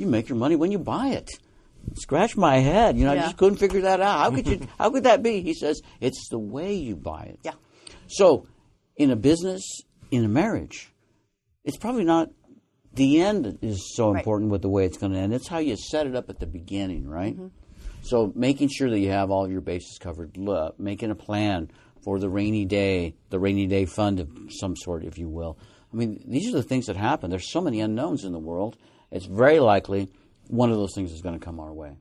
You 0.02 0.08
make 0.08 0.28
your 0.28 0.38
money 0.38 0.56
when 0.56 0.72
you 0.72 0.80
buy 0.80 1.10
it. 1.10 1.30
Scratch 1.96 2.36
my 2.36 2.58
head. 2.58 2.98
You 2.98 3.06
know, 3.06 3.12
I 3.12 3.18
just 3.18 3.38
couldn't 3.38 3.58
figure 3.58 3.82
that 3.82 4.02
out. 4.02 4.20
How 4.20 4.32
could 4.32 4.48
you 4.48 4.68
how 4.78 4.90
could 4.90 5.04
that 5.04 5.24
be? 5.24 5.42
He 5.42 5.54
says, 5.54 5.82
It's 6.00 6.28
the 6.30 6.40
way 6.40 6.74
you 6.74 6.96
buy 6.96 7.24
it. 7.24 7.40
Yeah. 7.44 7.54
So 8.08 8.46
in 8.98 9.12
a 9.12 9.16
business, 9.16 9.64
in 10.12 10.24
a 10.26 10.28
marriage, 10.28 10.92
it's 11.64 11.78
probably 11.78 12.04
not 12.04 12.30
the 12.94 13.22
end 13.22 13.60
is 13.62 13.96
so 13.96 14.12
Right. 14.12 14.20
important 14.20 14.52
with 14.52 14.62
the 14.62 14.70
way 14.70 14.86
it's 14.86 14.98
going 14.98 15.14
to 15.14 15.18
end. 15.18 15.34
It's 15.34 15.48
how 15.48 15.60
you 15.60 15.76
set 15.78 16.08
it 16.08 16.16
up 16.16 16.30
at 16.30 16.40
the 16.40 16.46
beginning, 16.46 17.08
right? 17.08 17.34
Mm-hmm. 17.34 17.48
So 18.04 18.32
making 18.36 18.70
sure 18.70 18.90
that 18.90 19.00
you 19.00 19.12
have 19.12 19.32
all 19.32 19.50
your 19.50 19.62
bases 19.62 19.98
covered, 20.00 20.36
making 20.78 21.12
a 21.12 21.16
plan 21.16 21.70
for 22.04 22.20
the 22.20 22.30
rainy 22.30 22.66
day, 22.66 23.16
the 23.30 23.40
rainy 23.40 23.68
day 23.68 23.86
fund 23.86 24.20
of 24.20 24.30
some 24.50 24.76
sort, 24.76 25.06
if 25.06 25.18
you 25.18 25.30
will. 25.30 25.58
I 25.94 25.96
mean, 25.96 26.24
these 26.28 26.50
are 26.50 26.58
the 26.58 26.64
things 26.64 26.88
that 26.88 26.96
happen. 26.96 27.30
There's 27.30 27.52
so 27.52 27.62
many 27.62 27.80
unknowns 27.80 28.24
in 28.24 28.32
the 28.34 28.40
world. 28.40 28.78
It's 29.12 29.26
very 29.26 29.60
likely 29.60 30.10
one 30.48 30.72
of 30.72 30.78
those 30.78 30.94
things 30.96 31.12
is 31.12 31.22
going 31.22 31.38
to 31.38 31.44
come 31.44 31.60
our 31.60 31.74
way. 31.74 31.98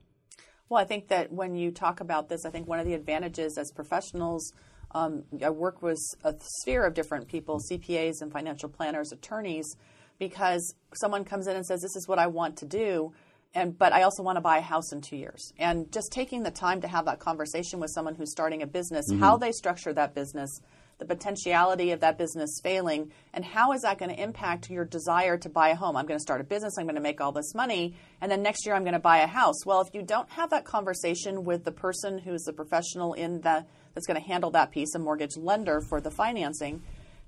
Well, 0.69 0.81
I 0.81 0.85
think 0.85 1.09
that 1.09 1.33
when 1.33 1.57
you 1.57 1.73
talk 1.73 2.01
about 2.01 2.29
this, 2.29 2.45
I 2.47 2.51
think 2.51 2.69
one 2.69 2.79
of 2.79 2.87
the 2.87 2.95
advantages 2.95 3.59
as 3.59 3.73
professionals, 3.73 4.53
um, 4.93 5.25
I 5.45 5.51
work 5.51 5.83
with 5.83 5.99
a 6.25 6.35
sphere 6.61 6.85
of 6.85 6.95
different 6.95 7.29
people, 7.29 7.61
CPAs 7.71 8.23
and 8.23 8.33
financial 8.33 8.69
planners, 8.69 9.11
attorneys, 9.13 9.77
because 10.19 10.75
someone 10.95 11.25
comes 11.25 11.47
in 11.47 11.57
and 11.57 11.67
says, 11.67 11.81
"This 11.81 11.97
is 11.97 12.07
what 12.07 12.19
I 12.19 12.29
want 12.29 12.57
to 12.59 12.67
do," 12.67 13.13
and 13.55 13.77
but 13.77 13.93
I 13.93 14.03
also 14.03 14.23
want 14.23 14.37
to 14.37 14.41
buy 14.41 14.59
a 14.59 14.63
house 14.63 14.93
in 14.93 15.01
two 15.01 15.17
years. 15.17 15.53
And 15.59 15.91
just 15.93 16.13
taking 16.13 16.45
the 16.45 16.51
time 16.51 16.81
to 16.83 16.89
have 16.89 17.05
that 17.07 17.19
conversation 17.19 17.81
with 17.81 17.91
someone 17.91 18.15
who's 18.15 18.31
starting 18.31 18.63
a 18.63 18.67
business, 18.67 19.07
how 19.19 19.37
they 19.37 19.51
structure 19.51 19.93
that 19.95 20.15
business, 20.15 20.61
the 21.01 21.05
potentiality 21.05 21.91
of 21.91 21.99
that 22.01 22.17
business 22.17 22.61
failing, 22.63 23.11
and 23.35 23.45
how 23.45 23.73
is 23.73 23.83
that 23.83 23.99
going 23.99 24.15
to 24.15 24.23
impact 24.23 24.71
your 24.71 24.85
desire 24.85 25.37
to 25.39 25.49
buy 25.49 25.71
a 25.71 25.75
home? 25.75 25.97
I'm 25.97 26.07
going 26.07 26.19
to 26.19 26.23
start 26.23 26.41
a 26.41 26.45
business, 26.45 26.75
I'm 26.79 26.85
going 26.85 26.95
to 26.95 27.01
make 27.01 27.21
all 27.21 27.33
this 27.33 27.55
money, 27.55 27.97
and 28.21 28.31
then 28.31 28.43
next 28.43 28.65
year 28.65 28.77
I'm 28.77 28.85
going 28.85 28.93
to 28.93 29.01
buy 29.01 29.19
a 29.19 29.27
house. 29.27 29.67
Well, 29.67 29.81
if 29.81 29.93
you 29.93 30.03
don't 30.03 30.31
have 30.31 30.51
that 30.51 30.65
conversation 30.65 31.45
with 31.45 31.65
the 31.65 31.73
person 31.73 32.19
who's 32.19 32.43
the 32.43 32.53
professional 32.53 33.15
in 33.15 33.41
the 33.41 33.65
that's 33.95 34.07
going 34.07 34.21
to 34.21 34.27
handle 34.27 34.53
that 34.53 34.71
piece, 34.71 34.95
a 34.95 35.01
mortgage 35.01 35.37
lender 35.37 35.81
for 35.81 36.01
the 36.01 36.13
financing, 36.13 36.83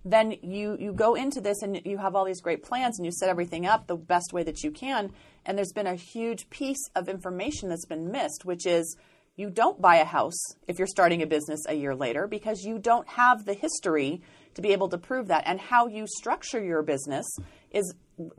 then 0.04 0.36
you 0.42 0.76
you 0.78 0.92
go 0.92 1.14
into 1.14 1.40
this 1.40 1.62
and 1.62 1.80
you 1.84 1.98
have 1.98 2.14
all 2.14 2.24
these 2.24 2.40
great 2.40 2.62
plans 2.62 2.98
and 2.98 3.06
you 3.06 3.12
set 3.12 3.28
everything 3.28 3.66
up 3.66 3.86
the 3.86 3.96
best 3.96 4.32
way 4.32 4.42
that 4.42 4.62
you 4.62 4.70
can, 4.70 5.12
and 5.46 5.56
there's 5.56 5.72
been 5.72 5.86
a 5.86 5.94
huge 5.94 6.50
piece 6.50 6.90
of 6.94 7.08
information 7.08 7.68
that's 7.68 7.86
been 7.86 8.10
missed, 8.10 8.44
which 8.44 8.66
is 8.66 8.96
you 9.36 9.50
don't 9.50 9.80
buy 9.80 9.96
a 9.96 10.04
house 10.04 10.40
if 10.66 10.78
you're 10.78 10.86
starting 10.86 11.22
a 11.22 11.26
business 11.26 11.60
a 11.68 11.74
year 11.74 11.94
later 11.94 12.26
because 12.26 12.62
you 12.62 12.78
don't 12.78 13.08
have 13.08 13.44
the 13.44 13.54
history 13.54 14.20
to 14.54 14.62
be 14.62 14.72
able 14.72 14.88
to 14.90 14.98
prove 14.98 15.28
that. 15.28 15.44
And 15.46 15.58
how 15.58 15.86
you 15.86 16.06
structure 16.06 16.62
your 16.62 16.82
business 16.82 17.26
is, 17.70 17.94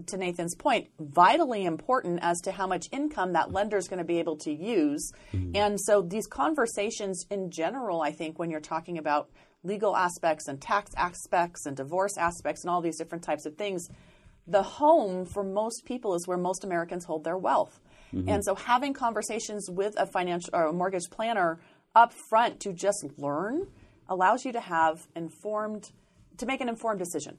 to 0.07 0.17
Nathan's 0.17 0.55
point, 0.55 0.89
vitally 0.99 1.65
important 1.65 2.19
as 2.21 2.39
to 2.41 2.51
how 2.51 2.67
much 2.67 2.85
income 2.91 3.33
that 3.33 3.51
lender 3.51 3.77
is 3.77 3.87
going 3.87 3.97
to 3.97 4.05
be 4.05 4.19
able 4.19 4.37
to 4.37 4.51
use. 4.51 5.11
Mm-hmm. 5.33 5.55
And 5.55 5.79
so 5.81 6.01
these 6.01 6.27
conversations 6.27 7.25
in 7.31 7.49
general, 7.49 8.01
I 8.01 8.11
think, 8.11 8.37
when 8.37 8.51
you're 8.51 8.59
talking 8.59 8.99
about 8.99 9.29
legal 9.63 9.95
aspects 9.95 10.47
and 10.47 10.61
tax 10.61 10.91
aspects 10.95 11.65
and 11.65 11.75
divorce 11.75 12.17
aspects 12.17 12.63
and 12.63 12.69
all 12.69 12.81
these 12.81 12.97
different 12.97 13.23
types 13.23 13.47
of 13.47 13.55
things, 13.55 13.87
the 14.45 14.61
home 14.61 15.25
for 15.25 15.43
most 15.43 15.85
people 15.85 16.13
is 16.13 16.27
where 16.27 16.37
most 16.37 16.63
Americans 16.63 17.05
hold 17.05 17.23
their 17.23 17.37
wealth. 17.37 17.79
And 18.13 18.45
so 18.45 18.55
having 18.55 18.93
conversations 18.93 19.69
with 19.69 19.95
a 19.97 20.05
financial 20.05 20.49
or 20.53 20.67
a 20.67 20.73
mortgage 20.73 21.09
planner 21.09 21.59
up 21.95 22.13
front 22.29 22.59
to 22.61 22.73
just 22.73 23.05
learn 23.17 23.67
allows 24.07 24.45
you 24.45 24.51
to 24.53 24.59
have 24.59 25.07
informed 25.15 25.91
to 26.37 26.45
make 26.45 26.61
an 26.61 26.69
informed 26.69 26.99
decision 26.99 27.37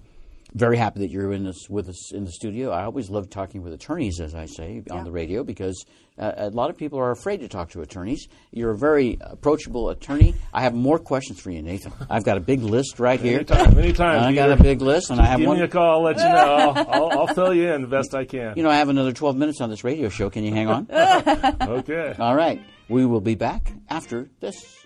Very 0.56 0.78
happy 0.78 1.02
that 1.02 1.10
you're 1.10 1.34
in 1.34 1.44
this 1.44 1.70
with 1.70 1.90
us 1.90 2.14
in 2.14 2.24
the 2.24 2.32
studio. 2.32 2.72
I 2.72 2.86
always 2.86 3.10
love 3.10 3.30
talking 3.30 3.62
with 3.62 3.74
attorneys, 3.74 4.22
as 4.22 4.34
I 4.34 4.46
say 4.46 4.82
on 4.90 5.04
the 5.04 5.12
radio, 5.12 5.44
because 5.44 5.86
uh, 6.18 6.32
a 6.38 6.50
lot 6.50 6.70
of 6.70 6.78
people 6.78 6.98
are 6.98 7.12
afraid 7.12 7.42
to 7.42 7.50
talk 7.50 7.72
to 7.72 7.82
attorneys. 7.82 8.30
You're 8.52 8.72
a 8.72 8.78
very 8.78 9.18
approachable 9.20 9.90
attorney. 9.90 10.34
I 10.54 10.62
have 10.62 10.74
more 10.74 10.98
questions 10.98 11.42
for 11.42 11.52
you, 11.52 11.62
Nathan. 11.62 11.92
I've 12.10 12.24
got 12.24 12.38
a 12.38 12.40
big 12.40 12.64
list 12.64 13.02
right 13.02 13.20
here. 13.20 13.40
Anytime, 13.40 13.78
anytime. 13.78 14.24
I 14.24 14.34
got 14.34 14.50
a 14.50 14.56
big 14.56 14.82
list, 14.82 15.10
and 15.10 15.20
I 15.20 15.26
have 15.26 15.40
Give 15.40 15.48
one. 15.50 15.58
Give 15.58 15.64
me 15.64 15.66
a 15.66 15.72
call. 15.72 15.96
I'll 15.96 16.04
let 16.04 16.18
you 16.18 16.24
know. 16.24 16.30
I'll, 16.30 16.90
I'll, 17.12 17.20
I'll 17.20 17.34
fill 17.34 17.54
you 17.54 17.74
in 17.74 17.82
the 17.82 17.90
best 17.90 18.16
I 18.16 18.24
can. 18.24 18.54
You 18.56 18.64
know, 18.64 18.70
I 18.70 18.78
have 18.78 18.88
another 18.88 19.12
12 19.12 19.36
minutes 19.36 19.60
on 19.60 19.70
this 19.70 19.84
radio 19.84 20.08
show. 20.08 20.30
Can 20.30 20.46
you 20.46 20.54
hang 20.54 20.70
on? 20.70 20.88
okay. 21.62 22.16
All 22.18 22.34
right. 22.34 22.64
We 22.88 23.06
will 23.06 23.20
be 23.20 23.36
back 23.36 23.74
after 23.90 24.30
this. 24.40 24.86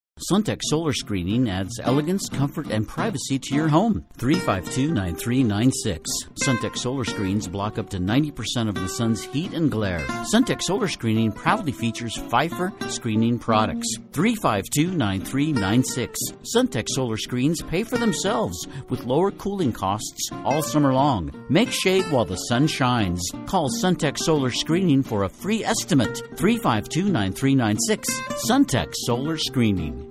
Suntech 0.29 0.61
Solar 0.61 0.93
Screening 0.93 1.49
adds 1.49 1.79
elegance, 1.79 2.29
comfort, 2.29 2.67
and 2.67 2.87
privacy 2.87 3.39
to 3.39 3.55
your 3.55 3.67
home. 3.67 4.05
352 4.17 4.93
9396. 4.93 6.09
Suntech 6.43 6.77
Solar 6.77 7.05
Screens 7.05 7.47
block 7.47 7.79
up 7.79 7.89
to 7.89 7.97
90% 7.97 8.69
of 8.69 8.75
the 8.75 8.87
sun's 8.87 9.23
heat 9.23 9.53
and 9.53 9.71
glare. 9.71 10.05
Suntech 10.31 10.61
Solar 10.61 10.87
Screening 10.87 11.31
proudly 11.31 11.71
features 11.71 12.15
Phifer 12.15 12.71
screening 12.91 13.39
products. 13.39 13.87
352 14.13 14.91
9396. 14.95 16.19
Suntech 16.55 16.87
Solar 16.89 17.17
Screens 17.17 17.63
pay 17.63 17.83
for 17.83 17.97
themselves 17.97 18.67
with 18.89 19.05
lower 19.05 19.31
cooling 19.31 19.73
costs 19.73 20.29
all 20.45 20.61
summer 20.61 20.93
long. 20.93 21.31
Make 21.49 21.71
shade 21.71 22.05
while 22.11 22.25
the 22.25 22.35
sun 22.35 22.67
shines. 22.67 23.27
Call 23.47 23.71
Suntech 23.71 24.19
Solar 24.19 24.51
Screening 24.51 25.01
for 25.01 25.23
a 25.23 25.29
free 25.29 25.63
estimate. 25.63 26.17
352 26.37 27.05
9396. 27.05 28.07
Suntech 28.47 28.93
Solar 28.93 29.37
Screening. 29.37 30.10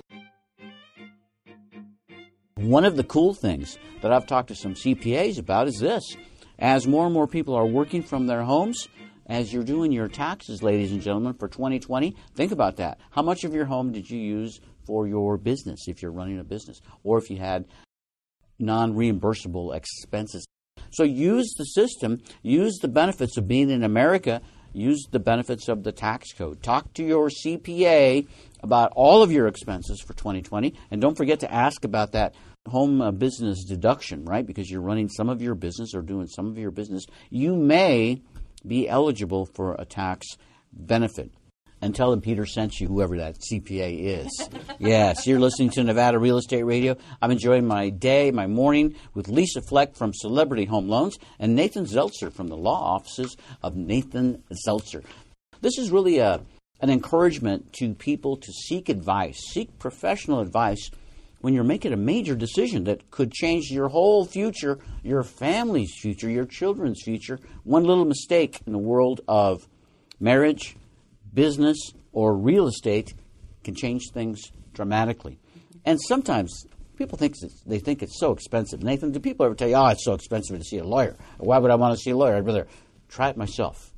One 2.60 2.84
of 2.84 2.94
the 2.94 3.04
cool 3.04 3.32
things 3.32 3.78
that 4.02 4.12
I've 4.12 4.26
talked 4.26 4.48
to 4.48 4.54
some 4.54 4.74
CPAs 4.74 5.38
about 5.38 5.66
is 5.66 5.78
this. 5.78 6.14
As 6.58 6.86
more 6.86 7.06
and 7.06 7.14
more 7.14 7.26
people 7.26 7.54
are 7.54 7.64
working 7.64 8.02
from 8.02 8.26
their 8.26 8.42
homes, 8.42 8.86
as 9.24 9.50
you're 9.50 9.64
doing 9.64 9.92
your 9.92 10.08
taxes, 10.08 10.62
ladies 10.62 10.92
and 10.92 11.00
gentlemen, 11.00 11.32
for 11.32 11.48
2020, 11.48 12.14
think 12.34 12.52
about 12.52 12.76
that. 12.76 13.00
How 13.12 13.22
much 13.22 13.44
of 13.44 13.54
your 13.54 13.64
home 13.64 13.92
did 13.92 14.10
you 14.10 14.18
use 14.18 14.60
for 14.84 15.08
your 15.08 15.38
business 15.38 15.88
if 15.88 16.02
you're 16.02 16.12
running 16.12 16.38
a 16.38 16.44
business? 16.44 16.82
Or 17.02 17.16
if 17.16 17.30
you 17.30 17.38
had 17.38 17.64
non 18.58 18.92
reimbursable 18.92 19.74
expenses? 19.74 20.46
So 20.90 21.02
use 21.02 21.54
the 21.56 21.64
system, 21.64 22.20
use 22.42 22.76
the 22.82 22.88
benefits 22.88 23.38
of 23.38 23.48
being 23.48 23.70
in 23.70 23.84
America, 23.84 24.42
use 24.74 25.06
the 25.10 25.18
benefits 25.18 25.68
of 25.68 25.82
the 25.82 25.92
tax 25.92 26.32
code. 26.32 26.62
Talk 26.62 26.92
to 26.94 27.04
your 27.04 27.30
CPA 27.30 28.26
about 28.62 28.92
all 28.94 29.22
of 29.22 29.32
your 29.32 29.46
expenses 29.46 30.00
for 30.00 30.12
2020, 30.14 30.74
and 30.90 31.00
don't 31.00 31.16
forget 31.16 31.40
to 31.40 31.52
ask 31.52 31.84
about 31.84 32.12
that 32.12 32.34
home 32.68 33.00
uh, 33.00 33.10
business 33.10 33.64
deduction, 33.64 34.24
right? 34.24 34.46
Because 34.46 34.70
you're 34.70 34.82
running 34.82 35.08
some 35.08 35.28
of 35.28 35.40
your 35.40 35.54
business 35.54 35.94
or 35.94 36.02
doing 36.02 36.26
some 36.26 36.46
of 36.46 36.58
your 36.58 36.70
business, 36.70 37.06
you 37.30 37.56
may 37.56 38.22
be 38.66 38.88
eligible 38.88 39.46
for 39.46 39.74
a 39.78 39.84
tax 39.84 40.26
benefit. 40.72 41.30
And 41.82 41.94
tell 41.94 42.10
them 42.10 42.20
Peter 42.20 42.44
sent 42.44 42.78
you, 42.78 42.88
whoever 42.88 43.16
that 43.16 43.38
CPA 43.38 44.24
is. 44.26 44.48
yes, 44.78 45.26
you're 45.26 45.40
listening 45.40 45.70
to 45.70 45.82
Nevada 45.82 46.18
Real 46.18 46.36
Estate 46.36 46.64
Radio. 46.64 46.94
I'm 47.22 47.30
enjoying 47.30 47.66
my 47.66 47.88
day, 47.88 48.30
my 48.30 48.46
morning 48.46 48.96
with 49.14 49.28
Lisa 49.28 49.62
Fleck 49.62 49.94
from 49.96 50.12
Celebrity 50.12 50.66
Home 50.66 50.88
Loans 50.88 51.16
and 51.38 51.56
Nathan 51.56 51.86
Zeltzer 51.86 52.30
from 52.30 52.48
the 52.48 52.56
law 52.56 52.96
offices 52.96 53.34
of 53.62 53.76
Nathan 53.76 54.42
Zeltzer. 54.66 55.02
This 55.62 55.78
is 55.78 55.90
really 55.90 56.18
a, 56.18 56.42
an 56.82 56.90
encouragement 56.90 57.72
to 57.74 57.94
people 57.94 58.36
to 58.36 58.52
seek 58.52 58.90
advice, 58.90 59.38
seek 59.50 59.78
professional 59.78 60.40
advice 60.40 60.90
when 61.40 61.54
you're 61.54 61.64
making 61.64 61.92
a 61.92 61.96
major 61.96 62.34
decision 62.34 62.84
that 62.84 63.10
could 63.10 63.32
change 63.32 63.70
your 63.70 63.88
whole 63.88 64.24
future, 64.24 64.78
your 65.02 65.22
family's 65.22 65.92
future, 66.00 66.28
your 66.28 66.44
children's 66.44 67.02
future, 67.02 67.38
one 67.64 67.84
little 67.84 68.04
mistake 68.04 68.60
in 68.66 68.72
the 68.72 68.78
world 68.78 69.20
of 69.26 69.66
marriage, 70.18 70.76
business, 71.32 71.78
or 72.12 72.36
real 72.36 72.66
estate 72.66 73.14
can 73.64 73.74
change 73.74 74.10
things 74.12 74.52
dramatically. 74.74 75.38
And 75.84 75.98
sometimes 76.00 76.66
people 76.96 77.16
think 77.16 77.34
they 77.66 77.78
think 77.78 78.02
it's 78.02 78.18
so 78.18 78.32
expensive. 78.32 78.82
Nathan, 78.82 79.12
do 79.12 79.20
people 79.20 79.46
ever 79.46 79.54
tell 79.54 79.68
you, 79.68 79.76
"Oh, 79.76 79.86
it's 79.86 80.04
so 80.04 80.12
expensive 80.12 80.58
to 80.58 80.64
see 80.64 80.78
a 80.78 80.84
lawyer"? 80.84 81.16
Why 81.38 81.58
would 81.58 81.70
I 81.70 81.76
want 81.76 81.96
to 81.96 82.02
see 82.02 82.10
a 82.10 82.16
lawyer? 82.16 82.36
I'd 82.36 82.46
rather 82.46 82.66
try 83.08 83.30
it 83.30 83.36
myself. 83.36 83.94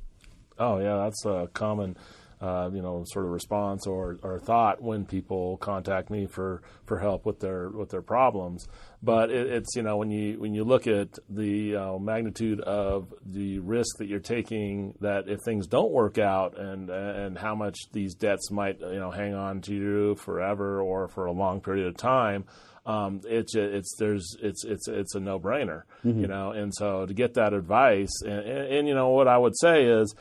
Oh 0.57 0.79
yeah, 0.79 0.97
that's 0.97 1.25
a 1.25 1.49
common 1.53 1.97
uh, 2.43 2.69
you 2.73 2.81
know, 2.81 3.05
sort 3.07 3.23
of 3.23 3.31
response 3.31 3.87
or, 3.87 4.19
or 4.21 4.37
thought 4.37 4.81
when 4.81 5.05
people 5.05 5.55
contact 5.57 6.09
me 6.09 6.25
for, 6.25 6.61
for 6.85 6.99
help 6.99 7.25
with 7.25 7.39
their 7.39 7.69
with 7.69 7.89
their 7.89 8.01
problems. 8.01 8.67
But 9.01 9.31
it, 9.31 9.47
it's 9.47 9.77
you 9.77 9.81
know 9.81 9.95
when 9.95 10.11
you 10.11 10.41
when 10.41 10.53
you 10.53 10.65
look 10.65 10.85
at 10.85 11.07
the 11.29 11.77
uh, 11.77 11.97
magnitude 11.99 12.59
of 12.59 13.13
the 13.25 13.59
risk 13.59 13.97
that 13.99 14.09
you're 14.09 14.19
taking, 14.19 14.93
that 14.99 15.29
if 15.29 15.39
things 15.45 15.67
don't 15.67 15.91
work 15.91 16.17
out, 16.17 16.59
and 16.59 16.89
and 16.89 17.37
how 17.37 17.55
much 17.55 17.77
these 17.93 18.13
debts 18.13 18.51
might 18.51 18.81
you 18.81 18.99
know 18.99 19.09
hang 19.09 19.33
on 19.33 19.61
to 19.61 19.73
you 19.73 20.15
forever 20.15 20.81
or 20.81 21.07
for 21.07 21.27
a 21.27 21.31
long 21.31 21.61
period 21.61 21.87
of 21.87 21.95
time. 21.95 22.43
Um, 22.85 23.21
it's 23.23 23.55
it's 23.55 23.95
there's 23.97 24.35
it's 24.41 24.65
it's 24.65 24.89
it's 24.89 25.15
a 25.15 25.21
no 25.21 25.39
brainer, 25.39 25.83
mm-hmm. 26.03 26.19
you 26.19 26.27
know. 26.27 26.51
And 26.51 26.73
so 26.75 27.05
to 27.05 27.13
get 27.13 27.35
that 27.35 27.53
advice, 27.53 28.21
and, 28.21 28.39
and, 28.39 28.73
and 28.73 28.87
you 28.89 28.95
know 28.95 29.11
what 29.11 29.29
I 29.29 29.37
would 29.37 29.57
say 29.57 29.85
is 29.85 30.13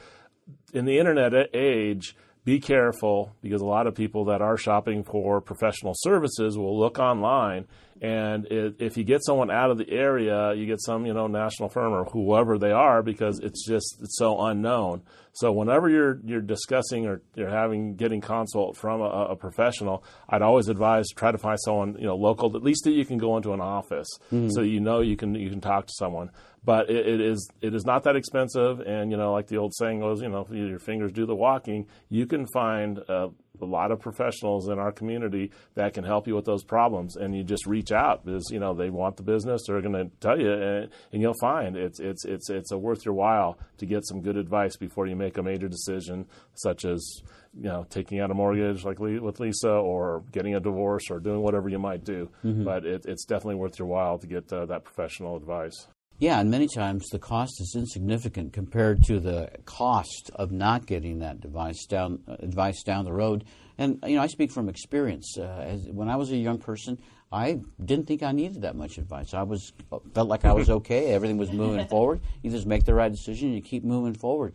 in 0.72 0.84
the 0.84 0.98
internet 0.98 1.32
age, 1.54 2.16
be 2.44 2.58
careful 2.58 3.34
because 3.40 3.60
a 3.60 3.66
lot 3.66 3.86
of 3.86 3.94
people 3.94 4.24
that 4.26 4.42
are 4.42 4.56
shopping 4.56 5.04
for 5.04 5.40
professional 5.40 5.94
services 5.96 6.58
will 6.58 6.78
look 6.78 6.98
online 6.98 7.66
and 8.02 8.46
it, 8.46 8.74
if 8.80 8.96
you 8.96 9.04
get 9.04 9.24
someone 9.24 9.48
out 9.48 9.70
of 9.70 9.78
the 9.78 9.88
area 9.88 10.52
you 10.54 10.66
get 10.66 10.80
some 10.80 11.06
you 11.06 11.14
know 11.14 11.28
national 11.28 11.68
firm 11.68 11.92
or 11.92 12.04
whoever 12.06 12.58
they 12.58 12.72
are 12.72 13.00
because 13.02 13.38
it's 13.38 13.64
just 13.64 13.98
it's 14.02 14.18
so 14.18 14.38
unknown 14.46 15.00
so 15.32 15.52
whenever 15.52 15.88
you're 15.88 16.20
you're 16.24 16.40
discussing 16.40 17.06
or 17.06 17.22
you're 17.36 17.48
having 17.48 17.94
getting 17.94 18.20
consult 18.20 18.76
from 18.76 19.00
a, 19.00 19.04
a 19.04 19.36
professional 19.36 20.04
i'd 20.30 20.42
always 20.42 20.68
advise 20.68 21.06
try 21.16 21.30
to 21.30 21.38
find 21.38 21.58
someone 21.60 21.96
you 21.98 22.06
know 22.06 22.16
local 22.16 22.54
at 22.56 22.62
least 22.62 22.82
that 22.84 22.90
you 22.90 23.04
can 23.04 23.18
go 23.18 23.36
into 23.36 23.52
an 23.52 23.60
office 23.60 24.08
mm-hmm. 24.32 24.48
so 24.50 24.62
you 24.62 24.80
know 24.80 25.00
you 25.00 25.16
can 25.16 25.34
you 25.36 25.48
can 25.48 25.60
talk 25.60 25.86
to 25.86 25.92
someone 25.96 26.28
but 26.64 26.90
it, 26.90 27.06
it 27.06 27.20
is 27.20 27.50
it 27.60 27.74
is 27.74 27.84
not 27.84 28.04
that 28.04 28.16
expensive. 28.16 28.80
And 28.80 29.10
you 29.10 29.16
know, 29.16 29.32
like 29.32 29.48
the 29.48 29.56
old 29.56 29.74
saying 29.74 30.00
goes, 30.00 30.22
you 30.22 30.28
know, 30.28 30.46
your 30.50 30.78
fingers 30.78 31.12
do 31.12 31.26
the 31.26 31.34
walking. 31.34 31.86
You 32.08 32.26
can 32.26 32.46
find 32.46 33.00
uh, 33.08 33.28
a 33.60 33.64
lot 33.64 33.90
of 33.90 34.00
professionals 34.00 34.68
in 34.68 34.78
our 34.78 34.92
community 34.92 35.50
that 35.74 35.94
can 35.94 36.04
help 36.04 36.26
you 36.26 36.34
with 36.34 36.44
those 36.44 36.64
problems, 36.64 37.16
and 37.16 37.36
you 37.36 37.44
just 37.44 37.66
reach 37.66 37.92
out 37.92 38.24
because 38.24 38.48
you 38.50 38.58
know 38.58 38.74
they 38.74 38.90
want 38.90 39.16
the 39.16 39.22
business. 39.22 39.62
They're 39.66 39.80
going 39.80 39.92
to 39.92 40.10
tell 40.20 40.40
you, 40.40 40.52
and, 40.52 40.88
and 41.12 41.22
you'll 41.22 41.34
find 41.40 41.76
it's 41.76 42.00
it's 42.00 42.24
it's 42.24 42.50
it's 42.50 42.72
a 42.72 42.78
worth 42.78 43.04
your 43.04 43.14
while 43.14 43.58
to 43.78 43.86
get 43.86 44.06
some 44.06 44.20
good 44.20 44.36
advice 44.36 44.76
before 44.76 45.06
you 45.06 45.16
make 45.16 45.38
a 45.38 45.42
major 45.42 45.68
decision, 45.68 46.26
such 46.54 46.84
as 46.84 47.22
you 47.54 47.68
know, 47.68 47.86
taking 47.90 48.20
out 48.20 48.30
a 48.30 48.34
mortgage 48.34 48.84
like 48.84 48.98
with 48.98 49.40
Lisa, 49.40 49.70
or 49.70 50.24
getting 50.32 50.54
a 50.54 50.60
divorce, 50.60 51.10
or 51.10 51.20
doing 51.20 51.42
whatever 51.42 51.68
you 51.68 51.78
might 51.78 52.04
do. 52.04 52.30
Mm-hmm. 52.44 52.64
But 52.64 52.86
it, 52.86 53.04
it's 53.06 53.24
definitely 53.24 53.56
worth 53.56 53.78
your 53.78 53.88
while 53.88 54.18
to 54.18 54.26
get 54.26 54.52
uh, 54.52 54.66
that 54.66 54.84
professional 54.84 55.36
advice. 55.36 55.86
Yeah, 56.22 56.38
and 56.38 56.52
many 56.52 56.68
times 56.68 57.08
the 57.08 57.18
cost 57.18 57.60
is 57.60 57.74
insignificant 57.74 58.52
compared 58.52 59.02
to 59.06 59.18
the 59.18 59.50
cost 59.64 60.30
of 60.36 60.52
not 60.52 60.86
getting 60.86 61.18
that 61.18 61.40
device 61.40 61.84
down 61.86 62.20
uh, 62.28 62.36
advice 62.38 62.84
down 62.84 63.04
the 63.04 63.12
road. 63.12 63.42
And 63.76 63.98
you 64.06 64.14
know, 64.14 64.22
I 64.22 64.28
speak 64.28 64.52
from 64.52 64.68
experience. 64.68 65.36
Uh, 65.36 65.42
as, 65.42 65.88
when 65.90 66.08
I 66.08 66.14
was 66.14 66.30
a 66.30 66.36
young 66.36 66.58
person, 66.58 67.00
I 67.32 67.58
didn't 67.84 68.06
think 68.06 68.22
I 68.22 68.30
needed 68.30 68.62
that 68.62 68.76
much 68.76 68.98
advice. 68.98 69.34
I 69.34 69.42
was 69.42 69.72
felt 70.14 70.28
like 70.28 70.44
I 70.44 70.52
was 70.52 70.70
okay. 70.78 71.06
Everything 71.06 71.38
was 71.38 71.50
moving 71.50 71.88
forward. 71.88 72.20
You 72.44 72.52
just 72.52 72.68
make 72.68 72.84
the 72.84 72.94
right 72.94 73.10
decision 73.10 73.48
and 73.48 73.56
you 73.56 73.60
keep 73.60 73.82
moving 73.82 74.14
forward. 74.14 74.54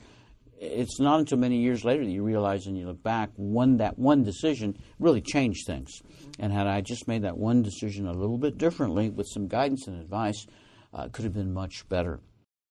It's 0.62 1.02
not 1.02 1.20
until 1.20 1.38
many 1.38 1.58
years 1.58 1.84
later 1.84 2.06
that 2.06 2.10
you 2.10 2.24
realize 2.24 2.68
and 2.68 2.78
you 2.78 2.86
look 2.86 3.04
back, 3.04 3.32
one 3.36 3.76
that 3.78 4.00
one 4.00 4.24
decision 4.24 4.78
really 5.00 5.20
changed 5.20 5.68
things. 5.68 5.92
And 6.40 6.54
had 6.54 6.66
I 6.66 6.80
just 6.80 7.10
made 7.10 7.24
that 7.24 7.38
one 7.38 7.62
decision 7.62 8.08
a 8.08 8.14
little 8.14 8.38
bit 8.38 8.58
differently 8.58 9.10
with 9.10 9.28
some 9.28 9.50
guidance 9.50 9.86
and 9.86 10.00
advice, 10.00 10.48
uh, 10.98 11.08
could 11.10 11.24
have 11.24 11.34
been 11.34 11.54
much 11.54 11.88
better. 11.88 12.20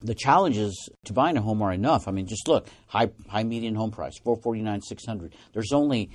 The 0.01 0.15
challenges 0.15 0.91
to 1.07 1.15
buying 1.15 1.39
a 1.39 1.41
home 1.41 1.63
are 1.63 1.73
enough. 1.73 2.07
I 2.07 2.11
mean, 2.11 2.27
just 2.27 2.49
look 2.49 2.67
high 2.87 3.11
high 3.29 3.45
median 3.45 3.75
home 3.75 3.91
price 3.91 4.19
four 4.19 4.37
forty 4.37 4.61
nine 4.61 4.83
six 4.83 5.07
hundred. 5.07 5.35
There's 5.55 5.73
only 5.73 6.11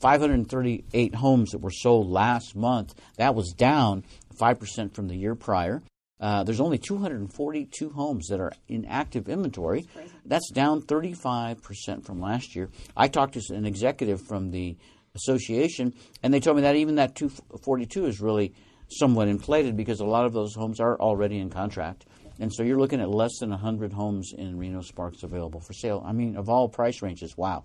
five 0.00 0.20
hundred 0.20 0.48
thirty 0.48 0.84
eight 0.94 1.14
homes 1.14 1.50
that 1.50 1.58
were 1.58 1.70
sold 1.70 2.08
last 2.08 2.56
month. 2.56 2.94
That 3.18 3.34
was 3.34 3.52
down 3.52 4.04
five 4.38 4.58
percent 4.58 4.94
from 4.94 5.08
the 5.08 5.16
year 5.16 5.34
prior. 5.34 5.82
Uh, 6.18 6.44
there's 6.44 6.60
only 6.60 6.78
242 6.78 7.90
homes 7.90 8.28
that 8.28 8.40
are 8.40 8.50
in 8.68 8.86
active 8.86 9.28
inventory. 9.28 9.86
That's 10.24 10.50
down 10.50 10.80
35% 10.80 12.06
from 12.06 12.22
last 12.22 12.56
year. 12.56 12.70
I 12.96 13.08
talked 13.08 13.34
to 13.34 13.54
an 13.54 13.66
executive 13.66 14.22
from 14.22 14.50
the 14.50 14.78
association, 15.14 15.92
and 16.22 16.32
they 16.32 16.40
told 16.40 16.56
me 16.56 16.62
that 16.62 16.76
even 16.76 16.94
that 16.94 17.16
242 17.16 18.06
is 18.06 18.20
really 18.22 18.54
somewhat 18.88 19.28
inflated 19.28 19.76
because 19.76 20.00
a 20.00 20.04
lot 20.04 20.26
of 20.26 20.32
those 20.32 20.54
homes 20.54 20.80
are 20.80 20.98
already 20.98 21.38
in 21.38 21.50
contract. 21.50 22.06
And 22.38 22.52
so 22.52 22.62
you're 22.62 22.78
looking 22.78 23.00
at 23.00 23.08
less 23.08 23.38
than 23.40 23.50
100 23.50 23.92
homes 23.92 24.32
in 24.36 24.58
Reno 24.58 24.82
Sparks 24.82 25.22
available 25.22 25.60
for 25.60 25.72
sale. 25.72 26.02
I 26.06 26.12
mean, 26.12 26.36
of 26.36 26.48
all 26.48 26.68
price 26.68 27.00
ranges, 27.02 27.36
wow. 27.36 27.64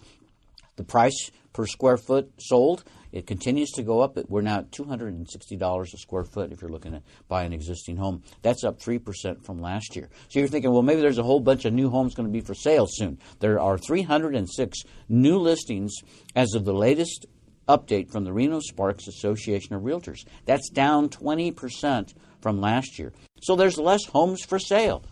The 0.78 0.84
price 0.84 1.30
per 1.54 1.66
square 1.68 1.98
foot 1.98 2.32
sold 2.40 2.84
it 3.12 3.28
continues 3.28 3.72
to 3.72 3.84
go 3.84 4.00
up. 4.00 4.18
We're 4.30 4.42
now 4.42 4.60
at 4.60 4.72
$260 4.72 5.82
a 5.82 5.98
square 5.98 6.24
foot 6.24 6.52
if 6.52 6.62
you're 6.62 6.72
looking 6.72 6.94
to 6.94 7.02
buy 7.28 7.44
an 7.44 7.54
existing 7.54 7.98
home. 7.98 8.24
That's 8.42 8.64
up 8.64 8.80
3% 8.80 9.44
from 9.44 9.62
last 9.62 9.96
year. 9.96 10.10
So 10.30 10.40
you're 10.40 10.48
thinking, 10.48 10.72
well, 10.72 10.82
maybe 10.82 11.02
there's 11.02 11.18
a 11.18 11.24
whole 11.24 11.42
bunch 11.42 11.66
of 11.66 11.74
new 11.74 11.90
homes 11.90 12.16
going 12.16 12.28
to 12.28 12.32
be 12.32 12.42
for 12.42 12.54
sale 12.54 12.88
soon. 12.90 13.20
There 13.40 13.60
are 13.60 13.78
306 13.78 14.80
new 15.10 15.38
listings 15.38 15.94
as 16.36 16.54
of 16.54 16.64
the 16.64 16.74
latest 16.74 17.26
update 17.68 18.12
from 18.12 18.24
the 18.24 18.34
Reno 18.34 18.60
Sparks 18.60 19.08
Association 19.08 19.76
of 19.76 19.84
Realtors. 19.84 20.26
That's 20.46 20.70
down 20.70 21.10
20% 21.10 22.14
from 22.42 22.62
last 22.62 23.00
year. 23.00 23.14
So 23.42 23.56
there's 23.56 23.78
less 23.78 24.06
homes 24.06 24.44
for 24.44 24.60
sale. 24.60 25.04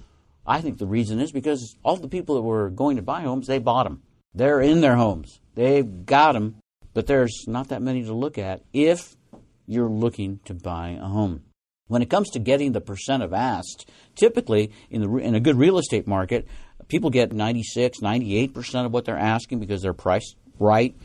I 0.46 0.62
think 0.62 0.78
the 0.78 0.88
reason 0.88 1.20
is 1.20 1.32
because 1.32 1.76
all 1.84 1.98
the 1.98 2.08
people 2.08 2.36
that 2.36 2.42
were 2.42 2.70
going 2.70 2.96
to 2.96 3.02
buy 3.02 3.22
homes, 3.22 3.48
they 3.48 3.60
bought 3.60 3.84
them. 3.84 4.02
They're 4.34 4.62
in 4.62 4.82
their 4.82 4.96
homes. 4.96 5.40
They've 5.56 6.06
got 6.06 6.34
them 6.34 6.56
but 6.94 7.08
there's 7.08 7.46
not 7.48 7.70
that 7.70 7.82
many 7.82 8.04
to 8.04 8.14
look 8.14 8.38
at 8.38 8.62
if 8.74 9.16
you're 9.66 9.90
looking 9.90 10.40
to 10.46 10.54
buy 10.54 10.98
a 11.02 11.06
home. 11.06 11.44
When 11.88 12.02
it 12.02 12.10
comes 12.10 12.30
to 12.32 12.40
getting 12.40 12.72
the 12.72 12.82
percent 12.82 13.24
of 13.24 13.34
asked, 13.34 13.90
typically 14.16 14.72
in, 14.90 15.02
the, 15.02 15.18
in 15.18 15.36
a 15.36 15.40
good 15.40 15.56
real 15.56 15.78
estate 15.78 16.08
market, 16.08 16.48
people 16.88 17.10
get 17.10 17.32
96, 17.32 18.00
98% 18.00 18.86
of 18.86 18.94
what 18.94 19.06
they're 19.06 19.18
asking 19.18 19.60
because 19.60 19.82
they're 19.82 19.94
priced 19.94 20.36
right. 20.60 20.96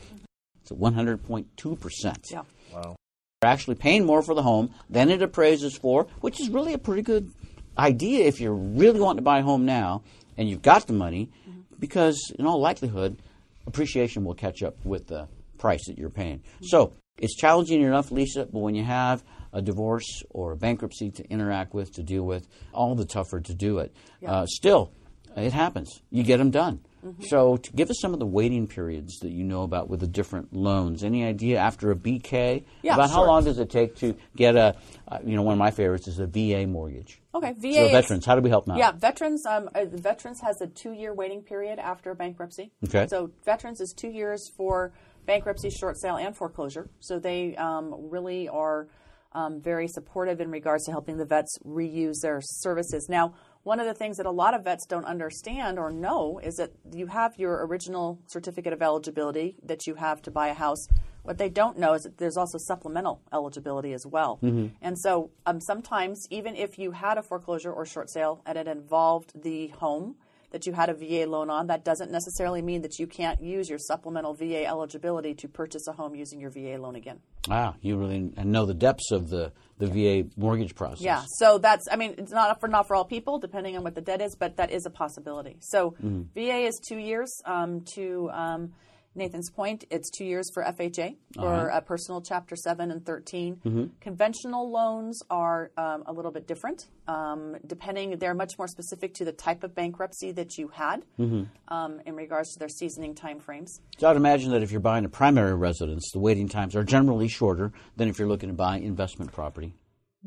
It's 0.65 0.71
at 0.71 0.79
100.2%. 0.79 2.31
Yeah. 2.31 2.41
Wow. 2.73 2.95
They're 3.41 3.51
actually 3.51 3.75
paying 3.75 4.05
more 4.05 4.23
for 4.23 4.33
the 4.33 4.41
home 4.41 4.71
than 4.89 5.11
it 5.11 5.21
appraises 5.21 5.77
for, 5.77 6.07
which 6.21 6.41
is 6.41 6.49
really 6.49 6.73
a 6.73 6.79
pretty 6.79 7.03
good 7.03 7.31
idea 7.77 8.25
if 8.25 8.41
you're 8.41 8.55
really 8.55 8.99
wanting 8.99 9.17
to 9.17 9.23
buy 9.23 9.39
a 9.39 9.43
home 9.43 9.65
now 9.65 10.01
and 10.37 10.49
you've 10.49 10.63
got 10.63 10.87
the 10.87 10.93
money, 10.93 11.29
mm-hmm. 11.47 11.61
because 11.77 12.33
in 12.39 12.47
all 12.47 12.59
likelihood, 12.59 13.21
appreciation 13.67 14.25
will 14.25 14.33
catch 14.33 14.63
up 14.63 14.75
with 14.83 15.05
the 15.07 15.27
price 15.59 15.85
that 15.85 15.99
you're 15.99 16.09
paying. 16.09 16.41
So 16.63 16.93
it's 17.19 17.35
challenging 17.35 17.83
enough, 17.83 18.11
Lisa, 18.11 18.45
but 18.45 18.59
when 18.59 18.73
you 18.73 18.83
have 18.83 19.23
a 19.53 19.61
divorce 19.61 20.23
or 20.31 20.53
a 20.53 20.57
bankruptcy 20.57 21.11
to 21.11 21.29
interact 21.29 21.75
with, 21.75 21.93
to 21.93 22.03
deal 22.03 22.23
with, 22.23 22.47
all 22.73 22.95
the 22.95 23.05
tougher 23.05 23.39
to 23.39 23.53
do 23.53 23.77
it. 23.77 23.95
Yeah. 24.19 24.31
Uh, 24.31 24.45
still, 24.47 24.91
it 25.37 25.53
happens. 25.53 26.01
You 26.09 26.23
get 26.23 26.37
them 26.37 26.49
done. 26.49 26.81
Mm-hmm. 27.05 27.23
So, 27.23 27.57
to 27.57 27.71
give 27.73 27.91
us 27.91 27.99
some 27.99 28.13
of 28.13 28.19
the 28.19 28.25
waiting 28.25 28.65
periods 28.65 29.19
that 29.19 29.29
you 29.29 29.43
know 29.43 29.61
about 29.61 29.89
with 29.89 29.99
the 29.99 30.07
different 30.07 30.53
loans, 30.53 31.03
any 31.03 31.23
idea 31.23 31.59
after 31.59 31.91
a 31.91 31.95
BK 31.95 32.63
yeah, 32.81 32.95
about 32.95 33.09
sure. 33.09 33.17
how 33.17 33.25
long 33.25 33.43
does 33.43 33.59
it 33.59 33.69
take 33.69 33.95
to 33.97 34.15
get 34.35 34.55
a, 34.55 34.75
uh, 35.07 35.19
you 35.23 35.35
know, 35.35 35.43
one 35.43 35.53
of 35.53 35.59
my 35.59 35.69
favorites 35.69 36.07
is 36.07 36.19
a 36.19 36.25
VA 36.25 36.65
mortgage. 36.65 37.21
Okay, 37.35 37.53
VA. 37.53 37.73
So 37.73 37.89
veterans, 37.89 38.25
how 38.25 38.35
do 38.35 38.41
we 38.41 38.49
help 38.49 38.65
them 38.65 38.73
out? 38.73 38.79
Yeah, 38.79 38.91
veterans. 38.91 39.45
Um, 39.45 39.69
uh, 39.75 39.85
veterans 39.85 40.41
has 40.41 40.61
a 40.61 40.67
two-year 40.67 41.13
waiting 41.13 41.43
period 41.43 41.77
after 41.77 42.15
bankruptcy. 42.15 42.71
Okay. 42.85 43.05
So 43.07 43.31
veterans 43.45 43.81
is 43.81 43.93
two 43.95 44.09
years 44.09 44.49
for 44.57 44.93
bankruptcy, 45.27 45.69
short 45.69 45.99
sale, 45.99 46.15
and 46.15 46.35
foreclosure. 46.35 46.89
So 47.01 47.19
they 47.19 47.55
um, 47.55 48.09
really 48.09 48.47
are 48.47 48.87
um, 49.35 49.61
very 49.61 49.87
supportive 49.87 50.39
in 50.39 50.49
regards 50.49 50.85
to 50.85 50.91
helping 50.91 51.17
the 51.17 51.25
vets 51.25 51.57
reuse 51.65 52.21
their 52.21 52.39
services. 52.41 53.07
Now, 53.09 53.35
one 53.65 53.79
of 53.79 53.87
the 53.87 53.95
things 53.95 54.17
that 54.17 54.27
a 54.27 54.31
lot 54.31 54.53
of 54.53 54.63
vets 54.63 54.85
don't 54.85 55.05
understand 55.05 55.79
or 55.79 55.89
know 55.89 56.39
is 56.43 56.57
that 56.57 56.71
you 56.93 57.07
have 57.07 57.35
your 57.39 57.65
original 57.65 58.19
certificate 58.27 58.71
of 58.71 58.81
eligibility 58.83 59.55
that 59.63 59.87
you 59.87 59.95
have 59.95 60.21
to 60.21 60.29
buy 60.29 60.49
a 60.49 60.53
house. 60.53 60.87
What 61.23 61.39
they 61.39 61.49
don't 61.49 61.79
know 61.79 61.93
is 61.93 62.03
that 62.03 62.19
there's 62.19 62.37
also 62.37 62.59
supplemental 62.59 63.23
eligibility 63.33 63.93
as 63.93 64.05
well. 64.05 64.37
Mm-hmm. 64.43 64.67
And 64.83 64.99
so 64.99 65.31
um, 65.47 65.59
sometimes, 65.59 66.27
even 66.29 66.55
if 66.55 66.77
you 66.77 66.91
had 66.91 67.17
a 67.17 67.23
foreclosure 67.23 67.73
or 67.73 67.87
short 67.87 68.11
sale 68.11 68.43
and 68.45 68.55
it 68.55 68.67
involved 68.67 69.31
the 69.41 69.69
home, 69.69 70.15
that 70.55 70.65
you 70.65 70.71
had 70.71 70.87
a 70.87 70.93
VA 70.93 71.29
loan 71.29 71.49
on, 71.49 71.67
that 71.67 71.83
doesn't 71.83 72.09
necessarily 72.11 72.61
mean 72.61 72.81
that 72.83 72.97
you 72.97 73.07
can't 73.07 73.43
use 73.43 73.69
your 73.69 73.77
supplemental 73.77 74.33
VA 74.33 74.65
eligibility 74.65 75.33
to 75.33 75.49
purchase 75.49 75.85
a 75.89 75.91
home 75.91 76.15
using 76.15 76.39
your 76.39 76.49
VA 76.49 76.77
loan 76.79 76.95
again. 76.95 77.19
Ah, 77.49 77.75
you 77.81 77.97
really 77.97 78.31
know 78.41 78.65
the 78.65 78.73
depths 78.73 79.11
of 79.11 79.29
the, 79.29 79.51
the 79.79 79.87
VA 79.87 80.29
mortgage 80.37 80.73
process. 80.73 81.01
Yeah, 81.01 81.23
so 81.27 81.57
that's, 81.57 81.89
I 81.91 81.97
mean, 81.97 82.15
it's 82.17 82.31
not 82.31 82.57
for, 82.61 82.69
not 82.69 82.87
for 82.87 82.95
all 82.95 83.03
people, 83.03 83.37
depending 83.37 83.75
on 83.75 83.83
what 83.83 83.95
the 83.95 84.01
debt 84.01 84.21
is, 84.21 84.37
but 84.39 84.55
that 84.55 84.71
is 84.71 84.85
a 84.85 84.89
possibility. 84.89 85.57
So 85.59 85.91
mm-hmm. 86.01 86.21
VA 86.33 86.59
is 86.67 86.79
two 86.87 86.97
years 86.97 87.41
um, 87.45 87.81
to. 87.95 88.29
Um, 88.31 88.73
Nathan's 89.15 89.49
point, 89.49 89.85
it's 89.89 90.09
two 90.09 90.25
years 90.25 90.49
for 90.53 90.63
FHA 90.63 91.15
for 91.35 91.71
uh-huh. 91.71 91.81
personal 91.81 92.21
Chapter 92.21 92.55
7 92.55 92.91
and 92.91 93.05
13. 93.05 93.55
Mm-hmm. 93.55 93.85
Conventional 94.01 94.71
loans 94.71 95.21
are 95.29 95.71
um, 95.77 96.03
a 96.05 96.13
little 96.13 96.31
bit 96.31 96.47
different. 96.47 96.87
Um, 97.07 97.55
depending, 97.65 98.17
they're 98.17 98.33
much 98.33 98.57
more 98.57 98.67
specific 98.67 99.13
to 99.15 99.25
the 99.25 99.31
type 99.31 99.63
of 99.63 99.73
bankruptcy 99.73 100.31
that 100.33 100.57
you 100.57 100.67
had 100.69 101.05
mm-hmm. 101.19 101.43
um, 101.73 102.01
in 102.05 102.15
regards 102.15 102.53
to 102.53 102.59
their 102.59 102.69
seasoning 102.69 103.15
time 103.15 103.39
frames. 103.39 103.81
So 103.97 104.09
I'd 104.09 104.17
imagine 104.17 104.51
that 104.51 104.63
if 104.63 104.71
you're 104.71 104.81
buying 104.81 105.05
a 105.05 105.09
primary 105.09 105.55
residence, 105.55 106.09
the 106.11 106.19
waiting 106.19 106.49
times 106.49 106.75
are 106.75 106.83
generally 106.83 107.27
shorter 107.27 107.71
than 107.95 108.09
if 108.09 108.19
you're 108.19 108.27
looking 108.27 108.49
to 108.49 108.55
buy 108.55 108.77
investment 108.77 109.31
property. 109.31 109.73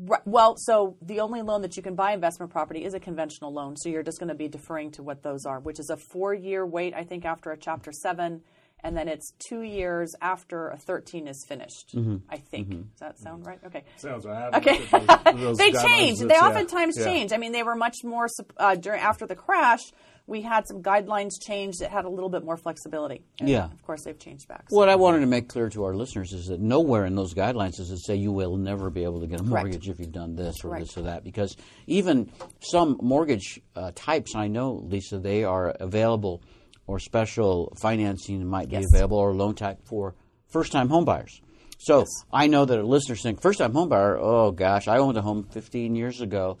Right. 0.01 0.21
Well, 0.25 0.55
so 0.57 0.95
the 1.01 1.19
only 1.19 1.41
loan 1.41 1.61
that 1.63 1.75
you 1.75 1.83
can 1.83 1.93
buy 1.93 2.13
investment 2.13 2.53
property 2.53 2.85
is 2.85 2.93
a 2.93 3.01
conventional 3.01 3.53
loan. 3.53 3.75
So 3.75 3.89
you're 3.89 4.03
just 4.03 4.17
going 4.17 4.29
to 4.29 4.35
be 4.35 4.47
deferring 4.47 4.91
to 4.91 5.03
what 5.03 5.23
those 5.23 5.45
are, 5.45 5.59
which 5.59 5.77
is 5.77 5.89
a 5.89 5.97
four 5.97 6.33
year 6.33 6.65
wait, 6.65 6.93
I 6.93 7.03
think, 7.03 7.25
after 7.25 7.51
a 7.51 7.57
Chapter 7.57 7.91
7 7.91 8.41
and 8.83 8.95
then 8.95 9.07
it's 9.07 9.33
two 9.39 9.61
years 9.61 10.15
after 10.21 10.69
a 10.69 10.77
13 10.77 11.27
is 11.27 11.45
finished. 11.47 11.95
Mm-hmm. 11.95 12.17
I 12.29 12.37
think. 12.37 12.69
Mm-hmm. 12.69 12.81
Does 12.81 12.99
that 12.99 13.19
sound 13.19 13.45
right? 13.45 13.59
Okay. 13.65 13.83
Sounds 13.97 14.25
right. 14.25 14.53
Okay. 14.55 14.77
they 15.53 15.71
change. 15.71 16.19
They 16.19 16.35
oftentimes 16.35 16.97
yeah. 16.97 17.03
change. 17.03 17.33
I 17.33 17.37
mean, 17.37 17.51
they 17.51 17.63
were 17.63 17.75
much 17.75 17.97
more 18.03 18.27
uh, 18.57 18.75
during 18.75 19.01
after 19.01 19.27
the 19.27 19.35
crash. 19.35 19.81
We 20.27 20.43
had 20.43 20.67
some 20.67 20.83
guidelines 20.83 21.31
change 21.41 21.77
that 21.79 21.89
had 21.89 22.05
a 22.05 22.09
little 22.09 22.29
bit 22.29 22.43
more 22.43 22.55
flexibility. 22.55 23.23
And 23.39 23.49
yeah. 23.49 23.65
Of 23.65 23.81
course, 23.81 24.03
they've 24.03 24.17
changed 24.17 24.47
back. 24.47 24.69
So. 24.69 24.77
What 24.77 24.87
I 24.87 24.95
wanted 24.95 25.21
to 25.21 25.25
make 25.25 25.49
clear 25.49 25.69
to 25.69 25.85
our 25.85 25.95
listeners 25.95 26.33
is 26.33 26.47
that 26.47 26.59
nowhere 26.59 27.05
in 27.05 27.15
those 27.15 27.33
guidelines 27.33 27.77
does 27.77 27.89
it 27.89 27.97
say 27.97 28.15
you 28.15 28.31
will 28.31 28.55
never 28.55 28.91
be 28.91 29.03
able 29.03 29.21
to 29.21 29.27
get 29.27 29.39
a 29.39 29.43
mortgage 29.43 29.85
Correct. 29.85 29.87
if 29.87 29.99
you've 29.99 30.11
done 30.11 30.35
this 30.35 30.63
or 30.63 30.77
this 30.79 30.95
or 30.97 31.01
that. 31.03 31.23
Because 31.23 31.57
even 31.87 32.31
some 32.59 32.99
mortgage 33.01 33.59
uh, 33.75 33.91
types, 33.95 34.35
I 34.35 34.47
know, 34.47 34.73
Lisa, 34.73 35.17
they 35.17 35.43
are 35.43 35.69
available– 35.69 36.43
or 36.89 36.97
special 36.97 37.71
financing 37.79 38.47
might 38.47 38.67
be 38.67 38.75
yes. 38.75 38.85
available 38.91 39.19
or 39.19 39.31
loan 39.31 39.53
type 39.53 39.77
for 39.85 40.15
first 40.47 40.71
time 40.71 40.89
homebuyers. 40.89 41.39
So 41.77 41.99
yes. 41.99 42.07
I 42.33 42.47
know 42.47 42.65
that 42.65 42.79
a 42.79 42.83
listener 42.83 43.15
saying, 43.15 43.37
first 43.37 43.59
time 43.59 43.73
homebuyer, 43.73 44.17
oh 44.19 44.51
gosh, 44.51 44.87
I 44.87 44.97
owned 44.97 45.15
a 45.15 45.21
home 45.21 45.43
15 45.51 45.95
years 45.95 46.19
ago. 46.19 46.57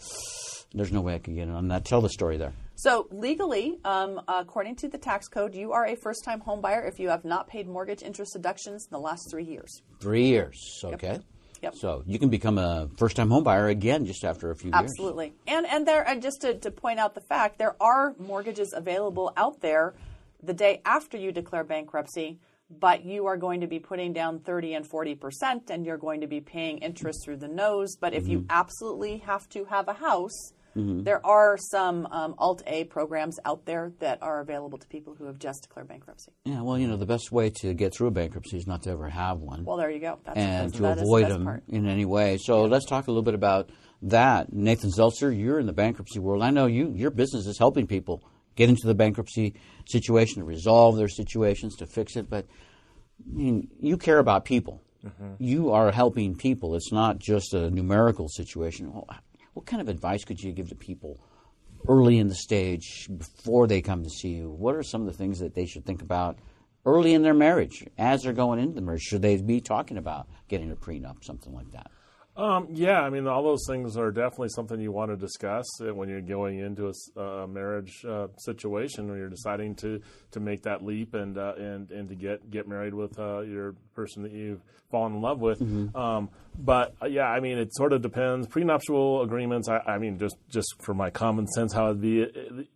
There's 0.71 0.91
no 0.91 1.01
way 1.01 1.15
I 1.15 1.17
could 1.17 1.33
get 1.33 1.47
in 1.47 1.53
on 1.55 1.69
that. 1.69 1.83
Tell 1.83 1.99
the 1.99 2.09
story 2.09 2.37
there. 2.37 2.53
So 2.75 3.07
legally, 3.09 3.79
um, 3.83 4.21
according 4.27 4.75
to 4.77 4.87
the 4.87 4.99
tax 4.99 5.27
code, 5.27 5.55
you 5.55 5.71
are 5.71 5.85
a 5.85 5.95
first-time 5.95 6.41
homebuyer 6.41 6.87
if 6.87 6.99
you 6.99 7.09
have 7.09 7.25
not 7.25 7.47
paid 7.47 7.67
mortgage 7.67 8.03
interest 8.03 8.33
deductions 8.33 8.85
in 8.85 8.95
the 8.95 9.01
last 9.01 9.31
three 9.31 9.43
years. 9.43 9.81
Three 9.99 10.27
years, 10.27 10.79
okay. 10.85 11.13
Yep. 11.13 11.23
Yep. 11.61 11.75
So 11.75 12.03
you 12.05 12.19
can 12.19 12.29
become 12.29 12.57
a 12.57 12.87
first-time 12.97 13.29
homebuyer 13.29 13.69
again 13.69 14.05
just 14.05 14.23
after 14.23 14.51
a 14.51 14.55
few 14.55 14.71
Absolutely. 14.71 15.25
years. 15.25 15.33
Absolutely. 15.47 15.57
And 15.57 15.65
and 15.65 15.87
there, 15.87 16.07
and 16.07 16.21
just 16.21 16.41
to, 16.41 16.53
to 16.53 16.71
point 16.71 16.99
out 16.99 17.15
the 17.15 17.21
fact, 17.21 17.57
there 17.57 17.75
are 17.81 18.13
mortgages 18.17 18.73
available 18.73 19.33
out 19.35 19.59
there 19.59 19.95
the 20.41 20.53
day 20.53 20.81
after 20.85 21.17
you 21.17 21.31
declare 21.31 21.63
bankruptcy, 21.63 22.39
but 22.69 23.03
you 23.03 23.25
are 23.25 23.37
going 23.37 23.61
to 23.61 23.67
be 23.67 23.79
putting 23.79 24.13
down 24.13 24.39
30 24.39 24.75
and 24.75 24.89
40% 24.89 25.69
and 25.69 25.85
you're 25.85 25.97
going 25.97 26.21
to 26.21 26.27
be 26.27 26.39
paying 26.39 26.77
interest 26.79 27.23
through 27.23 27.37
the 27.37 27.47
nose. 27.47 27.95
But 27.99 28.13
if 28.13 28.23
mm-hmm. 28.23 28.31
you 28.31 28.45
absolutely 28.49 29.17
have 29.19 29.49
to 29.49 29.65
have 29.65 29.87
a 29.87 29.93
house, 29.93 30.53
mm-hmm. 30.75 31.01
there 31.03 31.25
are 31.25 31.57
some 31.57 32.05
um, 32.11 32.35
Alt 32.37 32.61
A 32.67 32.83
programs 32.83 33.39
out 33.43 33.65
there 33.65 33.91
that 33.99 34.21
are 34.21 34.39
available 34.39 34.77
to 34.77 34.87
people 34.87 35.15
who 35.15 35.25
have 35.25 35.39
just 35.39 35.63
declared 35.63 35.87
bankruptcy. 35.87 36.31
Yeah, 36.45 36.61
well, 36.61 36.77
you 36.77 36.87
know, 36.87 36.97
the 36.97 37.07
best 37.07 37.31
way 37.31 37.49
to 37.61 37.73
get 37.73 37.93
through 37.95 38.07
a 38.07 38.11
bankruptcy 38.11 38.57
is 38.57 38.67
not 38.67 38.83
to 38.83 38.91
ever 38.91 39.09
have 39.09 39.39
one. 39.39 39.65
Well, 39.65 39.77
there 39.77 39.89
you 39.89 39.99
go. 39.99 40.19
That's, 40.23 40.37
and 40.37 40.73
to 40.75 40.91
avoid 40.91 41.27
them 41.27 41.45
part. 41.45 41.63
in 41.67 41.87
any 41.87 42.05
way. 42.05 42.37
So 42.37 42.65
yeah. 42.65 42.71
let's 42.71 42.85
talk 42.85 43.07
a 43.07 43.11
little 43.11 43.23
bit 43.23 43.35
about 43.35 43.71
that. 44.03 44.53
Nathan 44.53 44.91
Zeltzer, 44.91 45.35
you're 45.35 45.59
in 45.59 45.65
the 45.65 45.73
bankruptcy 45.73 46.19
world. 46.19 46.43
I 46.43 46.51
know 46.51 46.67
you 46.67 46.93
your 46.95 47.09
business 47.09 47.47
is 47.47 47.57
helping 47.57 47.87
people 47.87 48.23
get 48.59 48.69
into 48.69 48.85
the 48.85 48.93
bankruptcy 48.93 49.55
situation, 49.87 50.41
to 50.41 50.45
resolve 50.45 50.97
their 50.97 51.07
situations, 51.07 51.77
to 51.77 51.87
fix 51.87 52.17
it. 52.17 52.29
But 52.29 52.45
I 53.25 53.33
mean, 53.33 53.69
you 53.79 53.97
care 53.97 54.19
about 54.19 54.43
people. 54.43 54.83
Mm-hmm. 55.03 55.35
You 55.39 55.71
are 55.71 55.91
helping 55.91 56.35
people. 56.35 56.75
It's 56.75 56.91
not 56.91 57.19
just 57.19 57.53
a 57.53 57.71
numerical 57.71 58.27
situation. 58.27 58.87
What 59.53 59.65
kind 59.65 59.81
of 59.81 59.87
advice 59.87 60.25
could 60.25 60.41
you 60.41 60.51
give 60.51 60.67
to 60.69 60.75
people 60.75 61.21
early 61.87 62.17
in 62.17 62.27
the 62.27 62.35
stage 62.35 63.07
before 63.17 63.65
they 63.65 63.81
come 63.81 64.03
to 64.03 64.09
see 64.09 64.33
you? 64.33 64.51
What 64.51 64.75
are 64.75 64.83
some 64.83 65.01
of 65.01 65.07
the 65.07 65.17
things 65.17 65.39
that 65.39 65.55
they 65.55 65.65
should 65.65 65.85
think 65.85 66.01
about 66.01 66.37
early 66.85 67.13
in 67.13 67.21
their 67.21 67.33
marriage 67.33 67.85
as 67.97 68.23
they're 68.23 68.33
going 68.33 68.59
into 68.59 68.75
the 68.75 68.81
marriage? 68.81 69.03
Should 69.03 69.21
they 69.21 69.37
be 69.41 69.61
talking 69.61 69.97
about 69.97 70.27
getting 70.49 70.69
a 70.69 70.75
prenup, 70.75 71.23
something 71.23 71.53
like 71.53 71.71
that? 71.71 71.89
Um, 72.39 72.69
yeah, 72.71 73.01
I 73.01 73.09
mean, 73.09 73.27
all 73.27 73.43
those 73.43 73.65
things 73.67 73.97
are 73.97 74.11
definitely 74.11 74.47
something 74.55 74.79
you 74.79 74.93
want 74.93 75.11
to 75.11 75.17
discuss 75.17 75.65
when 75.81 76.07
you're 76.07 76.21
going 76.21 76.59
into 76.59 76.89
a, 77.17 77.21
a 77.21 77.47
marriage 77.49 78.05
uh, 78.07 78.27
situation 78.37 79.09
when 79.09 79.17
you're 79.17 79.29
deciding 79.29 79.75
to, 79.75 79.99
to 80.31 80.39
make 80.39 80.61
that 80.61 80.81
leap 80.81 81.15
and 81.15 81.37
uh, 81.37 81.55
and 81.57 81.91
and 81.91 82.07
to 82.07 82.15
get 82.15 82.49
get 82.49 82.65
married 82.65 82.93
with 82.93 83.19
uh, 83.19 83.41
your 83.41 83.73
person 83.93 84.23
that 84.23 84.31
you've 84.31 84.61
fallen 84.91 85.15
in 85.15 85.21
love 85.21 85.39
with. 85.39 85.59
Mm-hmm. 85.59 85.95
Um, 85.95 86.29
but 86.57 86.93
uh, 87.01 87.05
yeah, 87.05 87.23
I 87.27 87.39
mean, 87.39 87.57
it 87.57 87.73
sort 87.73 87.93
of 87.93 88.01
depends. 88.01 88.47
Prenuptial 88.47 89.21
agreements. 89.21 89.69
I, 89.69 89.77
I, 89.87 89.97
mean, 89.97 90.17
just 90.19 90.35
just 90.49 90.67
for 90.81 90.93
my 90.93 91.09
common 91.09 91.47
sense, 91.47 91.73
how 91.73 91.85
it'd 91.85 92.01
be 92.01 92.27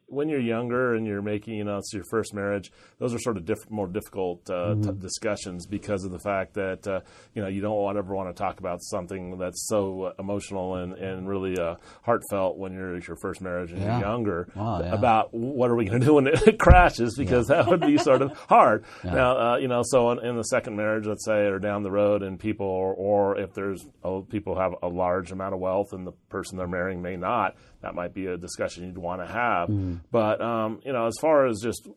when 0.08 0.30
you're 0.30 0.40
younger 0.40 0.94
and 0.94 1.08
you're 1.08 1.24
making, 1.24 1.56
you 1.56 1.64
know, 1.64 1.78
it's 1.78 1.92
your 1.92 2.04
first 2.10 2.34
marriage, 2.36 2.72
those 3.00 3.14
are 3.16 3.20
sort 3.20 3.36
of 3.36 3.46
diff- 3.46 3.70
more 3.72 3.88
difficult 3.88 4.48
uh, 4.50 4.76
t- 4.76 4.92
discussions 5.00 5.66
because 5.66 6.04
of 6.06 6.12
the 6.12 6.20
fact 6.20 6.54
that, 6.54 6.88
uh, 6.88 7.00
you 7.34 7.42
know, 7.42 7.48
you 7.48 7.62
don't 7.62 7.98
ever 7.98 8.14
want 8.14 8.30
to 8.30 8.40
talk 8.40 8.60
about 8.60 8.78
something 8.84 9.40
that's 9.40 9.68
so 9.68 10.04
uh, 10.04 10.14
emotional 10.20 10.76
and, 10.76 10.94
and 10.94 11.28
really 11.28 11.58
uh, 11.58 11.76
heartfelt 12.04 12.58
when 12.58 12.74
you're 12.74 12.96
it's 12.96 13.08
your 13.08 13.18
first 13.18 13.42
marriage 13.42 13.72
and 13.72 13.82
Yeah. 13.82 13.98
you're 14.00 14.08
younger 14.08 14.48
Wow, 14.56 14.82
yeah. 14.82 14.94
about 14.94 15.34
what 15.34 15.72
are 15.72 15.76
we 15.76 15.86
going 15.86 16.00
to 16.02 16.06
do 16.06 16.14
when 16.14 16.28
it 16.28 16.60
crashes 16.60 17.16
because 17.18 17.48
that 17.48 17.66
would 17.68 17.82
be 17.82 17.98
sort 17.98 18.22
of 18.22 18.38
hard. 18.48 18.86
Now, 19.04 19.54
uh, 19.54 19.58
you 19.58 19.68
know, 19.68 19.82
so 19.84 20.12
in, 20.12 20.24
in 20.26 20.36
the 20.38 20.44
second 20.44 20.76
marriage, 20.76 21.06
let's 21.08 21.26
say, 21.26 21.46
or 21.48 21.58
down 21.60 21.82
the 21.84 21.92
road, 21.92 22.03
and 22.24 22.38
people, 22.40 22.66
or, 22.68 22.94
or 22.94 23.40
if 23.40 23.54
there's 23.54 23.86
oh, 24.04 24.22
people 24.22 24.60
have 24.60 24.74
a 24.84 24.88
large 24.88 25.32
amount 25.32 25.54
of 25.54 25.60
wealth 25.60 25.94
and 25.94 26.06
the 26.06 26.12
person 26.30 26.58
they're 26.58 26.68
marrying 26.68 27.02
may 27.02 27.16
not, 27.16 27.56
that 27.82 27.96
might 27.96 28.14
be 28.14 28.26
a 28.26 28.38
discussion 28.38 28.86
you'd 28.86 28.98
want 28.98 29.22
to 29.22 29.28
have. 29.28 29.70
But 30.12 30.42
um, 30.42 30.82
you 30.86 30.92
know, 30.94 31.08
as 31.08 31.16
far 31.22 31.48
as 31.48 31.62
just 31.64 31.88